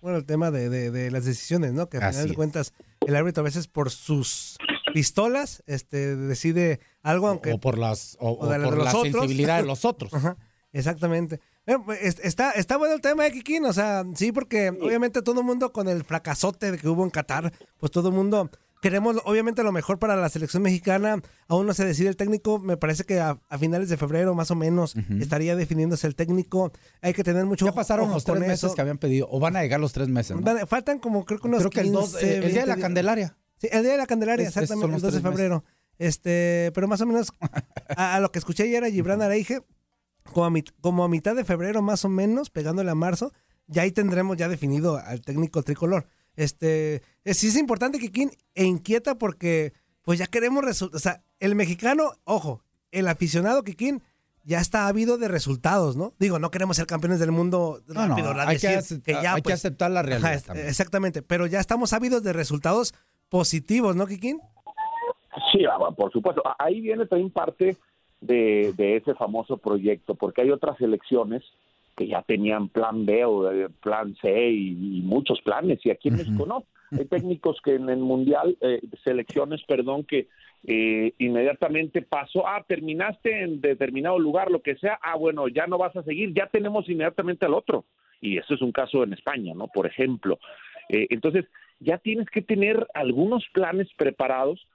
Bueno, 0.00 0.18
el 0.18 0.24
tema 0.24 0.50
de, 0.50 0.68
de- 0.68 0.90
de 0.90 1.10
las 1.10 1.24
decisiones, 1.24 1.72
¿no? 1.72 1.88
Que 1.88 1.98
al 1.98 2.02
final 2.12 2.28
de 2.30 2.34
cuentas, 2.34 2.72
el 3.06 3.14
árbitro 3.14 3.42
a 3.42 3.44
veces 3.44 3.68
por 3.68 3.90
sus 3.90 4.56
pistolas 4.92 5.62
este, 5.66 6.16
decide 6.16 6.80
algo, 7.02 7.28
aunque... 7.28 7.52
o 7.52 7.60
por 7.60 7.78
las 7.78 8.16
o- 8.20 8.32
o 8.32 8.48
de 8.48 8.58
por 8.64 8.78
la 8.78 8.90
sensibilidad 9.12 9.60
de 9.60 9.66
los 9.66 9.84
otros. 9.84 10.12
Ajá, 10.14 10.36
exactamente. 10.72 11.40
Eh, 11.66 11.76
pues, 11.84 12.00
es- 12.02 12.18
Está, 12.24 12.50
está 12.52 12.76
bueno 12.76 12.94
el 12.94 13.00
tema 13.00 13.24
de 13.24 13.32
Kikín, 13.32 13.64
o 13.64 13.72
sea, 13.72 14.04
sí, 14.14 14.32
porque 14.32 14.70
obviamente 14.70 15.22
todo 15.22 15.40
el 15.40 15.46
mundo 15.46 15.72
con 15.72 15.88
el 15.88 16.04
fracasote 16.04 16.76
que 16.78 16.88
hubo 16.88 17.04
en 17.04 17.10
Qatar, 17.10 17.52
pues 17.78 17.92
todo 17.92 18.08
el 18.08 18.14
mundo 18.14 18.50
queremos 18.80 19.16
obviamente 19.26 19.62
lo 19.62 19.70
mejor 19.70 20.00
para 20.00 20.16
la 20.16 20.28
selección 20.28 20.60
mexicana, 20.64 21.22
aún 21.46 21.68
no 21.68 21.72
se 21.72 21.84
decide 21.84 22.08
el 22.08 22.16
técnico, 22.16 22.58
me 22.58 22.76
parece 22.76 23.04
que 23.04 23.20
a, 23.20 23.38
a 23.48 23.58
finales 23.58 23.88
de 23.88 23.96
febrero 23.96 24.34
más 24.34 24.50
o 24.50 24.56
menos 24.56 24.96
estaría 25.20 25.54
definiéndose 25.54 26.08
el 26.08 26.16
técnico, 26.16 26.72
hay 27.00 27.12
que 27.12 27.22
tener 27.22 27.44
mucho 27.44 27.64
Ya 27.64 27.72
pasaron 27.72 28.06
ojo 28.06 28.14
los 28.14 28.24
tres 28.24 28.40
meses 28.40 28.64
eso. 28.64 28.74
que 28.74 28.80
habían 28.80 28.98
pedido, 28.98 29.28
o 29.30 29.38
van 29.38 29.54
a 29.54 29.62
llegar 29.62 29.78
los 29.78 29.92
tres 29.92 30.08
meses. 30.08 30.34
¿no? 30.36 30.42
Van- 30.42 30.66
Faltan 30.66 30.98
como 30.98 31.24
creo 31.24 31.38
que 31.38 31.46
unos 31.46 31.60
Creo 31.60 31.70
que 31.70 31.80
el, 31.82 31.92
dos- 31.92 32.10
15, 32.16 32.36
el 32.38 32.40
día 32.50 32.60
de 32.62 32.66
la 32.66 32.74
20 32.74 32.82
Candelaria. 32.82 33.36
Sí, 33.58 33.68
el 33.70 33.82
día 33.84 33.92
de 33.92 33.98
la 33.98 34.06
Candelaria, 34.06 34.48
Es- 34.48 34.56
exactamente, 34.56 34.88
los 34.88 34.96
el 34.96 35.02
2 35.02 35.12
de 35.12 35.18
meses. 35.20 35.30
febrero. 35.32 35.64
Este, 35.98 36.72
pero 36.74 36.88
más 36.88 37.00
o 37.02 37.06
menos 37.06 37.32
a, 37.96 38.16
a 38.16 38.20
lo 38.20 38.32
que 38.32 38.40
escuché 38.40 38.64
ayer 38.64 38.82
a 38.82 38.90
Gibran 38.90 39.22
Araige, 39.22 39.60
como 40.32 40.46
a, 40.46 40.50
mit- 40.50 40.72
como 40.80 41.04
a 41.04 41.08
mitad 41.08 41.34
de 41.34 41.44
febrero 41.44 41.82
más 41.82 42.04
o 42.04 42.08
menos, 42.08 42.50
pegándole 42.50 42.90
a 42.90 42.94
marzo, 42.94 43.32
ya 43.66 43.82
ahí 43.82 43.92
tendremos 43.92 44.36
ya 44.36 44.48
definido 44.48 44.96
al 44.96 45.20
técnico 45.22 45.62
tricolor. 45.62 46.06
Este, 46.36 47.02
sí 47.26 47.48
es 47.48 47.56
importante 47.56 47.98
Kikín 47.98 48.30
e 48.54 48.64
inquieta 48.64 49.16
porque 49.16 49.72
pues 50.02 50.18
ya 50.18 50.26
queremos 50.26 50.64
resultados, 50.64 51.00
o 51.00 51.02
sea, 51.02 51.22
el 51.40 51.54
mexicano, 51.54 52.12
ojo, 52.24 52.62
el 52.90 53.06
aficionado 53.08 53.62
Kikín 53.62 54.02
ya 54.44 54.58
está 54.60 54.88
ávido 54.88 55.18
de 55.18 55.28
resultados, 55.28 55.96
¿no? 55.96 56.14
Digo, 56.18 56.38
no 56.40 56.50
queremos 56.50 56.76
ser 56.76 56.86
campeones 56.86 57.20
del 57.20 57.30
mundo 57.30 57.80
No, 57.86 57.94
no, 57.94 58.08
rápido, 58.08 58.28
¿verdad? 58.28 58.48
hay 58.48 58.58
que 58.58 58.66
hay 58.68 59.34
que 59.36 59.42
pues, 59.42 59.54
aceptar 59.54 59.90
la 59.92 60.02
realidad 60.02 60.30
ajá, 60.30 60.34
es- 60.34 60.44
también. 60.44 60.66
exactamente, 60.68 61.22
pero 61.22 61.46
ya 61.46 61.60
estamos 61.60 61.92
ávidos 61.92 62.22
de 62.24 62.32
resultados 62.32 62.94
positivos, 63.28 63.94
¿no, 63.94 64.06
Kikín? 64.06 64.40
Sí, 65.52 65.60
ah, 65.70 65.78
por 65.96 66.10
supuesto. 66.12 66.42
Ah, 66.44 66.56
Ahí 66.58 66.80
viene 66.80 67.06
también 67.06 67.30
parte 67.30 67.76
de, 68.22 68.72
de 68.74 68.96
ese 68.96 69.14
famoso 69.14 69.58
proyecto, 69.58 70.14
porque 70.14 70.40
hay 70.42 70.50
otras 70.50 70.80
elecciones 70.80 71.42
que 71.96 72.06
ya 72.06 72.22
tenían 72.22 72.68
plan 72.68 73.04
B 73.04 73.24
o 73.26 73.52
eh, 73.52 73.68
plan 73.82 74.16
C 74.22 74.50
y, 74.50 74.98
y 74.98 75.02
muchos 75.02 75.42
planes, 75.42 75.84
y 75.84 75.90
aquí 75.90 76.08
en 76.08 76.16
México 76.16 76.46
no. 76.46 76.64
Hay 76.98 77.06
técnicos 77.06 77.60
que 77.62 77.74
en 77.74 77.88
el 77.88 77.98
Mundial, 77.98 78.56
eh, 78.60 78.80
selecciones, 79.02 79.62
perdón, 79.66 80.04
que 80.04 80.28
eh, 80.66 81.12
inmediatamente 81.18 82.02
pasó, 82.02 82.46
ah, 82.46 82.64
terminaste 82.66 83.42
en 83.42 83.60
determinado 83.60 84.18
lugar, 84.18 84.50
lo 84.50 84.60
que 84.60 84.76
sea, 84.76 84.98
ah, 85.02 85.16
bueno, 85.16 85.48
ya 85.48 85.66
no 85.66 85.78
vas 85.78 85.96
a 85.96 86.02
seguir, 86.02 86.34
ya 86.34 86.46
tenemos 86.48 86.88
inmediatamente 86.88 87.46
al 87.46 87.54
otro. 87.54 87.84
Y 88.20 88.38
eso 88.38 88.54
es 88.54 88.62
un 88.62 88.72
caso 88.72 89.02
en 89.02 89.14
España, 89.14 89.52
¿no? 89.54 89.68
Por 89.68 89.86
ejemplo. 89.86 90.38
Eh, 90.90 91.06
entonces, 91.10 91.46
ya 91.80 91.98
tienes 91.98 92.28
que 92.28 92.42
tener 92.42 92.86
algunos 92.94 93.44
planes 93.52 93.88
preparados 93.96 94.60
pa- 94.60 94.71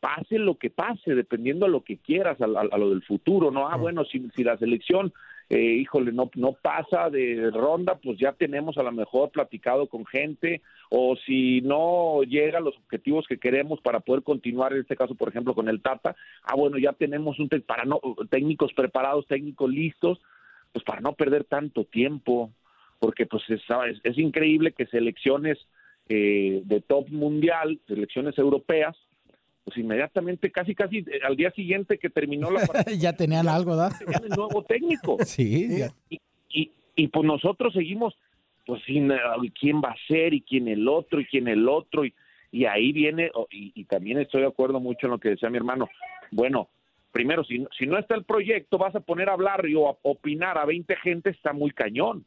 pase 0.00 0.38
lo 0.38 0.56
que 0.56 0.70
pase, 0.70 1.14
dependiendo 1.14 1.66
a 1.66 1.68
lo 1.68 1.82
que 1.82 1.98
quieras, 1.98 2.40
a, 2.40 2.44
a- 2.44 2.68
a 2.70 2.78
lo 2.78 2.90
del 2.90 3.02
futuro, 3.02 3.50
¿no? 3.50 3.68
Ah, 3.68 3.76
bueno, 3.76 4.04
si, 4.04 4.28
si 4.34 4.44
la 4.44 4.56
selección, 4.56 5.12
eh, 5.50 5.58
híjole, 5.60 6.12
no, 6.12 6.30
no 6.36 6.52
pasa 6.52 7.10
de 7.10 7.50
ronda, 7.50 7.96
pues 8.02 8.18
ya 8.18 8.32
tenemos 8.32 8.78
a 8.78 8.82
lo 8.82 8.92
mejor 8.92 9.30
platicado 9.30 9.88
con 9.88 10.06
gente, 10.06 10.62
o 10.90 11.16
si 11.16 11.60
no 11.62 12.22
llega 12.22 12.58
a 12.58 12.62
los 12.62 12.76
objetivos 12.76 13.26
que 13.26 13.38
queremos 13.38 13.80
para 13.80 14.00
poder 14.00 14.22
continuar, 14.22 14.72
en 14.72 14.80
este 14.80 14.96
caso, 14.96 15.14
por 15.14 15.28
ejemplo, 15.28 15.54
con 15.54 15.68
el 15.68 15.82
Tata, 15.82 16.14
ah, 16.44 16.54
bueno, 16.54 16.78
ya 16.78 16.92
tenemos 16.92 17.38
un 17.40 17.48
para 17.66 17.84
no, 17.84 18.00
técnicos 18.30 18.72
preparados, 18.72 19.26
técnicos 19.26 19.70
listos, 19.70 20.20
pues 20.72 20.84
para 20.84 21.00
no 21.00 21.12
perder 21.14 21.44
tanto 21.44 21.84
tiempo, 21.84 22.50
porque 23.00 23.26
pues 23.26 23.42
es, 23.48 23.60
es, 23.88 24.00
es 24.02 24.18
increíble 24.18 24.72
que 24.72 24.86
selecciones 24.86 25.58
eh, 26.08 26.62
de 26.64 26.80
top 26.80 27.08
mundial, 27.10 27.80
selecciones 27.86 28.36
europeas, 28.38 28.96
pues 29.64 29.78
inmediatamente, 29.78 30.52
casi 30.52 30.74
casi 30.74 30.98
eh, 30.98 31.20
al 31.26 31.36
día 31.36 31.50
siguiente 31.52 31.98
que 31.98 32.10
terminó 32.10 32.50
la 32.50 32.60
partida, 32.66 32.94
ya 32.96 33.12
tenían 33.14 33.48
algo, 33.48 33.70
¿verdad? 33.72 33.92
tenían 33.98 34.24
el 34.24 34.30
nuevo 34.30 34.62
técnico. 34.64 35.16
Sí, 35.24 35.78
ya. 35.78 35.90
Y, 36.10 36.20
y, 36.50 36.70
y 36.96 37.08
pues 37.08 37.24
nosotros 37.26 37.72
seguimos, 37.72 38.14
pues 38.66 38.82
sin 38.84 39.10
eh, 39.10 39.18
quién 39.58 39.80
va 39.82 39.90
a 39.90 40.06
ser 40.06 40.34
y 40.34 40.42
quién 40.42 40.68
el 40.68 40.86
otro 40.88 41.20
y 41.20 41.24
quién 41.26 41.48
el 41.48 41.68
otro. 41.68 42.04
Y, 42.04 42.14
y 42.52 42.66
ahí 42.66 42.92
viene, 42.92 43.30
y, 43.50 43.72
y 43.74 43.84
también 43.84 44.18
estoy 44.18 44.42
de 44.42 44.46
acuerdo 44.48 44.78
mucho 44.80 45.06
en 45.06 45.12
lo 45.12 45.18
que 45.18 45.30
decía 45.30 45.50
mi 45.50 45.56
hermano. 45.56 45.88
Bueno, 46.30 46.68
primero, 47.10 47.42
si, 47.44 47.58
no- 47.58 47.68
si 47.76 47.86
no 47.86 47.98
está 47.98 48.14
el 48.14 48.24
proyecto, 48.24 48.78
vas 48.78 48.94
a 48.94 49.00
poner 49.00 49.28
a 49.28 49.32
hablar 49.32 49.66
y 49.66 49.74
o 49.74 49.88
a 49.88 49.96
opinar 50.02 50.58
a 50.58 50.64
20 50.64 50.94
gente, 50.96 51.30
está 51.30 51.52
muy 51.52 51.70
cañón. 51.72 52.24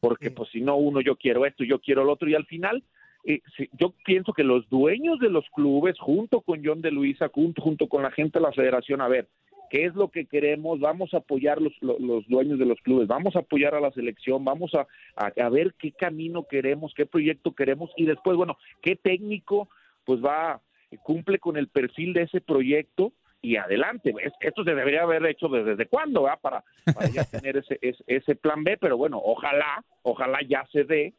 Porque 0.00 0.30
pues 0.30 0.50
si 0.50 0.60
no, 0.60 0.76
uno, 0.76 1.00
yo 1.00 1.16
quiero 1.16 1.46
esto, 1.46 1.64
yo 1.64 1.80
quiero 1.80 2.04
lo 2.04 2.12
otro. 2.12 2.28
Y 2.28 2.34
al 2.34 2.44
final, 2.46 2.84
eh, 3.24 3.40
yo 3.78 3.92
pienso 4.04 4.32
que 4.32 4.44
los 4.44 4.68
dueños 4.68 5.18
de 5.18 5.30
los 5.30 5.48
clubes, 5.50 5.98
junto 5.98 6.40
con 6.40 6.64
John 6.64 6.80
de 6.82 6.90
Luisa, 6.90 7.30
junto, 7.32 7.62
junto 7.62 7.88
con 7.88 8.02
la 8.02 8.10
gente 8.10 8.38
de 8.38 8.44
la 8.44 8.52
federación, 8.52 9.00
a 9.00 9.08
ver, 9.08 9.28
¿qué 9.70 9.86
es 9.86 9.94
lo 9.94 10.08
que 10.08 10.26
queremos? 10.26 10.78
Vamos 10.80 11.14
a 11.14 11.18
apoyar 11.18 11.60
los, 11.60 11.72
los, 11.80 11.98
los 12.00 12.26
dueños 12.28 12.58
de 12.58 12.66
los 12.66 12.78
clubes, 12.80 13.08
vamos 13.08 13.34
a 13.34 13.40
apoyar 13.40 13.74
a 13.74 13.80
la 13.80 13.90
selección, 13.92 14.44
vamos 14.44 14.72
a, 14.74 14.86
a, 15.16 15.32
a 15.44 15.48
ver 15.48 15.74
qué 15.78 15.92
camino 15.92 16.44
queremos, 16.44 16.92
qué 16.94 17.06
proyecto 17.06 17.54
queremos 17.54 17.90
y 17.96 18.04
después, 18.04 18.36
bueno, 18.36 18.56
qué 18.82 18.94
técnico 18.96 19.68
pues 20.04 20.22
va, 20.22 20.60
cumple 21.02 21.38
con 21.38 21.56
el 21.56 21.68
perfil 21.68 22.12
de 22.12 22.22
ese 22.22 22.40
proyecto 22.42 23.12
y 23.40 23.56
adelante. 23.56 24.14
Es- 24.22 24.32
Esto 24.40 24.64
se 24.64 24.74
debería 24.74 25.02
haber 25.02 25.24
hecho 25.26 25.48
desde, 25.48 25.70
desde 25.70 25.86
cuándo, 25.86 26.22
¿verdad? 26.22 26.38
Para, 26.40 26.64
para 26.94 27.08
ya 27.08 27.24
tener 27.30 27.56
ese, 27.56 27.78
ese, 27.82 28.04
ese 28.06 28.34
plan 28.36 28.62
B, 28.64 28.76
pero 28.78 28.96
bueno, 28.96 29.18
ojalá, 29.22 29.82
ojalá 30.02 30.38
ya 30.46 30.64
se 30.72 30.84
dé, 30.84 31.14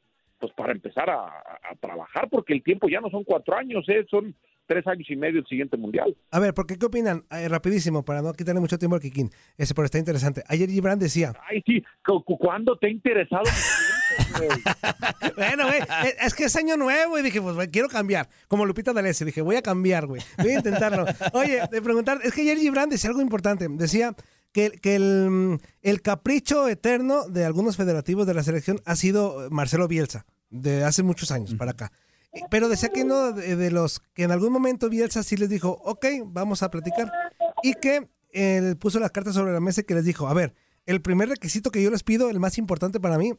pues 0.45 0.53
para 0.55 0.73
empezar 0.73 1.09
a, 1.09 1.31
trabajar, 1.79 2.29
porque 2.29 2.53
el 2.53 2.63
tiempo 2.63 2.87
ya 2.87 3.01
no 3.01 3.09
son 3.09 3.23
cuatro 3.23 3.55
años, 3.57 3.83
¿eh? 3.89 4.05
son 4.09 4.35
tres 4.67 4.85
años 4.87 5.07
y 5.09 5.15
medio 5.15 5.39
el 5.39 5.45
siguiente 5.45 5.77
mundial. 5.77 6.15
A 6.31 6.39
ver, 6.39 6.53
porque 6.53 6.77
¿qué 6.77 6.85
opinan? 6.85 7.23
Eh, 7.31 7.47
rapidísimo, 7.49 8.03
para 8.03 8.21
no 8.21 8.33
quitarle 8.33 8.61
mucho 8.61 8.77
tiempo 8.77 8.95
al 8.95 9.01
Kikín. 9.01 9.29
Ese, 9.57 9.73
pero 9.75 9.85
está 9.85 9.99
interesante. 9.99 10.43
Ayer 10.47 10.69
Gibran 10.69 10.97
decía. 10.99 11.33
Ay, 11.49 11.61
sí, 11.65 11.83
cu- 12.05 12.23
cu- 12.23 12.37
¿cuándo 12.37 12.77
te 12.77 12.87
ha 12.87 12.89
interesado? 12.89 13.43
bueno, 15.37 15.65
güey, 15.67 15.79
es 16.21 16.33
que 16.33 16.45
es 16.45 16.55
año 16.55 16.77
nuevo 16.77 17.17
y 17.19 17.23
dije, 17.23 17.41
pues, 17.41 17.67
quiero 17.69 17.87
cambiar. 17.89 18.27
Como 18.47 18.65
Lupita 18.65 18.93
D'Alessio, 18.93 19.25
dije, 19.25 19.41
voy 19.41 19.55
a 19.55 19.61
cambiar, 19.61 20.07
güey. 20.07 20.21
Voy 20.37 20.51
a 20.51 20.57
intentarlo. 20.57 21.05
Oye, 21.33 21.61
de 21.71 21.81
preguntar, 21.81 22.19
es 22.23 22.33
que 22.33 22.41
ayer 22.41 22.57
Gibran 22.57 22.89
decía 22.89 23.09
algo 23.09 23.21
importante. 23.21 23.67
Decía 23.69 24.15
que, 24.51 24.71
que 24.71 24.95
el, 24.95 25.59
el 25.81 26.01
capricho 26.01 26.67
eterno 26.69 27.27
de 27.27 27.45
algunos 27.45 27.77
federativos 27.77 28.25
de 28.25 28.33
la 28.33 28.41
selección 28.43 28.79
ha 28.85 28.95
sido 28.95 29.49
Marcelo 29.51 29.87
Bielsa, 29.87 30.25
de 30.49 30.83
hace 30.83 31.03
muchos 31.03 31.31
años 31.31 31.55
para 31.55 31.71
acá. 31.71 31.91
Eh, 32.33 32.41
Pero 32.49 32.69
decía 32.69 32.89
que 32.89 33.03
no, 33.03 33.31
de, 33.31 33.55
de 33.55 33.71
los 33.71 34.01
que 34.13 34.23
en 34.23 34.31
algún 34.31 34.51
momento 34.51 34.89
Bielsa 34.89 35.23
sí 35.23 35.37
les 35.37 35.49
dijo, 35.49 35.79
ok, 35.83 36.05
vamos 36.25 36.63
a 36.63 36.69
platicar. 36.69 37.11
Y 37.63 37.73
que 37.75 38.09
él 38.31 38.77
puso 38.77 38.99
las 38.99 39.11
cartas 39.11 39.33
sobre 39.35 39.53
la 39.53 39.59
mesa 39.59 39.81
y 39.81 39.83
que 39.85 39.95
les 39.95 40.05
dijo, 40.05 40.27
a 40.27 40.33
ver, 40.33 40.53
el 40.85 41.01
primer 41.01 41.29
requisito 41.29 41.71
que 41.71 41.81
yo 41.81 41.89
les 41.89 42.03
pido, 42.03 42.29
el 42.29 42.39
más 42.39 42.57
importante 42.57 42.99
para 42.99 43.17
mí, 43.17 43.33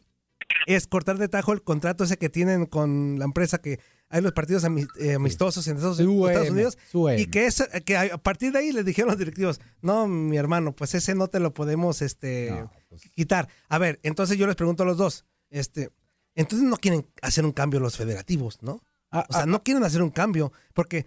es 0.66 0.86
cortar 0.86 1.18
de 1.18 1.28
tajo 1.28 1.52
el 1.52 1.62
contrato 1.62 2.04
ese 2.04 2.18
que 2.18 2.28
tienen 2.28 2.66
con 2.66 3.18
la 3.18 3.24
empresa 3.24 3.58
que 3.58 3.80
hay 4.08 4.20
los 4.20 4.32
partidos 4.32 4.64
eh, 4.98 5.14
amistosos 5.14 5.66
en 5.66 5.76
Estados, 5.76 5.98
UM, 6.00 6.28
Estados 6.28 6.50
Unidos 6.50 6.78
UM. 6.92 7.18
y 7.18 7.26
que, 7.26 7.46
es, 7.46 7.68
que 7.84 7.96
a 7.96 8.18
partir 8.18 8.52
de 8.52 8.60
ahí 8.60 8.72
les 8.72 8.84
dijeron 8.84 9.10
los 9.10 9.18
directivos, 9.18 9.60
no, 9.82 10.06
mi 10.06 10.36
hermano, 10.36 10.74
pues 10.74 10.94
ese 10.94 11.14
no 11.14 11.28
te 11.28 11.40
lo 11.40 11.52
podemos 11.54 12.02
este, 12.02 12.64
quitar. 13.14 13.48
A 13.68 13.78
ver, 13.78 13.98
entonces 14.02 14.38
yo 14.38 14.46
les 14.46 14.56
pregunto 14.56 14.84
a 14.84 14.86
los 14.86 14.96
dos, 14.96 15.24
este, 15.50 15.90
entonces 16.36 16.68
no 16.68 16.76
quieren 16.76 17.04
hacer 17.22 17.44
un 17.44 17.52
cambio 17.52 17.80
los 17.80 17.96
federativos, 17.96 18.62
¿no? 18.62 18.80
o 19.10 19.32
sea, 19.32 19.46
no 19.46 19.62
quieren 19.62 19.82
hacer 19.82 20.02
un 20.02 20.10
cambio, 20.10 20.52
porque 20.74 21.06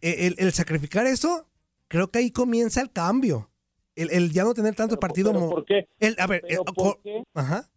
eh, 0.00 0.26
el, 0.28 0.36
el 0.38 0.52
sacrificar 0.52 1.06
eso, 1.06 1.48
creo 1.88 2.10
que 2.10 2.20
ahí 2.20 2.30
comienza 2.30 2.80
el 2.80 2.90
cambio. 2.92 3.50
El, 3.96 4.10
el 4.12 4.30
ya 4.32 4.44
no 4.44 4.54
tener 4.54 4.74
tanto 4.76 4.98
partido. 5.00 5.32
pero 5.32 5.50
¿por 5.50 5.64
qué? 5.64 5.88
El, 5.98 6.14
a 6.20 6.26
ver, 6.28 6.42
Pero 6.46 6.62
eh, 6.62 6.72
¿por 6.74 7.00
qué? 7.02 7.22
Ajá. 7.34 7.68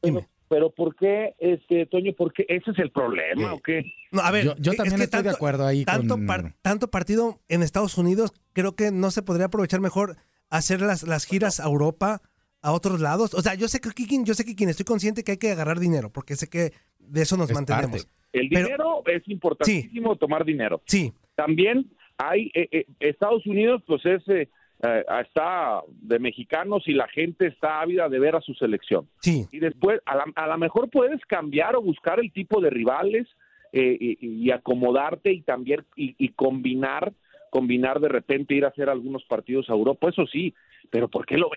Pero, 0.00 0.26
pero 0.48 0.70
¿por 0.74 0.96
qué, 0.96 1.34
este, 1.38 1.84
Toño? 1.86 2.14
¿Por 2.16 2.32
qué? 2.32 2.46
¿Ese 2.48 2.70
es 2.70 2.78
el 2.78 2.90
problema 2.92 3.52
o 3.52 3.60
qué? 3.60 3.82
No, 4.10 4.22
a 4.22 4.30
ver, 4.30 4.44
Yo- 4.46 4.56
yo 4.56 4.70
es 4.72 4.78
también 4.78 4.96
que 4.96 5.04
estoy 5.04 5.22
de 5.22 5.30
acuerdo 5.30 5.66
ahí 5.66 5.84
tanto, 5.84 6.14
con- 6.14 6.26
par- 6.26 6.54
tanto 6.62 6.90
partido 6.90 7.40
en 7.48 7.62
Estados 7.62 7.98
Unidos, 7.98 8.32
creo 8.54 8.74
que 8.74 8.90
no 8.90 9.10
se 9.10 9.20
podría 9.22 9.46
aprovechar 9.46 9.80
mejor 9.80 10.16
hacer 10.48 10.80
las, 10.80 11.02
las 11.02 11.26
giras 11.26 11.60
a 11.60 11.64
Europa, 11.64 12.22
a 12.66 12.72
otros 12.72 13.00
lados. 13.00 13.32
O 13.34 13.40
sea, 13.42 13.54
yo 13.54 13.68
sé 13.68 13.78
que 13.80 13.90
yo 14.24 14.34
sé 14.34 14.44
que 14.44 14.56
quien 14.56 14.68
estoy 14.70 14.84
consciente 14.84 15.22
que 15.22 15.32
hay 15.32 15.38
que 15.38 15.52
agarrar 15.52 15.78
dinero, 15.78 16.10
porque 16.12 16.34
sé 16.34 16.48
que 16.48 16.72
de 16.98 17.22
eso 17.22 17.36
nos 17.36 17.48
Es 17.50 17.54
mantenemos. 17.54 18.04
parte. 18.04 18.10
El 18.32 18.48
Pero- 18.48 18.66
dinero 18.66 19.02
es 19.06 19.22
importantísimo 19.28 20.16
tomar 20.16 20.44
dinero. 20.44 20.82
Sí. 20.86 21.12
También 21.36 21.86
hay 22.18 22.50
eh, 22.54 22.68
eh, 22.72 22.86
Estados 22.98 23.46
Unidos, 23.46 23.82
pues 23.86 24.04
es 24.04 24.28
eh, 24.28 24.48
eh, 24.82 25.04
está 25.24 25.80
de 25.88 26.18
mexicanos 26.18 26.82
y 26.86 26.92
la 26.92 27.06
gente 27.08 27.46
está 27.46 27.80
ávida 27.80 28.08
de 28.08 28.18
ver 28.18 28.34
a 28.34 28.40
su 28.40 28.52
selección. 28.54 29.08
Sí. 29.20 29.46
Y 29.52 29.58
después, 29.60 30.00
a 30.04 30.16
la, 30.16 30.24
a 30.34 30.46
lo 30.48 30.58
mejor 30.58 30.90
puedes 30.90 31.24
cambiar 31.26 31.76
o 31.76 31.82
buscar 31.82 32.18
el 32.20 32.32
tipo 32.32 32.60
de 32.60 32.70
rivales 32.70 33.26
eh, 33.72 33.96
y, 33.98 34.18
y 34.44 34.50
acomodarte 34.50 35.32
y 35.32 35.42
también 35.42 35.84
y, 35.94 36.14
y 36.18 36.30
combinar, 36.30 37.12
combinar 37.50 38.00
de 38.00 38.08
repente 38.08 38.54
ir 38.54 38.64
a 38.64 38.68
hacer 38.68 38.90
algunos 38.90 39.24
partidos 39.24 39.70
a 39.70 39.72
Europa, 39.72 40.08
eso 40.10 40.26
sí, 40.26 40.52
pero 40.90 41.08
¿por 41.08 41.24
qué 41.26 41.36
lo 41.38 41.48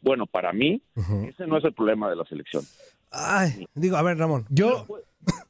Bueno, 0.00 0.26
para 0.26 0.52
mí, 0.52 0.82
ese 1.28 1.46
no 1.46 1.58
es 1.58 1.64
el 1.64 1.72
problema 1.74 2.08
de 2.08 2.16
la 2.16 2.24
selección. 2.24 2.62
Ay, 3.10 3.66
digo, 3.74 3.96
a 3.96 4.02
ver, 4.02 4.18
Ramón. 4.18 4.46
Yo. 4.50 4.86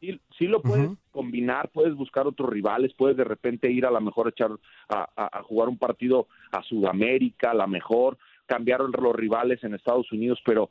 Sí, 0.00 0.20
sí 0.36 0.46
lo 0.46 0.62
puedes 0.62 0.90
combinar, 1.12 1.70
puedes 1.72 1.94
buscar 1.94 2.26
otros 2.26 2.50
rivales, 2.50 2.92
puedes 2.98 3.16
de 3.16 3.22
repente 3.24 3.70
ir 3.70 3.86
a 3.86 3.90
lo 3.90 4.00
mejor 4.00 4.26
a 4.26 4.30
echar 4.30 4.50
a, 4.88 5.08
a- 5.16 5.38
a 5.38 5.42
jugar 5.44 5.68
un 5.68 5.78
partido 5.78 6.26
a 6.50 6.62
Sudamérica, 6.64 7.52
a 7.52 7.54
lo 7.54 7.68
mejor 7.68 8.18
cambiar 8.46 8.80
los 8.80 9.14
rivales 9.14 9.62
en 9.62 9.74
Estados 9.74 10.10
Unidos, 10.10 10.40
pero 10.44 10.70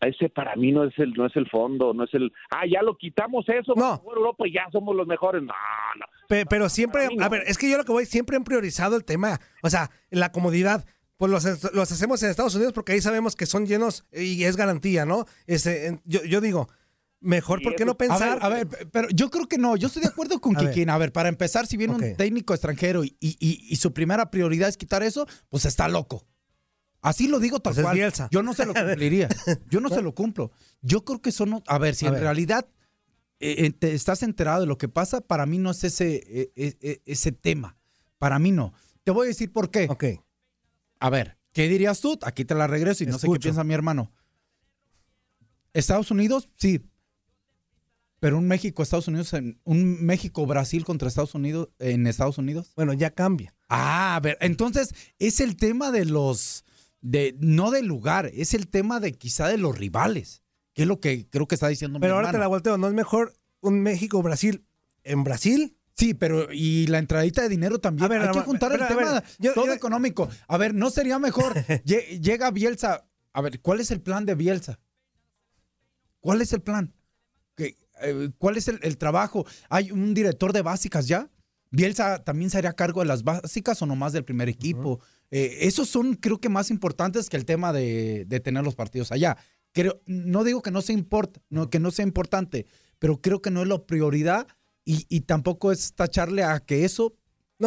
ese 0.00 0.28
para 0.28 0.56
mí 0.56 0.72
no 0.72 0.84
es 0.84 0.98
el 0.98 1.12
no 1.12 1.24
es 1.26 1.36
el 1.36 1.48
fondo, 1.48 1.94
no 1.94 2.04
es 2.04 2.12
el 2.14 2.32
ah 2.50 2.64
ya 2.70 2.82
lo 2.82 2.96
quitamos 2.96 3.48
eso, 3.48 3.74
jugar 3.98 4.18
Europa 4.18 4.48
y 4.48 4.52
ya 4.54 4.68
somos 4.72 4.96
los 4.96 5.06
mejores. 5.06 5.42
No, 5.42 5.54
no. 5.98 6.06
Pe- 6.28 6.44
pero 6.46 6.68
siempre, 6.68 7.08
a 7.20 7.28
ver, 7.28 7.42
es 7.46 7.56
que 7.58 7.70
yo 7.70 7.76
lo 7.78 7.84
que 7.84 7.92
voy, 7.92 8.06
siempre 8.06 8.36
han 8.36 8.44
priorizado 8.44 8.96
el 8.96 9.04
tema, 9.04 9.38
o 9.62 9.70
sea, 9.70 9.90
la 10.10 10.32
comodidad. 10.32 10.84
Pues 11.30 11.44
los, 11.44 11.72
los 11.72 11.92
hacemos 11.92 12.20
en 12.24 12.30
Estados 12.30 12.56
Unidos 12.56 12.72
porque 12.72 12.90
ahí 12.94 13.00
sabemos 13.00 13.36
que 13.36 13.46
son 13.46 13.64
llenos 13.64 14.04
y 14.12 14.42
es 14.42 14.56
garantía, 14.56 15.04
¿no? 15.06 15.24
Este, 15.46 16.00
yo, 16.04 16.24
yo 16.24 16.40
digo, 16.40 16.68
mejor, 17.20 17.62
¿por 17.62 17.76
qué 17.76 17.84
no 17.84 17.96
pensar? 17.96 18.40
A 18.42 18.48
ver, 18.48 18.64
a 18.64 18.64
ver, 18.64 18.88
pero 18.90 19.08
yo 19.10 19.30
creo 19.30 19.46
que 19.46 19.56
no. 19.56 19.76
Yo 19.76 19.86
estoy 19.86 20.02
de 20.02 20.08
acuerdo 20.08 20.40
con 20.40 20.54
que 20.56 20.70
quien, 20.72 20.90
a 20.90 20.98
ver, 20.98 21.12
para 21.12 21.28
empezar, 21.28 21.68
si 21.68 21.76
viene 21.76 21.94
un 21.94 22.16
técnico 22.16 22.54
extranjero 22.54 23.04
y, 23.04 23.16
y- 23.20 23.36
y- 23.38 23.66
y 23.70 23.76
su 23.76 23.92
primera 23.92 24.32
prioridad 24.32 24.68
es 24.68 24.76
quitar 24.76 25.04
eso, 25.04 25.28
pues 25.48 25.64
está 25.64 25.86
loco. 25.88 26.26
Así 27.02 27.28
lo 27.28 27.38
digo 27.38 27.60
tal 27.60 27.72
Pues 27.74 27.78
es 27.78 27.84
cual. 27.84 28.28
Yo 28.32 28.42
no 28.42 28.52
se 28.52 28.66
lo 28.66 28.74
cumpliría. 28.74 29.28
Yo 29.70 29.80
no 29.80 29.90
se 29.90 30.02
lo 30.02 30.16
cumplo. 30.16 30.50
Yo 30.80 31.04
creo 31.04 31.22
que 31.22 31.30
eso 31.30 31.46
no. 31.46 31.62
A 31.68 31.78
ver, 31.78 31.94
si 31.94 32.04
A 32.06 32.08
en 32.08 32.14
ver. 32.14 32.22
realidad 32.24 32.66
eh, 33.38 33.66
eh, 33.66 33.70
te 33.70 33.94
estás 33.94 34.24
enterado 34.24 34.62
de 34.62 34.66
lo 34.66 34.76
que 34.76 34.88
pasa, 34.88 35.20
para 35.20 35.46
mí 35.46 35.58
no 35.58 35.70
es 35.70 35.84
ese, 35.84 36.50
eh, 36.56 37.00
ese 37.06 37.30
tema. 37.30 37.76
Para 38.18 38.40
mí 38.40 38.50
no. 38.50 38.72
Te 39.04 39.12
voy 39.12 39.26
a 39.26 39.28
decir 39.28 39.52
por 39.52 39.70
qué. 39.70 39.86
Ok. 39.88 40.04
A 41.02 41.10
ver, 41.10 41.36
¿qué 41.52 41.68
dirías 41.68 42.00
tú? 42.00 42.16
Aquí 42.22 42.44
te 42.44 42.54
la 42.54 42.68
regreso 42.68 43.02
y 43.02 43.08
no 43.08 43.18
sé 43.18 43.26
qué 43.26 43.38
piensa 43.40 43.64
mi 43.64 43.74
hermano. 43.74 44.12
Estados 45.72 46.12
Unidos, 46.12 46.48
sí. 46.56 46.80
Pero 48.20 48.38
un 48.38 48.46
México, 48.46 48.84
Estados 48.84 49.08
Unidos, 49.08 49.32
en- 49.32 49.60
un 49.64 50.04
México, 50.04 50.46
Brasil 50.46 50.84
contra 50.84 51.08
Estados 51.08 51.34
Unidos, 51.34 51.70
en 51.80 52.06
Estados 52.06 52.38
Unidos. 52.38 52.72
Bueno, 52.76 52.92
ya 52.92 53.10
cambia. 53.10 53.52
Ah, 53.68 54.14
a 54.14 54.20
ver, 54.20 54.38
entonces 54.40 54.94
es 55.18 55.40
el 55.40 55.56
tema 55.56 55.90
de 55.90 56.04
los, 56.04 56.64
de, 57.00 57.34
no 57.40 57.72
del 57.72 57.86
lugar, 57.86 58.30
es 58.32 58.54
el 58.54 58.68
tema 58.68 59.00
de 59.00 59.12
quizá 59.12 59.48
de 59.48 59.58
los 59.58 59.76
rivales, 59.76 60.44
que 60.72 60.82
es 60.82 60.88
lo 60.88 61.00
que 61.00 61.28
creo 61.28 61.48
que 61.48 61.56
está 61.56 61.66
diciendo 61.66 61.98
mi 61.98 62.02
Pero 62.02 62.14
ahora 62.14 62.30
te 62.30 62.38
la 62.38 62.46
volteo, 62.46 62.78
¿no 62.78 62.86
es 62.86 62.94
mejor 62.94 63.34
un 63.60 63.80
México-Brasil 63.82 64.64
en 65.02 65.24
Brasil? 65.24 65.76
Sí, 65.94 66.14
pero 66.14 66.52
y 66.52 66.86
la 66.86 66.98
entradita 66.98 67.42
de 67.42 67.48
dinero 67.48 67.78
también. 67.78 68.06
A 68.06 68.08
ver, 68.08 68.22
Hay 68.22 68.32
que 68.32 68.40
juntar 68.40 68.72
el 68.72 68.86
tema 68.88 69.12
ver, 69.14 69.22
yo- 69.38 69.52
todo 69.54 69.66
yo- 69.66 69.72
económico. 69.74 70.28
A 70.48 70.56
ver, 70.58 70.74
¿no 70.74 70.90
sería 70.90 71.18
mejor? 71.18 71.54
Lle- 71.84 72.20
Llega 72.20 72.50
Bielsa. 72.50 73.06
A 73.32 73.40
ver, 73.40 73.60
¿cuál 73.60 73.80
es 73.80 73.90
el 73.90 74.00
plan 74.00 74.24
de 74.26 74.34
Bielsa? 74.34 74.78
¿Cuál 76.20 76.40
es 76.40 76.52
el 76.52 76.62
plan? 76.62 76.94
¿Qué, 77.56 77.76
eh, 78.02 78.30
¿Cuál 78.38 78.56
es 78.56 78.68
el, 78.68 78.78
el 78.82 78.96
trabajo? 78.96 79.44
¿Hay 79.68 79.90
un 79.90 80.14
director 80.14 80.52
de 80.52 80.62
básicas 80.62 81.06
ya? 81.08 81.30
¿Bielsa 81.70 82.22
también 82.22 82.50
se 82.50 82.58
haría 82.58 82.72
cargo 82.74 83.00
de 83.00 83.06
las 83.06 83.22
básicas 83.24 83.80
o 83.82 83.86
nomás 83.86 84.12
del 84.12 84.24
primer 84.24 84.48
equipo? 84.48 85.00
Eh, 85.30 85.58
esos 85.62 85.88
son, 85.88 86.14
creo 86.14 86.38
que, 86.40 86.48
más 86.50 86.70
importantes 86.70 87.30
que 87.30 87.36
el 87.38 87.46
tema 87.46 87.72
de, 87.72 88.24
de 88.26 88.40
tener 88.40 88.62
los 88.62 88.74
partidos 88.74 89.10
allá. 89.10 89.36
Creo, 89.72 90.02
no 90.06 90.44
digo 90.44 90.60
que 90.60 90.70
no 90.70 90.82
sea 90.82 90.94
importa, 90.94 91.40
no, 91.48 91.70
que 91.70 91.80
no 91.80 91.90
sea 91.90 92.04
importante, 92.04 92.66
pero 92.98 93.20
creo 93.22 93.40
que 93.40 93.50
no 93.50 93.62
es 93.62 93.68
la 93.68 93.82
prioridad 93.86 94.46
y, 94.84 95.06
y 95.08 95.20
tampoco 95.22 95.72
es 95.72 95.94
tacharle 95.94 96.44
a 96.44 96.60
que 96.60 96.84
eso 96.84 97.14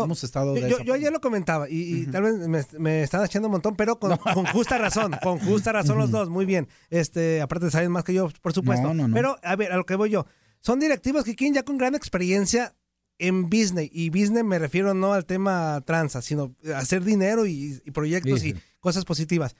hemos 0.04 0.24
estado 0.24 0.54
de 0.54 0.70
Yo, 0.70 0.82
yo, 0.82 0.94
ayer 0.94 1.12
lo 1.12 1.22
comentaba 1.22 1.70
y, 1.70 2.02
y 2.02 2.06
tal 2.08 2.24
vez 2.24 2.36
me, 2.48 2.66
me 2.80 3.04
están 3.04 3.24
echando 3.24 3.48
un 3.48 3.54
montón, 3.54 3.76
pero 3.76 4.00
con, 4.00 4.18
con 4.18 4.46
justa 4.48 4.78
razón, 4.78 5.16
con 5.24 5.40
justa 5.40 5.72
razón 5.72 5.98
los 5.98 6.12
dos, 6.12 6.30
muy 6.30 6.46
bien. 6.46 6.68
Este, 6.90 7.42
aparte 7.42 7.72
saben 7.72 7.92
más 7.92 8.04
que 8.04 8.14
yo, 8.14 8.30
por 8.42 8.54
supuesto. 8.54 8.88
No, 8.88 8.94
no, 8.94 9.08
no. 9.08 9.14
Pero, 9.14 9.38
a 9.42 9.56
ver, 9.56 9.72
a 9.72 9.78
lo 9.78 9.86
que 9.86 9.96
voy 9.96 10.10
yo. 10.10 10.26
Son 10.60 10.80
directivos 10.80 11.24
que 11.24 11.36
quieren 11.36 11.54
ya 11.54 11.64
con 11.64 11.78
gran 11.78 11.96
experiencia 11.96 12.76
en 13.20 13.50
business. 13.50 13.90
Y 13.92 14.10
business 14.10 14.44
me 14.44 14.60
refiero 14.60 14.94
no 14.94 15.14
al 15.14 15.26
tema 15.26 15.82
tranza, 15.86 16.22
sino 16.22 16.56
hacer 16.76 17.04
dinero 17.04 17.46
y, 17.46 17.82
y 17.86 17.92
proyectos 17.92 18.44
y 18.44 18.56
cosas 18.80 19.06
positivas. 19.06 19.56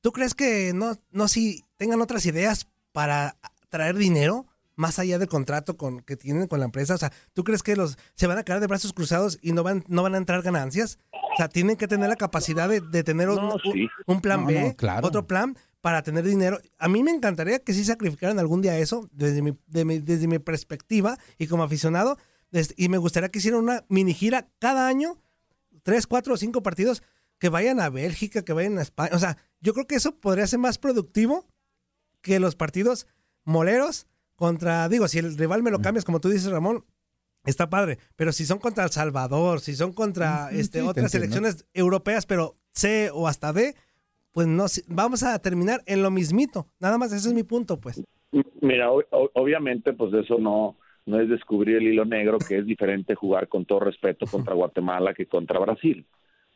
¿Tú 0.00 0.12
crees 0.12 0.34
que 0.34 0.72
no, 0.74 0.96
no 1.10 1.28
si 1.28 1.64
tengan 1.76 2.00
otras 2.00 2.24
ideas 2.26 2.68
para 2.92 3.36
traer 3.68 3.96
dinero? 3.96 4.46
Más 4.76 4.98
allá 4.98 5.18
del 5.18 5.28
contrato 5.28 5.76
con, 5.76 6.00
que 6.00 6.16
tienen 6.16 6.48
con 6.48 6.58
la 6.58 6.64
empresa, 6.64 6.94
o 6.94 6.98
sea, 6.98 7.12
¿tú 7.32 7.44
crees 7.44 7.62
que 7.62 7.76
los 7.76 7.96
se 8.16 8.26
van 8.26 8.38
a 8.38 8.42
quedar 8.42 8.60
de 8.60 8.66
brazos 8.66 8.92
cruzados 8.92 9.38
y 9.40 9.52
no 9.52 9.62
van, 9.62 9.84
no 9.88 10.02
van 10.02 10.14
a 10.14 10.18
entrar 10.18 10.42
ganancias? 10.42 10.98
O 11.12 11.36
sea, 11.36 11.48
tienen 11.48 11.76
que 11.76 11.86
tener 11.88 12.08
la 12.08 12.16
capacidad 12.16 12.68
de, 12.68 12.80
de 12.80 13.04
tener 13.04 13.28
un, 13.28 13.38
un- 13.38 13.60
sí. 13.72 13.88
un 14.06 14.20
plan 14.20 14.40
No, 14.42 14.46
B, 14.48 14.60
no, 14.68 14.76
claro. 14.76 15.06
otro 15.06 15.26
plan 15.26 15.56
para 15.80 16.02
tener 16.02 16.24
dinero. 16.24 16.58
A 16.78 16.88
mí 16.88 17.02
me 17.04 17.10
encantaría 17.12 17.58
que 17.60 17.72
sí 17.72 17.84
sacrificaran 17.84 18.38
algún 18.38 18.62
día 18.62 18.78
eso, 18.78 19.08
desde 19.12 19.42
mi, 19.42 19.56
de 19.66 19.84
mi- 19.84 19.98
desde 20.00 20.26
mi 20.26 20.38
perspectiva 20.40 21.18
y 21.38 21.46
como 21.46 21.62
aficionado, 21.62 22.18
y 22.76 22.88
me 22.88 22.98
gustaría 22.98 23.28
que 23.30 23.38
hicieran 23.40 23.60
una 23.60 23.84
mini 23.88 24.14
gira 24.14 24.48
cada 24.60 24.86
año, 24.88 25.20
tres, 25.82 26.06
cuatro 26.06 26.34
o 26.34 26.36
cinco 26.36 26.62
partidos, 26.62 27.02
que 27.38 27.48
vayan 27.48 27.80
a 27.80 27.90
Bélgica, 27.90 28.42
que 28.42 28.52
vayan 28.52 28.78
a 28.78 28.82
España. 28.82 29.10
O 29.14 29.18
sea, 29.18 29.36
yo 29.60 29.72
creo 29.74 29.86
que 29.86 29.96
eso 29.96 30.16
podría 30.16 30.46
ser 30.46 30.60
más 30.60 30.78
productivo 30.78 31.46
que 32.22 32.38
los 32.40 32.54
partidos 32.56 33.06
moleros 33.44 34.06
contra, 34.36 34.88
digo, 34.88 35.08
si 35.08 35.18
el 35.18 35.36
rival 35.36 35.62
me 35.62 35.70
lo 35.70 35.80
cambias, 35.80 36.04
como 36.04 36.20
tú 36.20 36.28
dices, 36.28 36.50
Ramón, 36.50 36.84
está 37.44 37.70
padre. 37.70 37.98
Pero 38.16 38.32
si 38.32 38.44
son 38.44 38.58
contra 38.58 38.84
El 38.84 38.90
Salvador, 38.90 39.60
si 39.60 39.74
son 39.74 39.92
contra 39.92 40.50
este, 40.50 40.80
sí, 40.80 40.86
otras 40.86 41.10
selecciones 41.10 41.66
europeas, 41.72 42.26
pero 42.26 42.56
C 42.70 43.10
o 43.12 43.28
hasta 43.28 43.52
D, 43.52 43.74
pues 44.32 44.46
no, 44.46 44.66
vamos 44.88 45.22
a 45.22 45.38
terminar 45.38 45.82
en 45.86 46.02
lo 46.02 46.10
mismito. 46.10 46.66
Nada 46.80 46.98
más, 46.98 47.12
ese 47.12 47.28
es 47.28 47.34
mi 47.34 47.44
punto, 47.44 47.80
pues. 47.80 48.02
Mira, 48.60 48.90
obviamente, 48.90 49.92
pues 49.92 50.12
eso 50.14 50.38
no, 50.38 50.76
no 51.06 51.20
es 51.20 51.28
descubrir 51.28 51.76
el 51.76 51.84
hilo 51.84 52.04
negro, 52.04 52.38
que 52.38 52.58
es 52.58 52.66
diferente 52.66 53.14
jugar 53.14 53.48
con 53.48 53.64
todo 53.64 53.80
respeto 53.80 54.26
contra 54.26 54.54
Guatemala 54.54 55.14
que 55.14 55.26
contra 55.26 55.60
Brasil, 55.60 56.06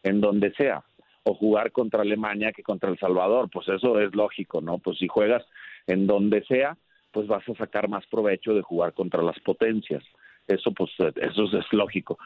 en 0.02 0.20
donde 0.20 0.52
sea, 0.54 0.84
o 1.22 1.34
jugar 1.34 1.70
contra 1.70 2.02
Alemania 2.02 2.52
que 2.52 2.62
contra 2.62 2.90
El 2.90 2.98
Salvador, 2.98 3.48
pues 3.52 3.68
eso 3.68 4.00
es 4.00 4.14
lógico, 4.14 4.60
¿no? 4.60 4.78
Pues 4.78 4.98
si 4.98 5.06
juegas 5.06 5.44
en 5.86 6.06
donde 6.06 6.42
sea, 6.46 6.76
pues 7.12 7.26
vas 7.26 7.46
a 7.48 7.54
sacar 7.54 7.88
más 7.88 8.06
provecho 8.06 8.54
de 8.54 8.62
jugar 8.62 8.92
contra 8.94 9.22
las 9.22 9.38
potencias. 9.40 10.04
Eso, 10.46 10.72
pues, 10.72 10.90
eh, 11.00 11.12
eso 11.16 11.44
es, 11.44 11.54
es 11.54 11.72
lógico. 11.72 12.18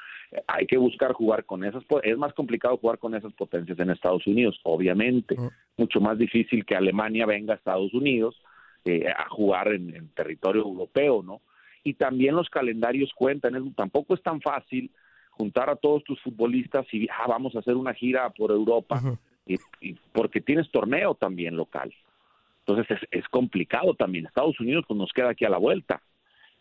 Hay 0.47 0.67
que 0.67 0.77
buscar 0.79 1.13
jugar 1.13 1.45
con 1.45 1.65
esas, 1.65 1.83
es 2.05 2.17
más 2.17 2.33
complicado 2.35 2.77
jugar 2.77 2.99
con 2.99 3.15
esas 3.15 3.33
potencias 3.33 3.79
en 3.81 3.91
Estados 3.91 4.27
Unidos, 4.27 4.59
obviamente. 4.63 5.37
Mucho 5.77 6.01
más 6.01 6.19
difícil 6.19 6.65
que 6.65 6.77
Alemania 6.77 7.27
venga 7.27 7.53
a 7.55 7.57
Estados 7.57 7.93
Unidos 7.93 8.41
eh, 8.85 9.07
a 9.09 9.29
jugar 9.29 9.69
en, 9.69 9.95
en 9.95 10.09
territorio 10.11 10.63
europeo, 10.63 11.23
¿no? 11.23 11.41
Y 11.85 11.95
también 11.95 12.37
los 12.37 12.49
calendarios 12.49 13.11
cuentan, 13.15 13.57
es- 13.57 13.75
tampoco 13.75 14.15
es 14.15 14.23
tan 14.23 14.41
fácil 14.41 14.91
juntar 15.31 15.69
a 15.71 15.77
todos 15.77 16.05
tus 16.05 16.21
futbolistas 16.21 16.87
y 16.93 17.09
ah, 17.09 17.27
vamos 17.27 17.57
a 17.57 17.59
hacer 17.59 17.75
una 17.75 17.93
gira 17.95 18.31
por 18.31 18.51
Europa, 18.53 19.01
y, 19.47 19.57
y 19.81 19.95
porque 20.13 20.41
tienes 20.41 20.71
torneo 20.71 21.15
también 21.17 21.57
local. 21.57 21.93
Entonces 22.67 22.99
es, 23.03 23.09
es 23.11 23.29
complicado 23.29 23.95
también. 23.95 24.27
Estados 24.27 24.59
Unidos 24.61 24.85
pues 24.87 24.99
nos 24.99 25.13
queda 25.13 25.31
aquí 25.31 25.45
a 25.45 25.51
la 25.51 25.59
vuelta 25.59 26.03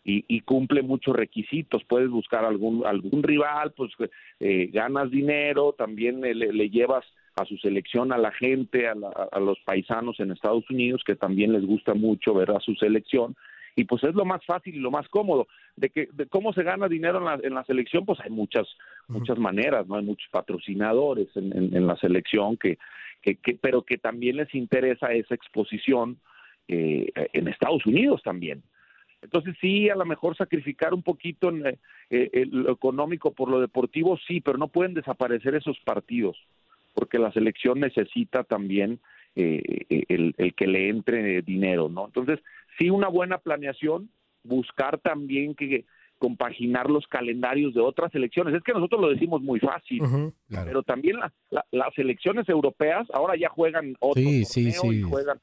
y, 0.04 0.24
y 0.28 0.40
cumple 0.40 0.82
muchos 0.82 1.14
requisitos. 1.14 1.84
Puedes 1.84 2.10
buscar 2.10 2.44
algún 2.44 2.84
algún 2.86 3.22
rival, 3.22 3.72
pues 3.76 3.92
eh, 4.40 4.68
ganas 4.72 5.10
dinero, 5.10 5.74
también 5.78 6.20
le, 6.20 6.34
le 6.34 6.70
llevas 6.70 7.04
a 7.36 7.44
su 7.46 7.56
selección 7.58 8.12
a 8.12 8.18
la 8.18 8.32
gente, 8.32 8.88
a, 8.88 8.94
la- 8.94 9.28
a 9.30 9.40
los 9.40 9.58
paisanos 9.60 10.18
en 10.20 10.32
Estados 10.32 10.68
Unidos 10.70 11.02
que 11.06 11.14
también 11.16 11.52
les 11.52 11.64
gusta 11.64 11.94
mucho 11.94 12.34
ver 12.34 12.50
a 12.50 12.60
su 12.60 12.74
selección 12.74 13.36
y 13.74 13.84
pues 13.84 14.04
es 14.04 14.14
lo 14.14 14.24
más 14.24 14.44
fácil 14.44 14.74
y 14.74 14.78
lo 14.80 14.90
más 14.90 15.08
cómodo. 15.08 15.46
De 15.76 15.88
que 15.90 16.08
de 16.12 16.26
cómo 16.26 16.52
se 16.52 16.62
gana 16.62 16.88
dinero 16.88 17.18
en 17.18 17.24
la, 17.24 17.40
en 17.42 17.54
la 17.54 17.64
selección 17.64 18.04
pues 18.04 18.20
hay 18.20 18.30
muchas 18.30 18.66
muchas 19.08 19.38
maneras 19.38 19.86
no 19.86 19.96
hay 19.96 20.04
muchos 20.04 20.28
patrocinadores 20.30 21.28
en, 21.36 21.56
en- 21.56 21.74
en 21.76 21.86
la 21.86 21.96
selección 21.96 22.56
que, 22.56 22.78
que, 23.22 23.36
que- 23.36 23.54
pero 23.54 23.82
que 23.82 23.98
también 23.98 24.36
les 24.36 24.54
interesa 24.54 25.12
esa 25.12 25.34
exposición 25.34 26.18
eh, 26.68 27.10
en 27.32 27.48
Estados 27.48 27.84
Unidos 27.86 28.22
también. 28.22 28.62
Entonces 29.22 29.54
sí 29.60 29.88
a 29.88 29.94
lo 29.96 30.04
mejor 30.04 30.36
sacrificar 30.36 30.92
un 30.94 31.02
poquito 31.02 31.48
en 31.48 31.66
eh, 31.66 31.78
eh, 32.10 32.46
lo 32.50 32.72
económico 32.72 33.32
por 33.32 33.48
lo 33.48 33.60
deportivo 33.60 34.18
sí 34.26 34.40
pero 34.40 34.58
no 34.58 34.68
pueden 34.68 34.94
desaparecer 34.94 35.54
esos 35.54 35.78
partidos 35.80 36.36
porque 36.94 37.18
la 37.18 37.32
selección 37.32 37.80
necesita 37.80 38.44
también 38.44 38.98
eh, 39.34 39.62
eh, 39.88 40.04
el, 40.10 40.34
el 40.36 40.52
que 40.52 40.66
le 40.66 40.90
entre 40.90 41.40
dinero, 41.40 41.88
¿no? 41.88 42.04
Entonces, 42.04 42.38
sí 42.78 42.90
una 42.90 43.08
buena 43.08 43.38
planeación, 43.38 44.10
buscar 44.44 44.98
también 44.98 45.54
que 45.54 45.84
compaginar 46.18 46.88
los 46.88 47.06
calendarios 47.08 47.74
de 47.74 47.80
otras 47.80 48.12
selecciones. 48.12 48.54
Es 48.54 48.62
que 48.62 48.72
nosotros 48.72 49.00
lo 49.00 49.08
decimos 49.10 49.42
muy 49.42 49.58
fácil, 49.58 50.00
pero 50.48 50.82
también 50.84 51.18
la- 51.18 51.32
la- 51.50 51.64
las 51.72 51.92
selecciones 51.94 52.48
europeas 52.48 53.08
ahora 53.12 53.34
ya 53.36 53.48
juegan 53.48 53.96
otro 53.98 54.22
Sí, 54.22 54.44
sí, 54.44 54.72
torneo 54.72 54.92
y 54.92 54.96
sí. 54.98 55.02
juegan, 55.02 55.40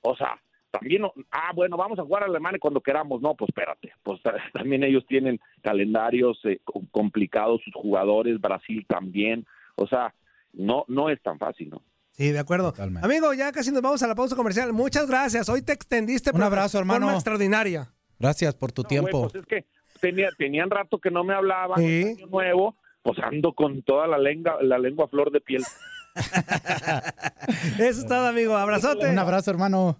o 0.00 0.16
sea, 0.16 0.40
también, 0.70 1.02
ah, 1.30 1.52
bueno, 1.54 1.76
vamos 1.76 1.98
a 1.98 2.02
jugar 2.02 2.22
a 2.22 2.26
Alemania 2.26 2.58
cuando 2.58 2.80
queramos, 2.80 3.20
no, 3.20 3.34
pues 3.34 3.50
espérate, 3.50 3.92
pues 4.02 4.22
ta- 4.22 4.34
también 4.66 4.82
ellos 4.84 5.04
tienen 5.06 5.38
calendarios 5.62 6.40
eh, 6.44 6.60
com- 6.64 6.86
complicados, 6.90 7.60
sus 7.62 7.74
jugadores, 7.74 8.40
Brasil 8.40 8.86
también, 8.88 9.44
o 9.76 9.86
sea, 9.86 10.14
no, 10.54 10.86
no 10.88 11.10
es 11.10 11.20
tan 11.20 11.38
fácil, 11.38 11.68
¿no? 11.70 11.82
Sí, 12.12 12.30
de 12.30 12.38
acuerdo. 12.38 12.74
Amigo, 13.02 13.32
ya 13.34 13.52
casi 13.52 13.70
nos 13.72 13.82
vamos 13.82 14.02
a 14.02 14.06
la 14.06 14.14
pausa 14.14 14.36
comercial. 14.36 14.72
Muchas 14.72 15.06
gracias. 15.08 15.48
Hoy 15.48 15.62
te 15.62 15.72
extendiste. 15.72 16.30
Un 16.30 16.34
pero 16.34 16.46
abrazo, 16.46 16.78
de 16.78 16.82
forma 16.82 16.94
hermano. 16.96 17.14
extraordinaria. 17.14 17.90
Gracias 18.18 18.54
por 18.54 18.70
tu 18.72 18.82
No, 18.82 18.88
tiempo. 18.88 19.22
pues 19.22 19.34
es 19.36 19.46
que 19.46 19.64
tenía, 20.00 20.28
tenían 20.36 20.70
rato 20.70 20.98
que 20.98 21.10
no 21.10 21.24
me 21.24 21.34
hablaban, 21.34 21.78
Sí. 21.80 22.14
año 22.18 22.26
nuevo, 22.26 22.76
pues 23.02 23.18
ando 23.18 23.52
con 23.54 23.82
toda 23.82 24.06
la 24.06 24.18
lengua, 24.18 24.58
la 24.62 24.78
lengua 24.78 25.08
flor 25.08 25.32
de 25.32 25.40
piel. 25.40 25.64
Eso 27.78 28.00
es 28.02 28.06
todo, 28.06 28.26
amigo. 28.26 28.56
Abrazote. 28.56 29.08
Un 29.08 29.18
abrazo, 29.18 29.50
hermano. 29.50 29.98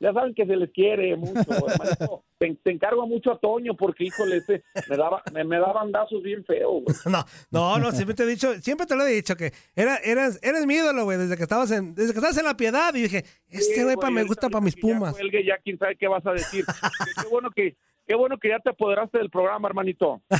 Ya 0.00 0.12
saben 0.12 0.34
que 0.34 0.44
se 0.44 0.56
les 0.56 0.70
quiere 0.72 1.16
mucho, 1.16 1.34
hermanito. 1.68 2.24
Te, 2.38 2.54
te 2.62 2.70
encargo 2.72 3.06
mucho 3.06 3.30
a 3.32 3.38
Toño 3.38 3.74
porque, 3.74 4.04
híjole, 4.04 4.38
ese 4.38 4.64
me 4.88 4.96
daba, 4.96 5.22
me, 5.32 5.44
me 5.44 5.56
daba 5.58 5.72
bandazos 5.72 6.22
bien 6.22 6.44
feos, 6.44 6.82
güey. 6.82 6.96
No, 7.06 7.24
no, 7.50 7.78
no, 7.78 7.92
siempre 7.92 8.14
te 8.14 8.24
he 8.24 8.26
dicho, 8.26 8.54
siempre 8.60 8.86
te 8.86 8.96
lo 8.96 9.06
he 9.06 9.12
dicho 9.12 9.36
que 9.36 9.52
era, 9.76 9.96
eras, 9.98 10.38
eres 10.42 10.66
mi 10.66 10.74
ídolo, 10.74 11.04
güey, 11.04 11.16
desde 11.18 11.36
que 11.36 11.44
estabas 11.44 11.70
en, 11.70 11.94
desde 11.94 12.12
que 12.12 12.18
estabas 12.18 12.36
en 12.38 12.44
la 12.44 12.56
piedad 12.56 12.92
y 12.94 13.02
dije, 13.02 13.24
este 13.48 13.74
Sí, 13.76 13.82
güey 13.84 13.96
pa- 13.96 14.10
me 14.10 14.24
gusta 14.24 14.48
para 14.50 14.64
mis 14.64 14.74
que 14.74 14.82
ya 14.82 14.94
pumas. 14.94 15.14
cuelgue, 15.14 15.44
ya 15.44 15.56
quién 15.62 15.78
sabe 15.78 15.96
qué 15.96 16.08
vas 16.08 16.26
a 16.26 16.32
decir. 16.32 16.64
qué 17.22 17.26
bueno 17.30 17.50
que, 17.50 17.76
qué 18.06 18.14
bueno 18.14 18.38
que 18.38 18.48
ya 18.50 18.58
te 18.60 18.70
apoderaste 18.70 19.18
del 19.18 19.30
programa, 19.30 19.68
hermanito. 19.68 20.22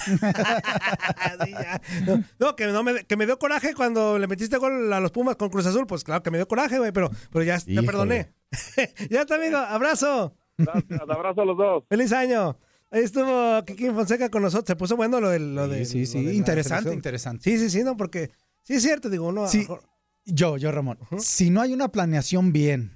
No, 2.06 2.24
no, 2.38 2.56
que, 2.56 2.66
no 2.66 2.82
me, 2.82 3.04
que 3.04 3.16
me 3.16 3.26
dio 3.26 3.38
coraje 3.38 3.74
cuando 3.74 4.18
le 4.18 4.26
metiste 4.26 4.56
gol 4.56 4.92
a 4.92 5.00
los 5.00 5.10
Pumas 5.10 5.36
con 5.36 5.48
Cruz 5.50 5.66
Azul, 5.66 5.86
pues 5.86 6.04
claro 6.04 6.22
que 6.22 6.30
me 6.30 6.38
dio 6.38 6.48
coraje, 6.48 6.78
güey, 6.78 6.92
pero, 6.92 7.10
pero 7.30 7.44
ya 7.44 7.58
te 7.58 7.82
perdoné. 7.82 8.32
ya 9.10 9.22
está, 9.22 9.36
amigo, 9.36 9.56
abrazo. 9.58 10.34
Gracias, 10.56 11.00
abrazo 11.08 11.40
a 11.42 11.44
los 11.44 11.56
dos. 11.56 11.84
Feliz 11.88 12.12
año. 12.12 12.56
Ahí 12.90 13.02
estuvo 13.02 13.64
Kiki 13.64 13.90
Fonseca 13.90 14.28
con 14.28 14.42
nosotros. 14.42 14.66
Se 14.68 14.76
puso 14.76 14.96
bueno 14.96 15.20
lo 15.20 15.28
de. 15.30 15.40
Lo 15.40 15.66
de 15.66 15.84
Sí, 15.84 16.06
sí, 16.06 16.18
lo 16.18 16.24
de 16.28 16.32
la 16.32 16.38
interesante, 16.38 16.94
interesante. 16.94 17.42
Sí, 17.42 17.58
sí, 17.58 17.70
sí, 17.70 17.82
no, 17.82 17.96
porque 17.96 18.30
sí 18.62 18.74
es 18.74 18.82
cierto, 18.82 19.10
digo, 19.10 19.32
lo 19.32 19.48
Sí, 19.48 19.58
mejor- 19.60 19.82
yo, 20.24 20.56
yo, 20.56 20.70
Ramón. 20.70 20.98
Si 21.18 21.50
no 21.50 21.60
hay 21.60 21.72
una 21.72 21.88
planeación 21.88 22.52
bien 22.52 22.92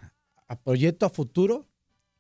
a 0.46 0.56
proyecto 0.58 1.04
a 1.04 1.10
futuro, 1.10 1.66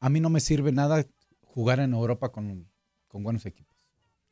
a 0.00 0.08
mí 0.10 0.20
no 0.20 0.28
me 0.28 0.40
sirve 0.40 0.72
nada 0.72 1.04
jugar 1.48 1.80
en 1.80 1.92
Europa 1.92 2.30
con, 2.30 2.70
con 3.08 3.22
buenos 3.22 3.46
equipos. 3.46 3.76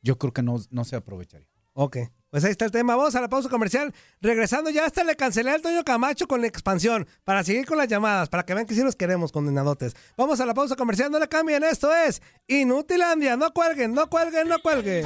Yo 0.01 0.17
creo 0.17 0.33
que 0.33 0.43
no, 0.43 0.57
no 0.69 0.85
se 0.85 0.95
aprovecharía. 0.95 1.49
Ok, 1.73 1.97
pues 2.29 2.43
ahí 2.43 2.51
está 2.51 2.65
el 2.65 2.71
tema. 2.71 2.95
Vamos 2.95 3.13
a 3.15 3.21
la 3.21 3.29
pausa 3.29 3.49
comercial. 3.49 3.93
Regresando, 4.19 4.71
ya 4.71 4.85
hasta 4.85 5.03
le 5.03 5.15
cancelé 5.15 5.51
al 5.51 5.61
Toño 5.61 5.83
Camacho 5.83 6.27
con 6.27 6.41
la 6.41 6.47
expansión 6.47 7.07
para 7.23 7.43
seguir 7.43 7.67
con 7.67 7.77
las 7.77 7.87
llamadas, 7.87 8.29
para 8.29 8.43
que 8.43 8.55
vean 8.55 8.65
que 8.65 8.73
sí 8.73 8.81
los 8.81 8.95
queremos, 8.95 9.31
condenadotes. 9.31 9.95
Vamos 10.17 10.39
a 10.39 10.45
la 10.47 10.55
pausa 10.55 10.75
comercial, 10.75 11.11
no 11.11 11.19
le 11.19 11.27
cambien. 11.27 11.63
Esto 11.63 11.95
es 11.95 12.21
Inutilandia. 12.47 13.37
No 13.37 13.53
cuelguen, 13.53 13.93
no 13.93 14.09
cuelguen, 14.09 14.47
no 14.47 14.59
cuelguen. 14.59 15.05